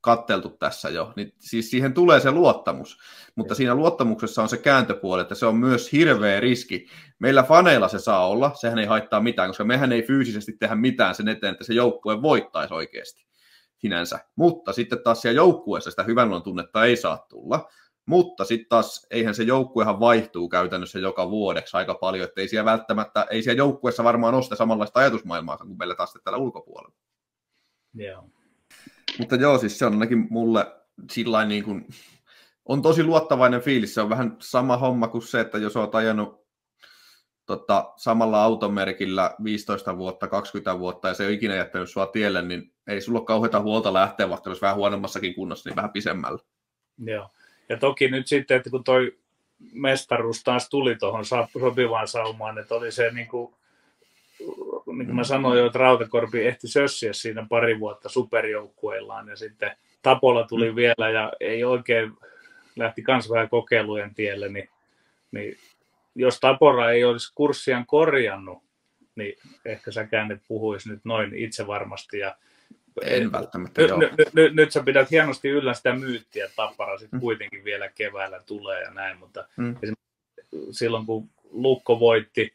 [0.00, 2.98] katteltu tässä jo, niin siis siihen tulee se luottamus.
[3.34, 6.86] Mutta siinä luottamuksessa on se kääntöpuoli, että se on myös hirveä riski.
[7.18, 11.14] Meillä faneilla se saa olla, sehän ei haittaa mitään, koska mehän ei fyysisesti tehdä mitään
[11.14, 13.26] sen eteen, että se joukkue voittaisi oikeasti
[13.78, 14.18] sinänsä.
[14.36, 17.68] Mutta sitten taas siellä joukkueessa sitä hyvän tunnetta ei saa tulla.
[18.06, 22.70] Mutta sitten taas eihän se joukkuehan vaihtuu käytännössä joka vuodeksi aika paljon, että ei siellä
[22.70, 26.96] välttämättä, ei siellä joukkueessa varmaan ole sitä samanlaista ajatusmaailmaa kuin meillä taas täällä ulkopuolella.
[27.94, 28.35] Joo.
[29.18, 30.66] Mutta joo, siis se on ainakin mulle
[31.10, 31.86] sillä niin kuin,
[32.64, 33.94] on tosi luottavainen fiilis.
[33.94, 36.46] Se on vähän sama homma kuin se, että jos olet ajanut
[37.46, 42.42] tota, samalla automerkillä 15 vuotta, 20 vuotta ja se ei ole ikinä jättänyt sua tielle,
[42.42, 46.38] niin ei sulla ole kauheita huolta lähteä, vaikka olisi vähän huonommassakin kunnossa, niin vähän pisemmällä.
[46.98, 47.30] Joo.
[47.68, 49.18] Ja toki nyt sitten, että kun toi
[49.72, 51.24] mestaruus taas tuli tuohon
[51.60, 53.54] sopivaan saumaan, että oli se niin kuin,
[54.86, 59.76] niin kuin mä sanoin jo, että Rautakorpi ehti sössiä siinä pari vuotta superjoukkueillaan ja sitten
[60.02, 60.76] Tapola tuli mm.
[60.76, 62.12] vielä ja ei oikein
[62.76, 64.68] lähti kans vähän kokeilujen tielle, niin,
[65.32, 65.56] niin
[66.14, 68.66] jos Tapora ei olisi kurssiaan korjannut
[69.16, 72.18] niin ehkä säkään et puhuisi nyt noin itse varmasti.
[72.18, 72.36] Ja
[73.02, 77.18] en välttämättä, nyt, nyt, nyt, nyt sä pidät hienosti yllä sitä myyttiä, että Tappara sitten
[77.18, 77.20] mm.
[77.20, 79.76] kuitenkin vielä keväällä tulee ja näin, mutta mm.
[80.70, 82.54] silloin kun Lukko voitti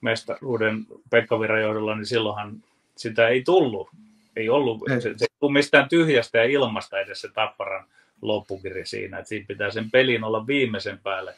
[0.00, 2.62] mestaruuden Pekka Viran johdolla, niin silloinhan
[2.96, 3.88] sitä ei tullut.
[4.36, 5.00] Ei ollut, ei.
[5.00, 7.84] Se, se ei tullut mistään tyhjästä ja ilmasta edes se Tapparan
[8.22, 11.34] loppukiri siinä, että siinä pitää sen pelin olla viimeisen päälle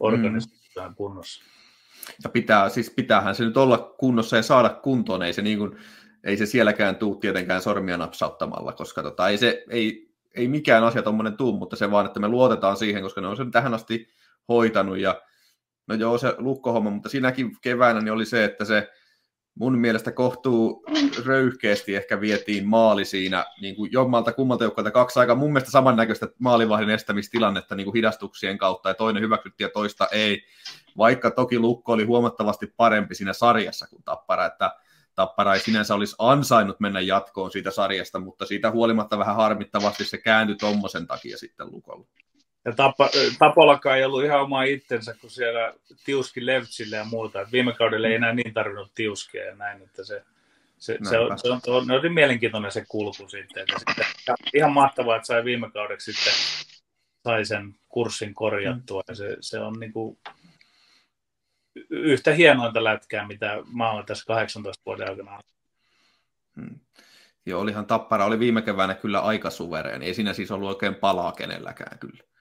[0.00, 0.94] organisaation mm.
[0.94, 1.42] kunnossa.
[2.24, 5.76] Ja pitää, siis pitäähän se nyt olla kunnossa ja saada kuntoon, ei se, niin kuin,
[6.24, 11.02] ei se sielläkään tuu tietenkään sormia napsauttamalla, koska tota, ei, se, ei, ei mikään asia
[11.02, 14.08] tuommoinen tuu, mutta se vaan, että me luotetaan siihen, koska ne on sen tähän asti
[14.48, 15.22] hoitanut ja
[15.86, 18.90] no joo, se lukkohomma, mutta siinäkin keväänä niin oli se, että se
[19.54, 20.84] mun mielestä kohtuu
[21.24, 26.28] röyhkeästi ehkä vietiin maali siinä niin kuin jommalta kummalta joukkueelta kaksi aika mun mielestä samannäköistä
[26.38, 30.44] maalivahdin estämistilannetta niin kuin hidastuksien kautta ja toinen hyväksyttiin ja toista ei,
[30.96, 34.76] vaikka toki Lukko oli huomattavasti parempi siinä sarjassa kuin Tappara, että
[35.14, 40.18] Tappara ei sinänsä olisi ansainnut mennä jatkoon siitä sarjasta, mutta siitä huolimatta vähän harmittavasti se
[40.18, 42.06] kääntyi tuommoisen takia sitten Lukolla.
[42.64, 45.74] Ja Tapa, Tapolakaan ei ollut ihan oma itsensä kuin siellä
[46.04, 47.40] tiuski Levtsille ja muuta.
[47.40, 50.22] Et viime kaudella ei enää niin tarvinnut tiuskia ja näin, että se,
[50.78, 53.62] se, se, on, se, on, se on, oli mielenkiintoinen se kulku sitten.
[53.62, 54.04] Että sitten
[54.54, 56.32] ihan mahtavaa, että sai viime kaudeksi sitten
[57.24, 59.02] sai sen kurssin korjattua.
[59.08, 60.18] Ja se, se on niin kuin
[61.90, 65.40] yhtä hienointa lätkää, mitä mä olen tässä 18 vuoden aikana.
[66.56, 66.78] Hmm.
[67.46, 70.06] Joo, olihan Tappara oli viime keväänä kyllä aika suvereeni.
[70.06, 72.31] Ei siinä siis ollut oikein palaa kenelläkään kyllä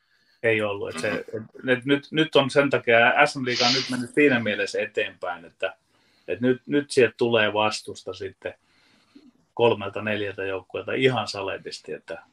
[0.44, 0.90] ei ollut.
[0.90, 1.26] Että se,
[1.68, 5.76] et nyt, nyt on sen takia, SM Liiga on nyt mennyt siinä mielessä eteenpäin, että,
[6.28, 8.54] että nyt, nyt sieltä tulee vastusta sitten
[9.54, 12.24] kolmelta neljältä joukkueelta ihan saletisti, että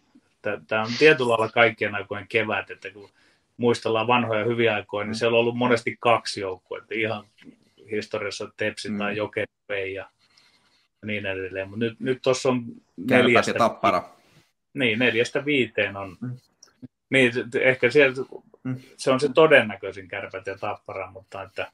[0.67, 3.11] tämä on tietyllä lailla kaikkien aikojen kevät, että kun
[3.57, 7.25] muistellaan vanhoja hyviä aikoja, niin siellä on ollut monesti kaksi joukkuetta, ihan
[7.91, 9.17] historiassa Tepsi tai mm.
[9.17, 10.11] Jokeri ja
[11.05, 12.65] niin edelleen, mutta nyt, nyt tuossa on
[12.97, 14.09] neljästä, ja tappara.
[14.75, 16.37] Niin, neljästä viiteen on, mm.
[17.11, 18.25] Niin, ehkä siellä,
[18.63, 18.81] mm.
[18.97, 21.73] se on se todennäköisin kärpät ja tappara, mutta että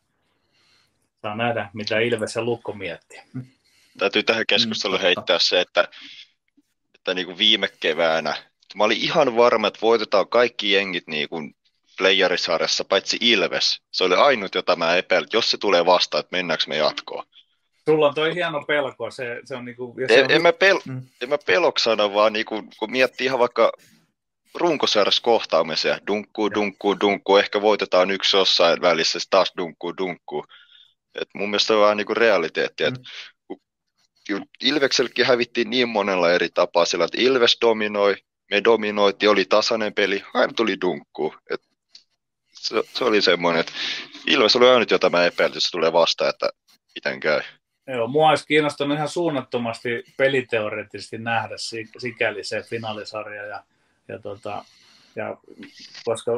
[1.23, 3.21] saa nähdä, mitä Ilves ja Lukko miettii.
[3.33, 3.45] Mm.
[3.99, 5.89] Täytyy tähän keskusteluun heittää se, että,
[6.95, 8.35] että niin kuin viime keväänä,
[8.75, 11.55] mä olin ihan varma, että voitetaan kaikki jengit niin kuin
[11.99, 13.81] playerisarjassa, paitsi Ilves.
[13.91, 17.25] Se oli ainut, jota mä epäilin, jos se tulee vastaan, että mennäänkö me jatkoon.
[17.85, 19.95] Sulla on toi hieno pelko, se, se on niinku...
[20.09, 20.31] Se en, on...
[20.31, 21.03] en, mä pel, mm.
[21.21, 23.73] en mä peloksana, vaan niinku, kun miettii ihan vaikka
[24.55, 25.99] runkosarjassa kohtaamisia.
[26.07, 27.37] Dunkku, dunkku, dunkku.
[27.37, 30.45] Ehkä voitetaan yksi jossain välissä, taas dunkku, dunkku.
[31.21, 32.85] Et mun mielestä se on vähän niin kuin realiteetti.
[32.91, 32.97] Mm.
[34.63, 38.17] Ilveksellekin hävittiin niin monella eri tapaa sillä, että Ilves dominoi,
[38.51, 41.35] me dominoitiin, oli tasainen peli, aina tuli dunkku.
[41.51, 41.63] Et
[42.53, 43.73] se, se, oli semmoinen, että
[44.27, 46.51] Ilves oli ainut, jota mä epäilin, että se tulee vastaan, että
[46.95, 47.41] miten käy.
[47.87, 51.55] Joo, mua olisi kiinnostanut ihan suunnattomasti peliteoreettisesti nähdä
[51.99, 53.65] sikäli se finaalisarja ja
[54.09, 54.65] ja, tota,
[55.17, 55.37] ja
[56.05, 56.33] koska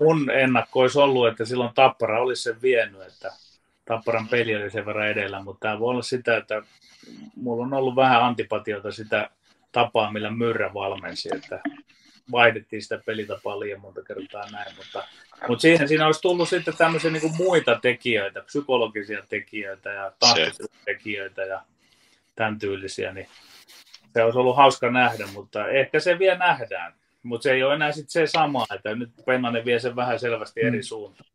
[0.00, 3.32] mun ennakko olisi ollut, että silloin Tappara olisi sen vienyt, että
[3.90, 6.62] Tapparan peli oli sen verran edellä, mutta tämä voi olla sitä, että
[7.36, 9.30] mulla on ollut vähän antipatiota sitä
[9.72, 11.60] tapaa, millä Myrrä valmensi, että
[12.32, 15.04] vaihdettiin sitä pelitapaa liian monta kertaa näin, mutta,
[15.48, 21.42] mutta siihen siinä olisi tullut sitten tämmöisiä niin muita tekijöitä, psykologisia tekijöitä ja tahtisia tekijöitä
[21.42, 21.62] ja
[22.34, 23.28] tämän tyylisiä, niin
[24.14, 26.94] se olisi ollut hauska nähdä, mutta ehkä se vielä nähdään.
[27.22, 30.60] Mutta se ei ole enää sit se sama, että nyt Pennanen vie sen vähän selvästi
[30.62, 30.82] eri mm.
[30.82, 31.30] suuntaan.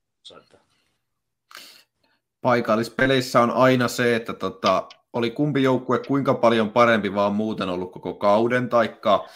[2.42, 7.92] Paikallispeleissä on aina se, että tota, oli kumpi joukkue kuinka paljon parempi vaan muuten ollut
[7.92, 9.28] koko kauden, taikka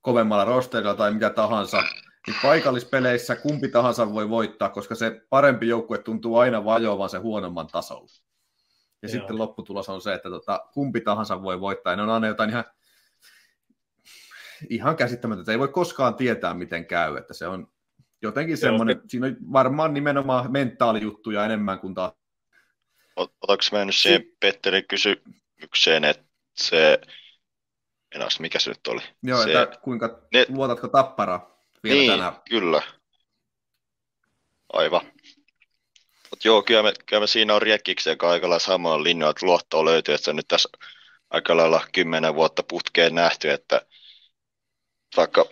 [0.00, 1.82] kovemmalla rosterilla tai mitä tahansa,
[2.26, 7.66] niin paikallispeleissä kumpi tahansa voi voittaa, koska se parempi joukkue tuntuu aina vajoavan se huonomman
[7.66, 8.08] tasolla.
[9.02, 9.12] Ja Joo.
[9.12, 11.92] sitten lopputulos on se, että tota, kumpi tahansa voi voittaa.
[11.92, 12.64] Ja ne on aina jotain ihan
[14.70, 15.52] ihan käsittämätöntä.
[15.52, 17.16] Ei voi koskaan tietää, miten käy.
[17.16, 17.68] Että se on
[18.22, 22.12] jotenkin semmoinen, siinä on varmaan nimenomaan mentaalijuttuja enemmän kuin taas.
[23.16, 26.24] Otatko mä nyt siihen Petterin kysymykseen, että
[26.56, 27.00] se,
[28.14, 29.00] en as, mikä se nyt oli?
[29.22, 30.46] Joo, se, että kuinka, ne...
[30.48, 31.50] luotatko tappara
[31.84, 32.32] vielä niin, tänään?
[32.48, 32.82] kyllä.
[34.72, 35.00] Aivan.
[36.30, 39.84] Mutta joo, kyllä me, kyllä me siinä on Riekkiksen aika lailla samalla linjalla, että luottoa
[39.84, 40.68] löytyy, että se nyt tässä
[41.30, 43.82] aika lailla kymmenen vuotta putkeen nähty, että
[45.16, 45.46] vaikka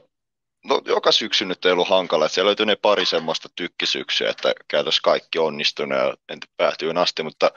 [0.65, 4.53] no, joka syksy nyt ei ollut hankala, että siellä löytyi ne pari semmoista tykkisyksyä, että
[4.69, 7.51] käytössä kaikki onnistunut ja entä päätyy asti, mutta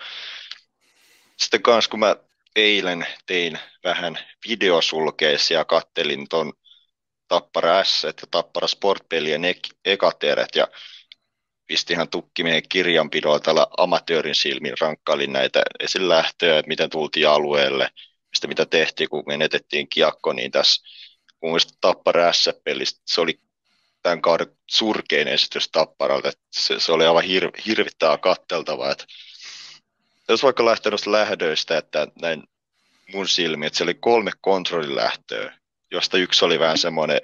[1.37, 2.15] sitten kanssa kun mä
[2.55, 4.19] eilen tein vähän
[4.49, 6.53] videosulkeisia ja kattelin ton
[7.27, 10.67] Tappara S ja Tappara Sportpelien ek- ekat erät ja
[11.67, 17.89] pisti ihan tukki meidän kirjanpidoa tällä amatöörin silmin, rankkailin näitä esilähtöjä, että miten tultiin alueelle,
[18.29, 20.83] mistä mitä tehtiin, kun menetettiin kiekko, niin tässä
[21.41, 23.39] mun mielestä Tappara S-pelistä, se oli
[24.03, 29.05] tämän kauden surkein esitys Tapparalta, se, se, oli aivan hir, hirvittävää katteltavaa, että
[30.29, 32.43] jos vaikka lähtenyt lähdöistä, että näin
[33.13, 35.57] mun silmi, että se oli kolme kontrollilähtöä,
[35.91, 37.21] josta yksi oli vähän semmoinen,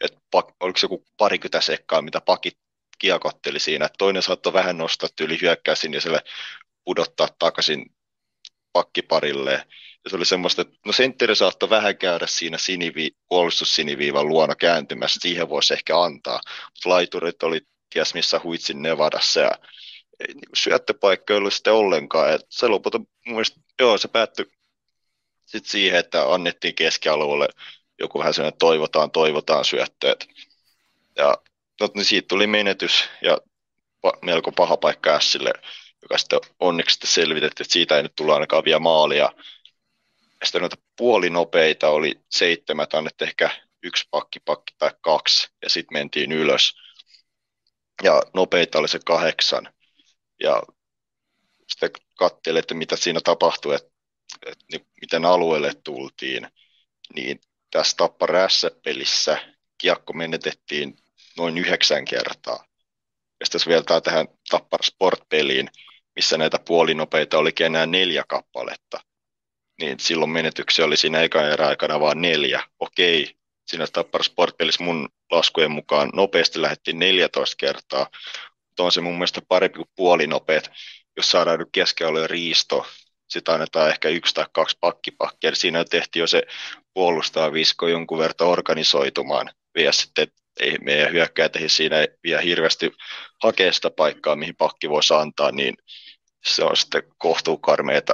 [0.00, 2.58] että pak, oliko se joku parikymmentä sekkaa, mitä pakit
[2.98, 3.88] kiekotteli siinä.
[3.98, 6.22] Toinen saattoi vähän nostaa yli hyökkäisin ja sille
[6.84, 7.95] pudottaa takaisin
[8.76, 9.52] pakkiparille.
[10.04, 15.20] Ja se oli semmoista, että no sentteri saattoi vähän käydä siinä sinivi, puolustussiniviivan luona kääntymässä,
[15.22, 16.40] siihen voisi ehkä antaa.
[16.64, 19.50] Mutta laiturit oli ties missä huitsin Nevadassa ja
[20.20, 22.32] ei, niin ollut sitten ollenkaan.
[22.32, 24.46] Et se lopulta mielestä, joo, se päättyi
[25.46, 27.48] sitten siihen, että annettiin keskialueelle
[27.98, 30.28] joku vähän sellainen toivotaan, toivotaan syötteet.
[31.16, 31.36] Ja
[31.80, 33.38] no, niin siitä tuli menetys ja
[34.06, 35.52] pa- melko paha paikka Sille,
[36.06, 39.32] joka sitten onneksi sitten selvitettiin, että siitä ei nyt tulla ainakaan vielä maalia.
[40.40, 43.50] Ja sitten noita puolinopeita oli seitsemät, annettiin ehkä
[43.82, 46.74] yksi pakki, pakki tai kaksi, ja sitten mentiin ylös.
[48.02, 49.74] Ja nopeita oli se kahdeksan.
[50.42, 50.62] Ja
[51.68, 53.90] sitten katselin, että mitä siinä tapahtui, että,
[54.46, 56.48] että niin miten alueelle tultiin.
[57.14, 58.48] Niin tässä Tappara
[58.84, 60.96] pelissä kiekko menetettiin
[61.36, 62.64] noin yhdeksän kertaa.
[63.40, 65.70] Ja sitten jos vielä tähän Tappara Sport-peliin,
[66.16, 69.00] missä näitä puolinopeita olikin enää neljä kappaletta,
[69.80, 72.62] niin silloin menetyksiä oli siinä ekan erän aikana vain neljä.
[72.80, 73.36] Okei,
[73.66, 78.06] siinä Tappara Sport-pelissä mun laskujen mukaan nopeasti lähdettiin 14 kertaa,
[78.64, 80.70] mutta on se mun mielestä parempi kuin puolinopeet,
[81.16, 82.86] jos saadaan nyt keskialueen riisto,
[83.28, 85.54] sitä annetaan ehkä yksi tai kaksi pakkipakkia.
[85.54, 86.42] Siinä tehtiin jo se
[86.94, 89.50] puolustaa visko jonkun verran organisoitumaan.
[89.74, 90.28] Vielä sitten
[90.60, 92.90] ei meidän hyökkäät ei siinä vielä hirveästi
[93.42, 95.74] hakea sitä paikkaa, mihin pakki voisi antaa, niin
[96.44, 98.12] se on sitten kohtuukarmeita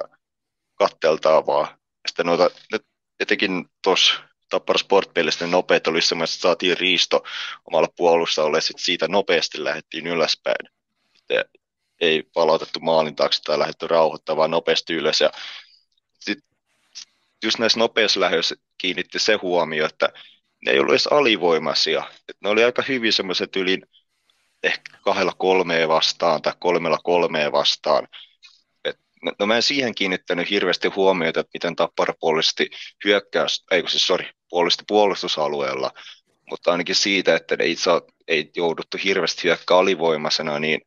[0.75, 1.77] katteltavaa.
[2.09, 2.51] Sitten noita,
[3.21, 4.15] etenkin tuossa
[4.49, 7.25] Tappara Sport-pelistä ne nopeat oli semmoista, että saatiin riisto
[7.65, 10.69] omalla puolustajalle, ja sitten siitä nopeasti lähdettiin ylöspäin.
[11.17, 11.45] Sitten
[12.01, 15.21] ei palautettu maalin taakse tai lähdetty rauhoittamaan nopeasti ylös.
[15.21, 15.31] Ja
[16.21, 16.49] sitten
[17.45, 20.13] just näissä nopeissa lähdöissä kiinnitti se huomio, että
[20.67, 22.05] ne ei ollut edes alivoimaisia.
[22.29, 23.81] Et ne oli aika hyvin semmoiset yli
[24.63, 28.09] ehkä kahdella kolmeen vastaan tai kolmella kolmeen vastaan.
[28.85, 32.71] Et, no, no mä en siihen kiinnittänyt hirveästi huomiota, että miten Tappara puolusti
[33.05, 35.91] hyökkäys, ei siis sorry, puolusti puolustusalueella,
[36.51, 37.91] mutta ainakin siitä, että ne itse
[38.29, 40.81] ei jouduttu hirveästi hyökkää alivoimaisena, niin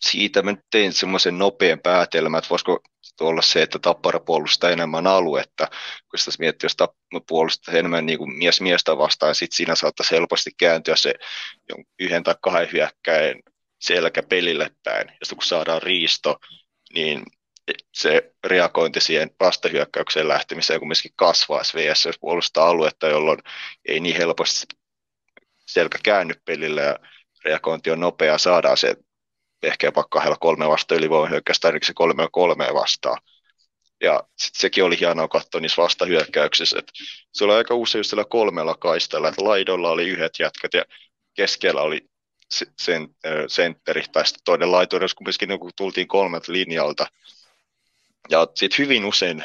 [0.00, 2.80] siitä mä tein semmoisen nopean päätelmän, että voisiko
[3.20, 5.68] olla se, että Tappara puolustaa enemmän aluetta,
[6.10, 10.06] kun sitä miettii, jos Tappara puolustaa enemmän niin kuin mies miestä vastaan, sitten siinä saattaa
[10.10, 11.14] helposti kääntyä se
[11.98, 13.42] yhden tai kahden hyökkäin
[13.80, 16.38] selkä pelille päin, ja sitten kun saadaan riisto,
[16.94, 17.22] niin
[17.94, 21.62] se reagointi siihen vastahyökkäykseen lähtemiseen kumminkin kasvaa.
[21.74, 23.38] VS, jos puolustaa aluetta, jolloin
[23.88, 24.66] ei niin helposti
[25.66, 26.98] selkä käänny pelille ja
[27.44, 28.96] reagointi on nopea, saadaan se
[29.62, 33.18] ehkä jopa kahdella kolme vastaan ylivoimahyökkäystä, ainakin se kolme kolme vastaan.
[34.02, 36.92] Ja sit sekin oli hienoa katsoa niissä vastahyökkäyksissä, että
[37.32, 40.84] se oli aika usein sillä kolmella kaistalla, että laidolla oli yhdet jätkät ja
[41.34, 42.00] keskellä oli
[42.82, 43.08] sen,
[43.48, 47.06] sentteri, tai sitten toinen laituri, jos kumminkin niin tultiin kolmet linjalta.
[48.30, 49.44] Ja sitten hyvin usein,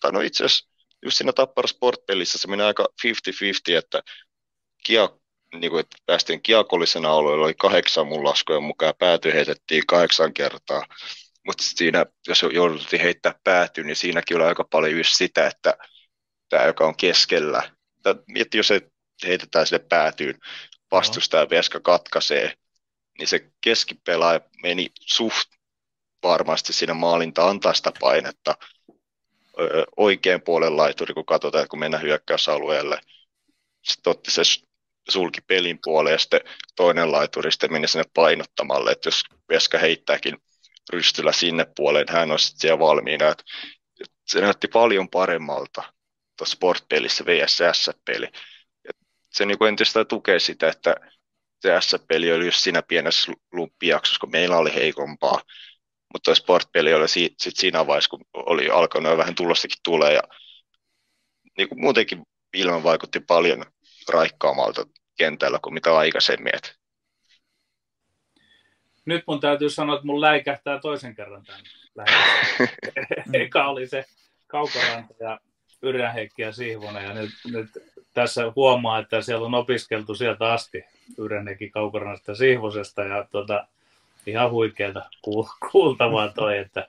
[0.00, 0.68] tai no itse asiassa
[1.02, 1.68] just siinä Tappara
[2.24, 2.88] se meni aika
[3.72, 4.02] 50-50, että
[4.84, 5.21] kiekko
[5.52, 10.86] niin kuin, että päästiin kiekollisena alueella, oli kahdeksan mun laskujen mukaan, pääty heitettiin kahdeksan kertaa.
[11.46, 15.76] Mutta siinä, jos jouduttiin heittää päätyyn, niin siinäkin oli aika paljon just sitä, että
[16.48, 17.70] tämä, joka on keskellä,
[18.28, 18.80] mietti, jos se
[19.26, 20.38] heitetään sille päätyyn,
[20.90, 22.54] vastustaja veska katkaisee,
[23.18, 25.48] niin se keskipelaaja meni suht
[26.22, 28.54] varmasti siinä maalinta antaa sitä painetta
[29.96, 33.00] oikean puolen laituri, kun katsotaan, kun mennään hyökkäysalueelle.
[33.82, 34.42] Sitten otti se
[35.08, 36.40] sulki pelin puoleen ja sitten
[36.76, 40.36] toinen laituri sitten meni sinne painottamalle, että jos Veska heittääkin
[40.92, 43.28] rystyllä sinne puoleen, hän on sitten siellä valmiina.
[43.28, 43.44] Että
[44.26, 45.82] se näytti paljon paremmalta
[46.38, 48.28] tuossa sportpelissä VSS-peli.
[49.32, 50.94] Se niin entistä tukee sitä, että
[51.60, 55.42] se S-peli oli just siinä pienessä lumppijaksossa, kun meillä oli heikompaa.
[56.12, 60.14] Mutta tuo sportpeli oli si- sit siinä vaiheessa, kun oli alkanut vähän tulostakin tulee.
[60.14, 60.22] Ja
[61.58, 62.22] niin kuin muutenkin
[62.54, 63.64] ilman vaikutti paljon
[64.08, 64.86] raikkaammalta
[65.18, 66.52] kentällä kuin mitä aikaisemmin.
[69.04, 71.62] Nyt mun täytyy sanoa, että mun läikähtää toisen kerran tämän
[73.32, 74.04] Eka oli se
[74.46, 75.40] Kaukoranta ja
[75.82, 77.68] Yrjänheikki ja Sihvonen ja nyt, nyt
[78.14, 80.84] tässä huomaa, että siellä on opiskeltu sieltä asti
[81.18, 83.66] Yrenekin Kaukoranasta Sihvosesta ja tota,
[84.26, 85.10] ihan huikeeta
[85.72, 86.88] kuultavaa toi, että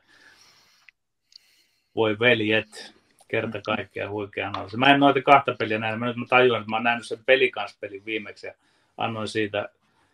[1.96, 2.94] voi veljet,
[3.34, 4.78] kerta kaikkiaan huikea analyysi.
[4.78, 7.26] Mä en noita kahta peliä näin, mä nyt mä tajuan, että mä oon nähnyt sen
[7.26, 8.54] pelikansspelin viimeksi ja
[8.98, 9.70] annoin siitä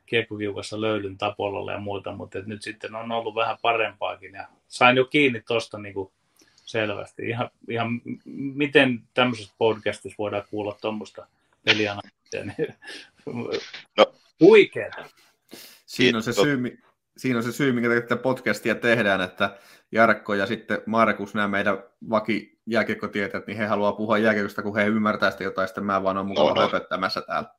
[0.06, 5.06] kiekkokiukassa löydyn Tapololle ja muuta, mutta nyt sitten on ollut vähän parempaakin ja sain jo
[5.06, 5.96] kiinni tuosta niin
[6.56, 7.30] selvästi.
[7.30, 8.02] Ihan, ihan,
[8.56, 11.28] miten tämmöisessä podcastissa voidaan kuulla tuommoista
[11.66, 12.76] pelianalyysiä, niin
[13.98, 14.14] no.
[14.40, 15.06] huikeeta.
[15.86, 16.80] Siinä on se syy,
[17.18, 19.58] siinä on se syy, minkä tätä podcastia tehdään, että
[19.92, 24.86] Jarkko ja sitten Markus, nämä meidän vaki jääkiekkotieteet, niin he haluaa puhua jääkiekosta, kun he
[24.86, 27.50] ymmärtää sitä jotain, sitten mä vaan on mukava no, höpöttämässä täällä.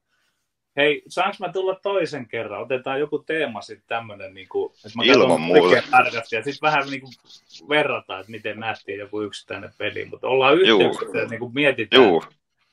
[0.77, 2.63] Hei, saanko mä tulla toisen kerran?
[2.63, 5.77] Otetaan joku teema sitten tämmöinen, niin kuin, että mä Ilman muuta.
[5.77, 7.13] Ja sitten vähän niin kuin
[7.69, 12.03] verrataan, että miten nähtiin joku yksittäinen peli, mutta ollaan yhteyksissä ja niin kuin mietitään.
[12.03, 12.25] Juu,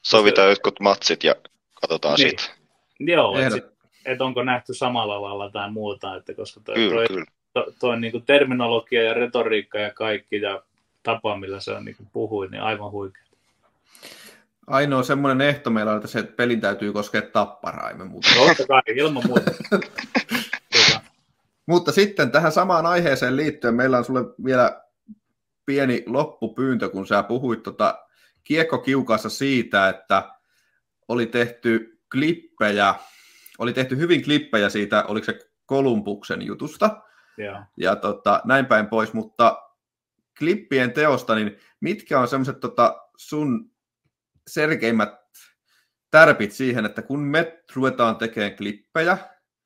[0.02, 1.36] sovitaan jotkut matsit ja
[1.82, 2.30] katsotaan niin.
[2.30, 2.56] sitten.
[3.00, 7.26] Joo, että et onko nähty samalla lailla tai muuta, että koska toi, kyllä, toi, kyllä.
[7.54, 10.64] toi, toi niin kuin terminologia ja retoriikka ja kaikki ja
[11.08, 13.24] tapa, millä se on niin kuin puhuin, niin aivan huikea.
[14.68, 18.30] Ainoa semmoinen ehto meillä on, että se pelin täytyy koskea tapparaa, emme muuta.
[18.36, 19.52] Totta kai, ilman muuta.
[21.66, 24.82] Mutta sitten tähän samaan aiheeseen liittyen meillä on sulle vielä
[25.66, 28.00] pieni loppupyyntö, kun sä puhuit tota
[28.44, 30.32] kiekkokiukassa siitä, että
[31.08, 32.96] oli tehty klippejä,
[33.58, 37.02] oli tehty hyvin klippejä siitä, oliko se Kolumbuksen jutusta,
[37.38, 39.67] ja, ja tota, näin päin pois, mutta
[40.40, 43.72] klippien teosta, niin mitkä on semmoiset tota, sun
[44.48, 45.14] selkeimmät
[46.12, 49.18] tärpit siihen, että kun me ruvetaan tekemään klippejä,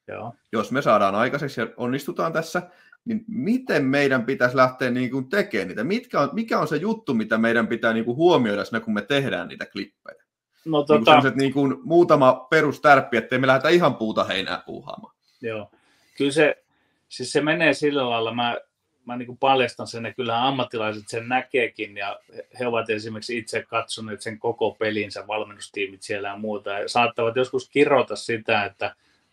[0.08, 0.34] Joo.
[0.52, 2.62] jos me saadaan aikaiseksi ja onnistutaan tässä,
[3.06, 5.84] niin miten meidän pitäisi lähteä niin kuin tekemään niitä?
[5.84, 9.02] Mitkä on, mikä on se juttu, mitä meidän pitää niin kuin huomioida siinä, kun me
[9.02, 10.24] tehdään niitä klippejä?
[10.66, 11.36] No, niin kuin tota...
[11.36, 15.16] niin kuin muutama perustärppi, ettei me lähdetä ihan puuta heinää puuhaamaan.
[15.42, 15.72] Joo.
[16.18, 16.64] Kyllä se,
[17.10, 18.58] siis se menee sillä lailla, mä
[19.06, 22.20] mä niin paljastan sen, että kyllähän ammattilaiset sen näkeekin, ja
[22.60, 27.70] he ovat esimerkiksi itse katsoneet sen koko pelinsä, valmennustiimit siellä ja muuta, ja saattavat joskus
[27.70, 28.86] kirota sitä, että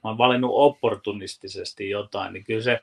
[0.04, 2.80] mä oon valinnut opportunistisesti jotain, niin kyllä se,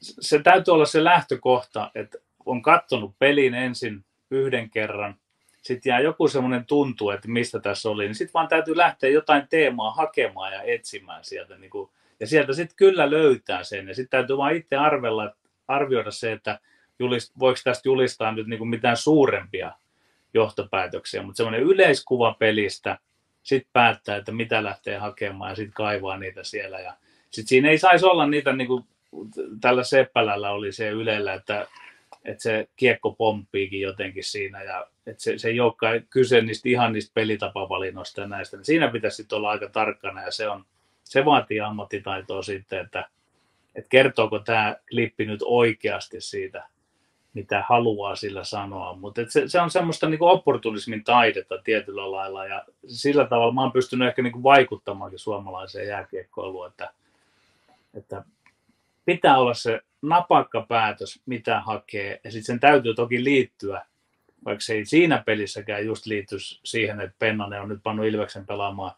[0.00, 5.16] se täytyy olla se lähtökohta, että on katsonut pelin ensin yhden kerran,
[5.62, 9.48] sitten jää joku semmoinen tuntu, että mistä tässä oli, niin sitten vaan täytyy lähteä jotain
[9.50, 11.58] teemaa hakemaan ja etsimään sieltä.
[11.58, 11.90] Niin kuin,
[12.20, 13.88] ja sieltä sitten kyllä löytää sen.
[13.88, 16.60] Ja sitten täytyy vaan itse arvella, että arvioida se, että
[16.98, 19.72] julist, voiko tästä julistaa nyt niin kuin mitään suurempia
[20.34, 22.98] johtopäätöksiä, mutta semmoinen yleiskuva pelistä,
[23.42, 26.80] sitten päättää, että mitä lähtee hakemaan ja sitten kaivaa niitä siellä.
[26.80, 26.94] Ja
[27.30, 28.84] sitten siinä ei saisi olla niitä, niin kuin
[29.60, 31.66] tällä Seppälällä oli se Ylellä, että,
[32.24, 36.92] että se kiekko pomppiikin jotenkin siinä ja että se, se ei olekaan kyse niistä ihan
[36.92, 38.56] niistä pelitapavalinnoista ja näistä.
[38.56, 40.64] Niin siinä pitäisi sitten olla aika tarkkana ja se, on,
[41.04, 43.08] se vaatii ammattitaitoa sitten, että
[43.74, 46.68] että kertooko tämä klippi nyt oikeasti siitä,
[47.34, 48.96] mitä haluaa sillä sanoa.
[48.96, 53.72] Mutta se, se on semmoista niin opportunismin taidetta tietyllä lailla ja sillä tavalla mä oon
[53.72, 56.90] pystynyt ehkä niin vaikuttamaankin suomalaiseen jääkiekkoiluun, että,
[57.94, 58.24] että
[59.04, 63.86] pitää olla se napakka päätös, mitä hakee ja sitten sen täytyy toki liittyä,
[64.44, 68.92] vaikka se ei siinä pelissäkään just liity siihen, että Pennanen on nyt pannut Ilveksen pelaamaan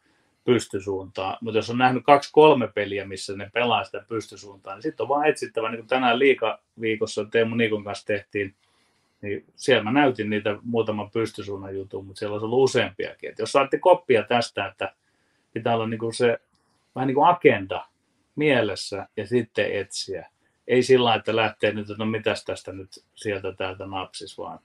[0.44, 1.38] pystysuuntaan.
[1.40, 5.26] Mutta jos on nähnyt kaksi-kolme peliä, missä ne pelaa sitä pystysuuntaan, niin sitten on vaan
[5.26, 8.54] etsittävä, niin kuin tänään liikaviikossa Teemu Nikon kanssa tehtiin,
[9.22, 13.30] niin siellä mä näytin niitä muutaman pystysuunnan jutun, mutta siellä olisi ollut useampiakin.
[13.30, 14.94] Et jos saatte koppia tästä, että
[15.52, 16.38] pitää olla niin kuin se
[16.94, 17.86] vähän niin kuin agenda
[18.36, 20.28] mielessä ja sitten etsiä.
[20.68, 24.58] Ei sillä että lähtee nyt, että no mitäs tästä nyt sieltä täältä napsis vaan.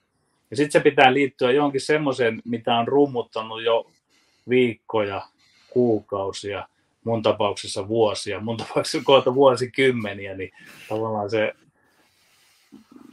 [0.51, 3.91] Ja sitten se pitää liittyä johonkin semmoiseen, mitä on rummuttanut jo
[4.49, 5.21] viikkoja
[5.69, 6.67] kuukausia,
[7.03, 10.51] mun tapauksessa vuosia, mun tapauksessa kohta vuosikymmeniä, niin
[10.89, 11.53] tavallaan se,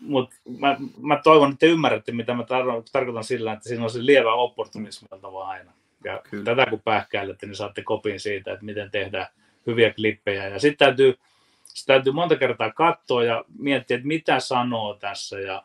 [0.01, 3.91] mutta mä, mä, toivon, että te ymmärrätte, mitä mä tar- tarkoitan sillä, että siinä on
[3.91, 5.73] se lievä opportunismi oltava aina.
[6.05, 6.45] Ja Kyllä.
[6.45, 9.27] tätä kun pähkäilette, niin saatte kopin siitä, että miten tehdään
[9.66, 10.49] hyviä klippejä.
[10.49, 11.19] Ja sitten täytyy,
[11.65, 15.65] sit täytyy monta kertaa katsoa ja miettiä, että mitä sanoo tässä ja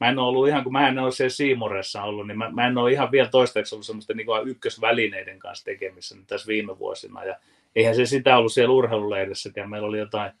[0.00, 2.66] mä en ole ollut ihan, kun mä en ole siellä Siimuressa ollut, niin mä, mä
[2.66, 7.24] en ole ihan vielä toistaiseksi ollut semmoista niin ykkösvälineiden kanssa tekemissä nyt tässä viime vuosina.
[7.24, 7.36] Ja
[7.76, 10.32] eihän se sitä ollut siellä urheilulehdessä, ja meillä oli jotain,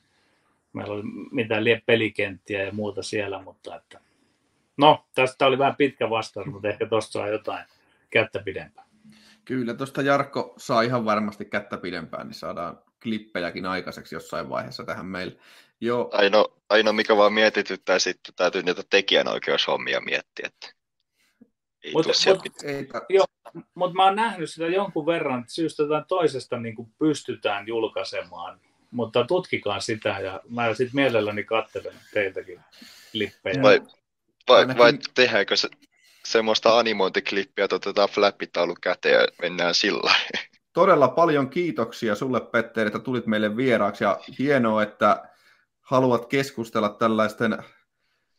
[0.72, 4.00] meillä oli mitään pelikenttiä ja muuta siellä, mutta että,
[4.76, 7.64] no, tästä oli vähän pitkä vastaus, mutta ehkä tuosta saa jotain
[8.10, 8.86] kättä pidempään.
[9.44, 15.06] Kyllä, tuosta Jarkko saa ihan varmasti kättä pidempään, niin saadaan klippejäkin aikaiseksi jossain vaiheessa tähän
[15.06, 15.36] meille.
[15.80, 16.10] Joo.
[16.12, 20.46] Ainoa, aino mikä vaan mietityttää sitten, täytyy niitä tekijänoikeushommia miettiä.
[20.46, 20.80] Että...
[21.84, 23.02] Ei Mut- mut- mitään.
[23.08, 23.26] Joo,
[23.74, 28.60] mutta mä oon nähnyt sitä jonkun verran, että syystä tai toisesta niin kuin pystytään julkaisemaan,
[28.90, 32.60] mutta tutkikaa sitä ja mä sitten mielelläni katselen teiltäkin
[33.12, 33.62] klippejä.
[33.62, 33.82] Vai,
[34.48, 35.68] vai, Ainakin- vai tehdäänkö se,
[36.24, 40.14] semmoista animointiklippiä, että otetaan flappitaulu käteen ja mennään sillä
[40.72, 45.28] todella paljon kiitoksia sulle, Petteri, että tulit meille vieraaksi ja hienoa, että
[45.90, 47.58] haluat keskustella tällaisten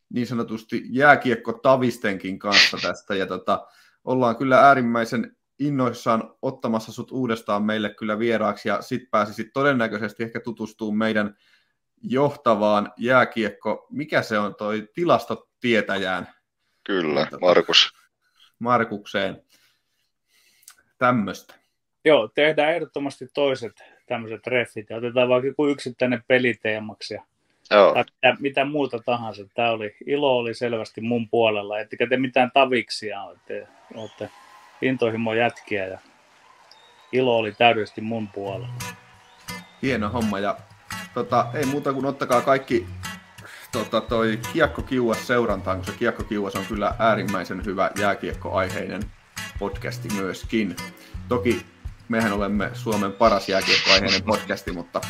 [0.09, 3.67] niin sanotusti jääkiekko-tavistenkin kanssa tästä ja tota,
[4.03, 10.39] ollaan kyllä äärimmäisen innoissaan ottamassa sut uudestaan meille kyllä vieraaksi ja sit pääsisit todennäköisesti ehkä
[10.39, 11.35] tutustumaan meidän
[12.03, 16.27] johtavaan jääkiekko, mikä se on toi tilastotietäjään
[16.83, 17.93] Kyllä, Tota- Markus.
[18.59, 19.43] Markukseen.
[20.97, 21.53] Tämmöistä.
[22.05, 27.23] Joo, tehdään ehdottomasti toiset tämmöiset treffit ja otetaan vaikka joku yksittäinen peliteemaksi ja
[27.71, 29.43] Joo, tai mitä, mitä muuta tahansa.
[29.53, 33.37] Tämä oli, ilo oli selvästi mun puolella, ettekä te mitään taviksia ole.
[33.45, 34.29] Te olette
[34.81, 35.99] intohimo jätkiä ja
[37.11, 38.67] ilo oli täydellisesti mun puolella.
[39.81, 40.57] Hieno homma ja
[41.13, 42.87] tota, ei muuta kuin ottakaa kaikki
[43.71, 49.01] tota, toi Kiekko Kiuas seurantaan, koska Kiekko Kiuas on kyllä äärimmäisen hyvä jääkiekkoaiheinen
[49.59, 50.75] podcasti myöskin.
[51.27, 51.65] Toki
[52.09, 55.01] mehän olemme Suomen paras jääkiekkoaiheinen podcasti, mutta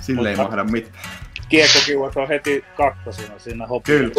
[0.00, 1.04] sille ei mahda mitään.
[1.48, 3.98] Kiekkokiuat on heti kakkosina siinä hopia.
[3.98, 4.14] Kyllä.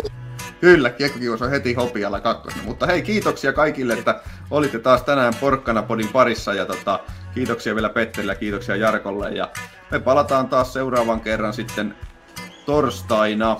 [0.61, 2.63] Kyllä, Kiekkokiuas on heti hopialla kakkosena.
[2.63, 4.21] Mutta hei, kiitoksia kaikille, että
[4.51, 6.53] olitte taas tänään Porkkana Podin parissa.
[6.53, 6.99] Ja tota,
[7.33, 9.29] kiitoksia vielä Petterille ja kiitoksia Jarkolle.
[9.29, 9.49] Ja
[9.91, 11.95] me palataan taas seuraavan kerran sitten
[12.65, 13.57] torstaina.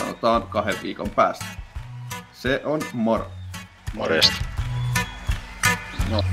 [0.00, 1.44] Sanotaan kahden viikon päästä.
[2.32, 3.30] Se on moro.
[3.94, 4.36] morjesta.
[6.10, 6.24] No.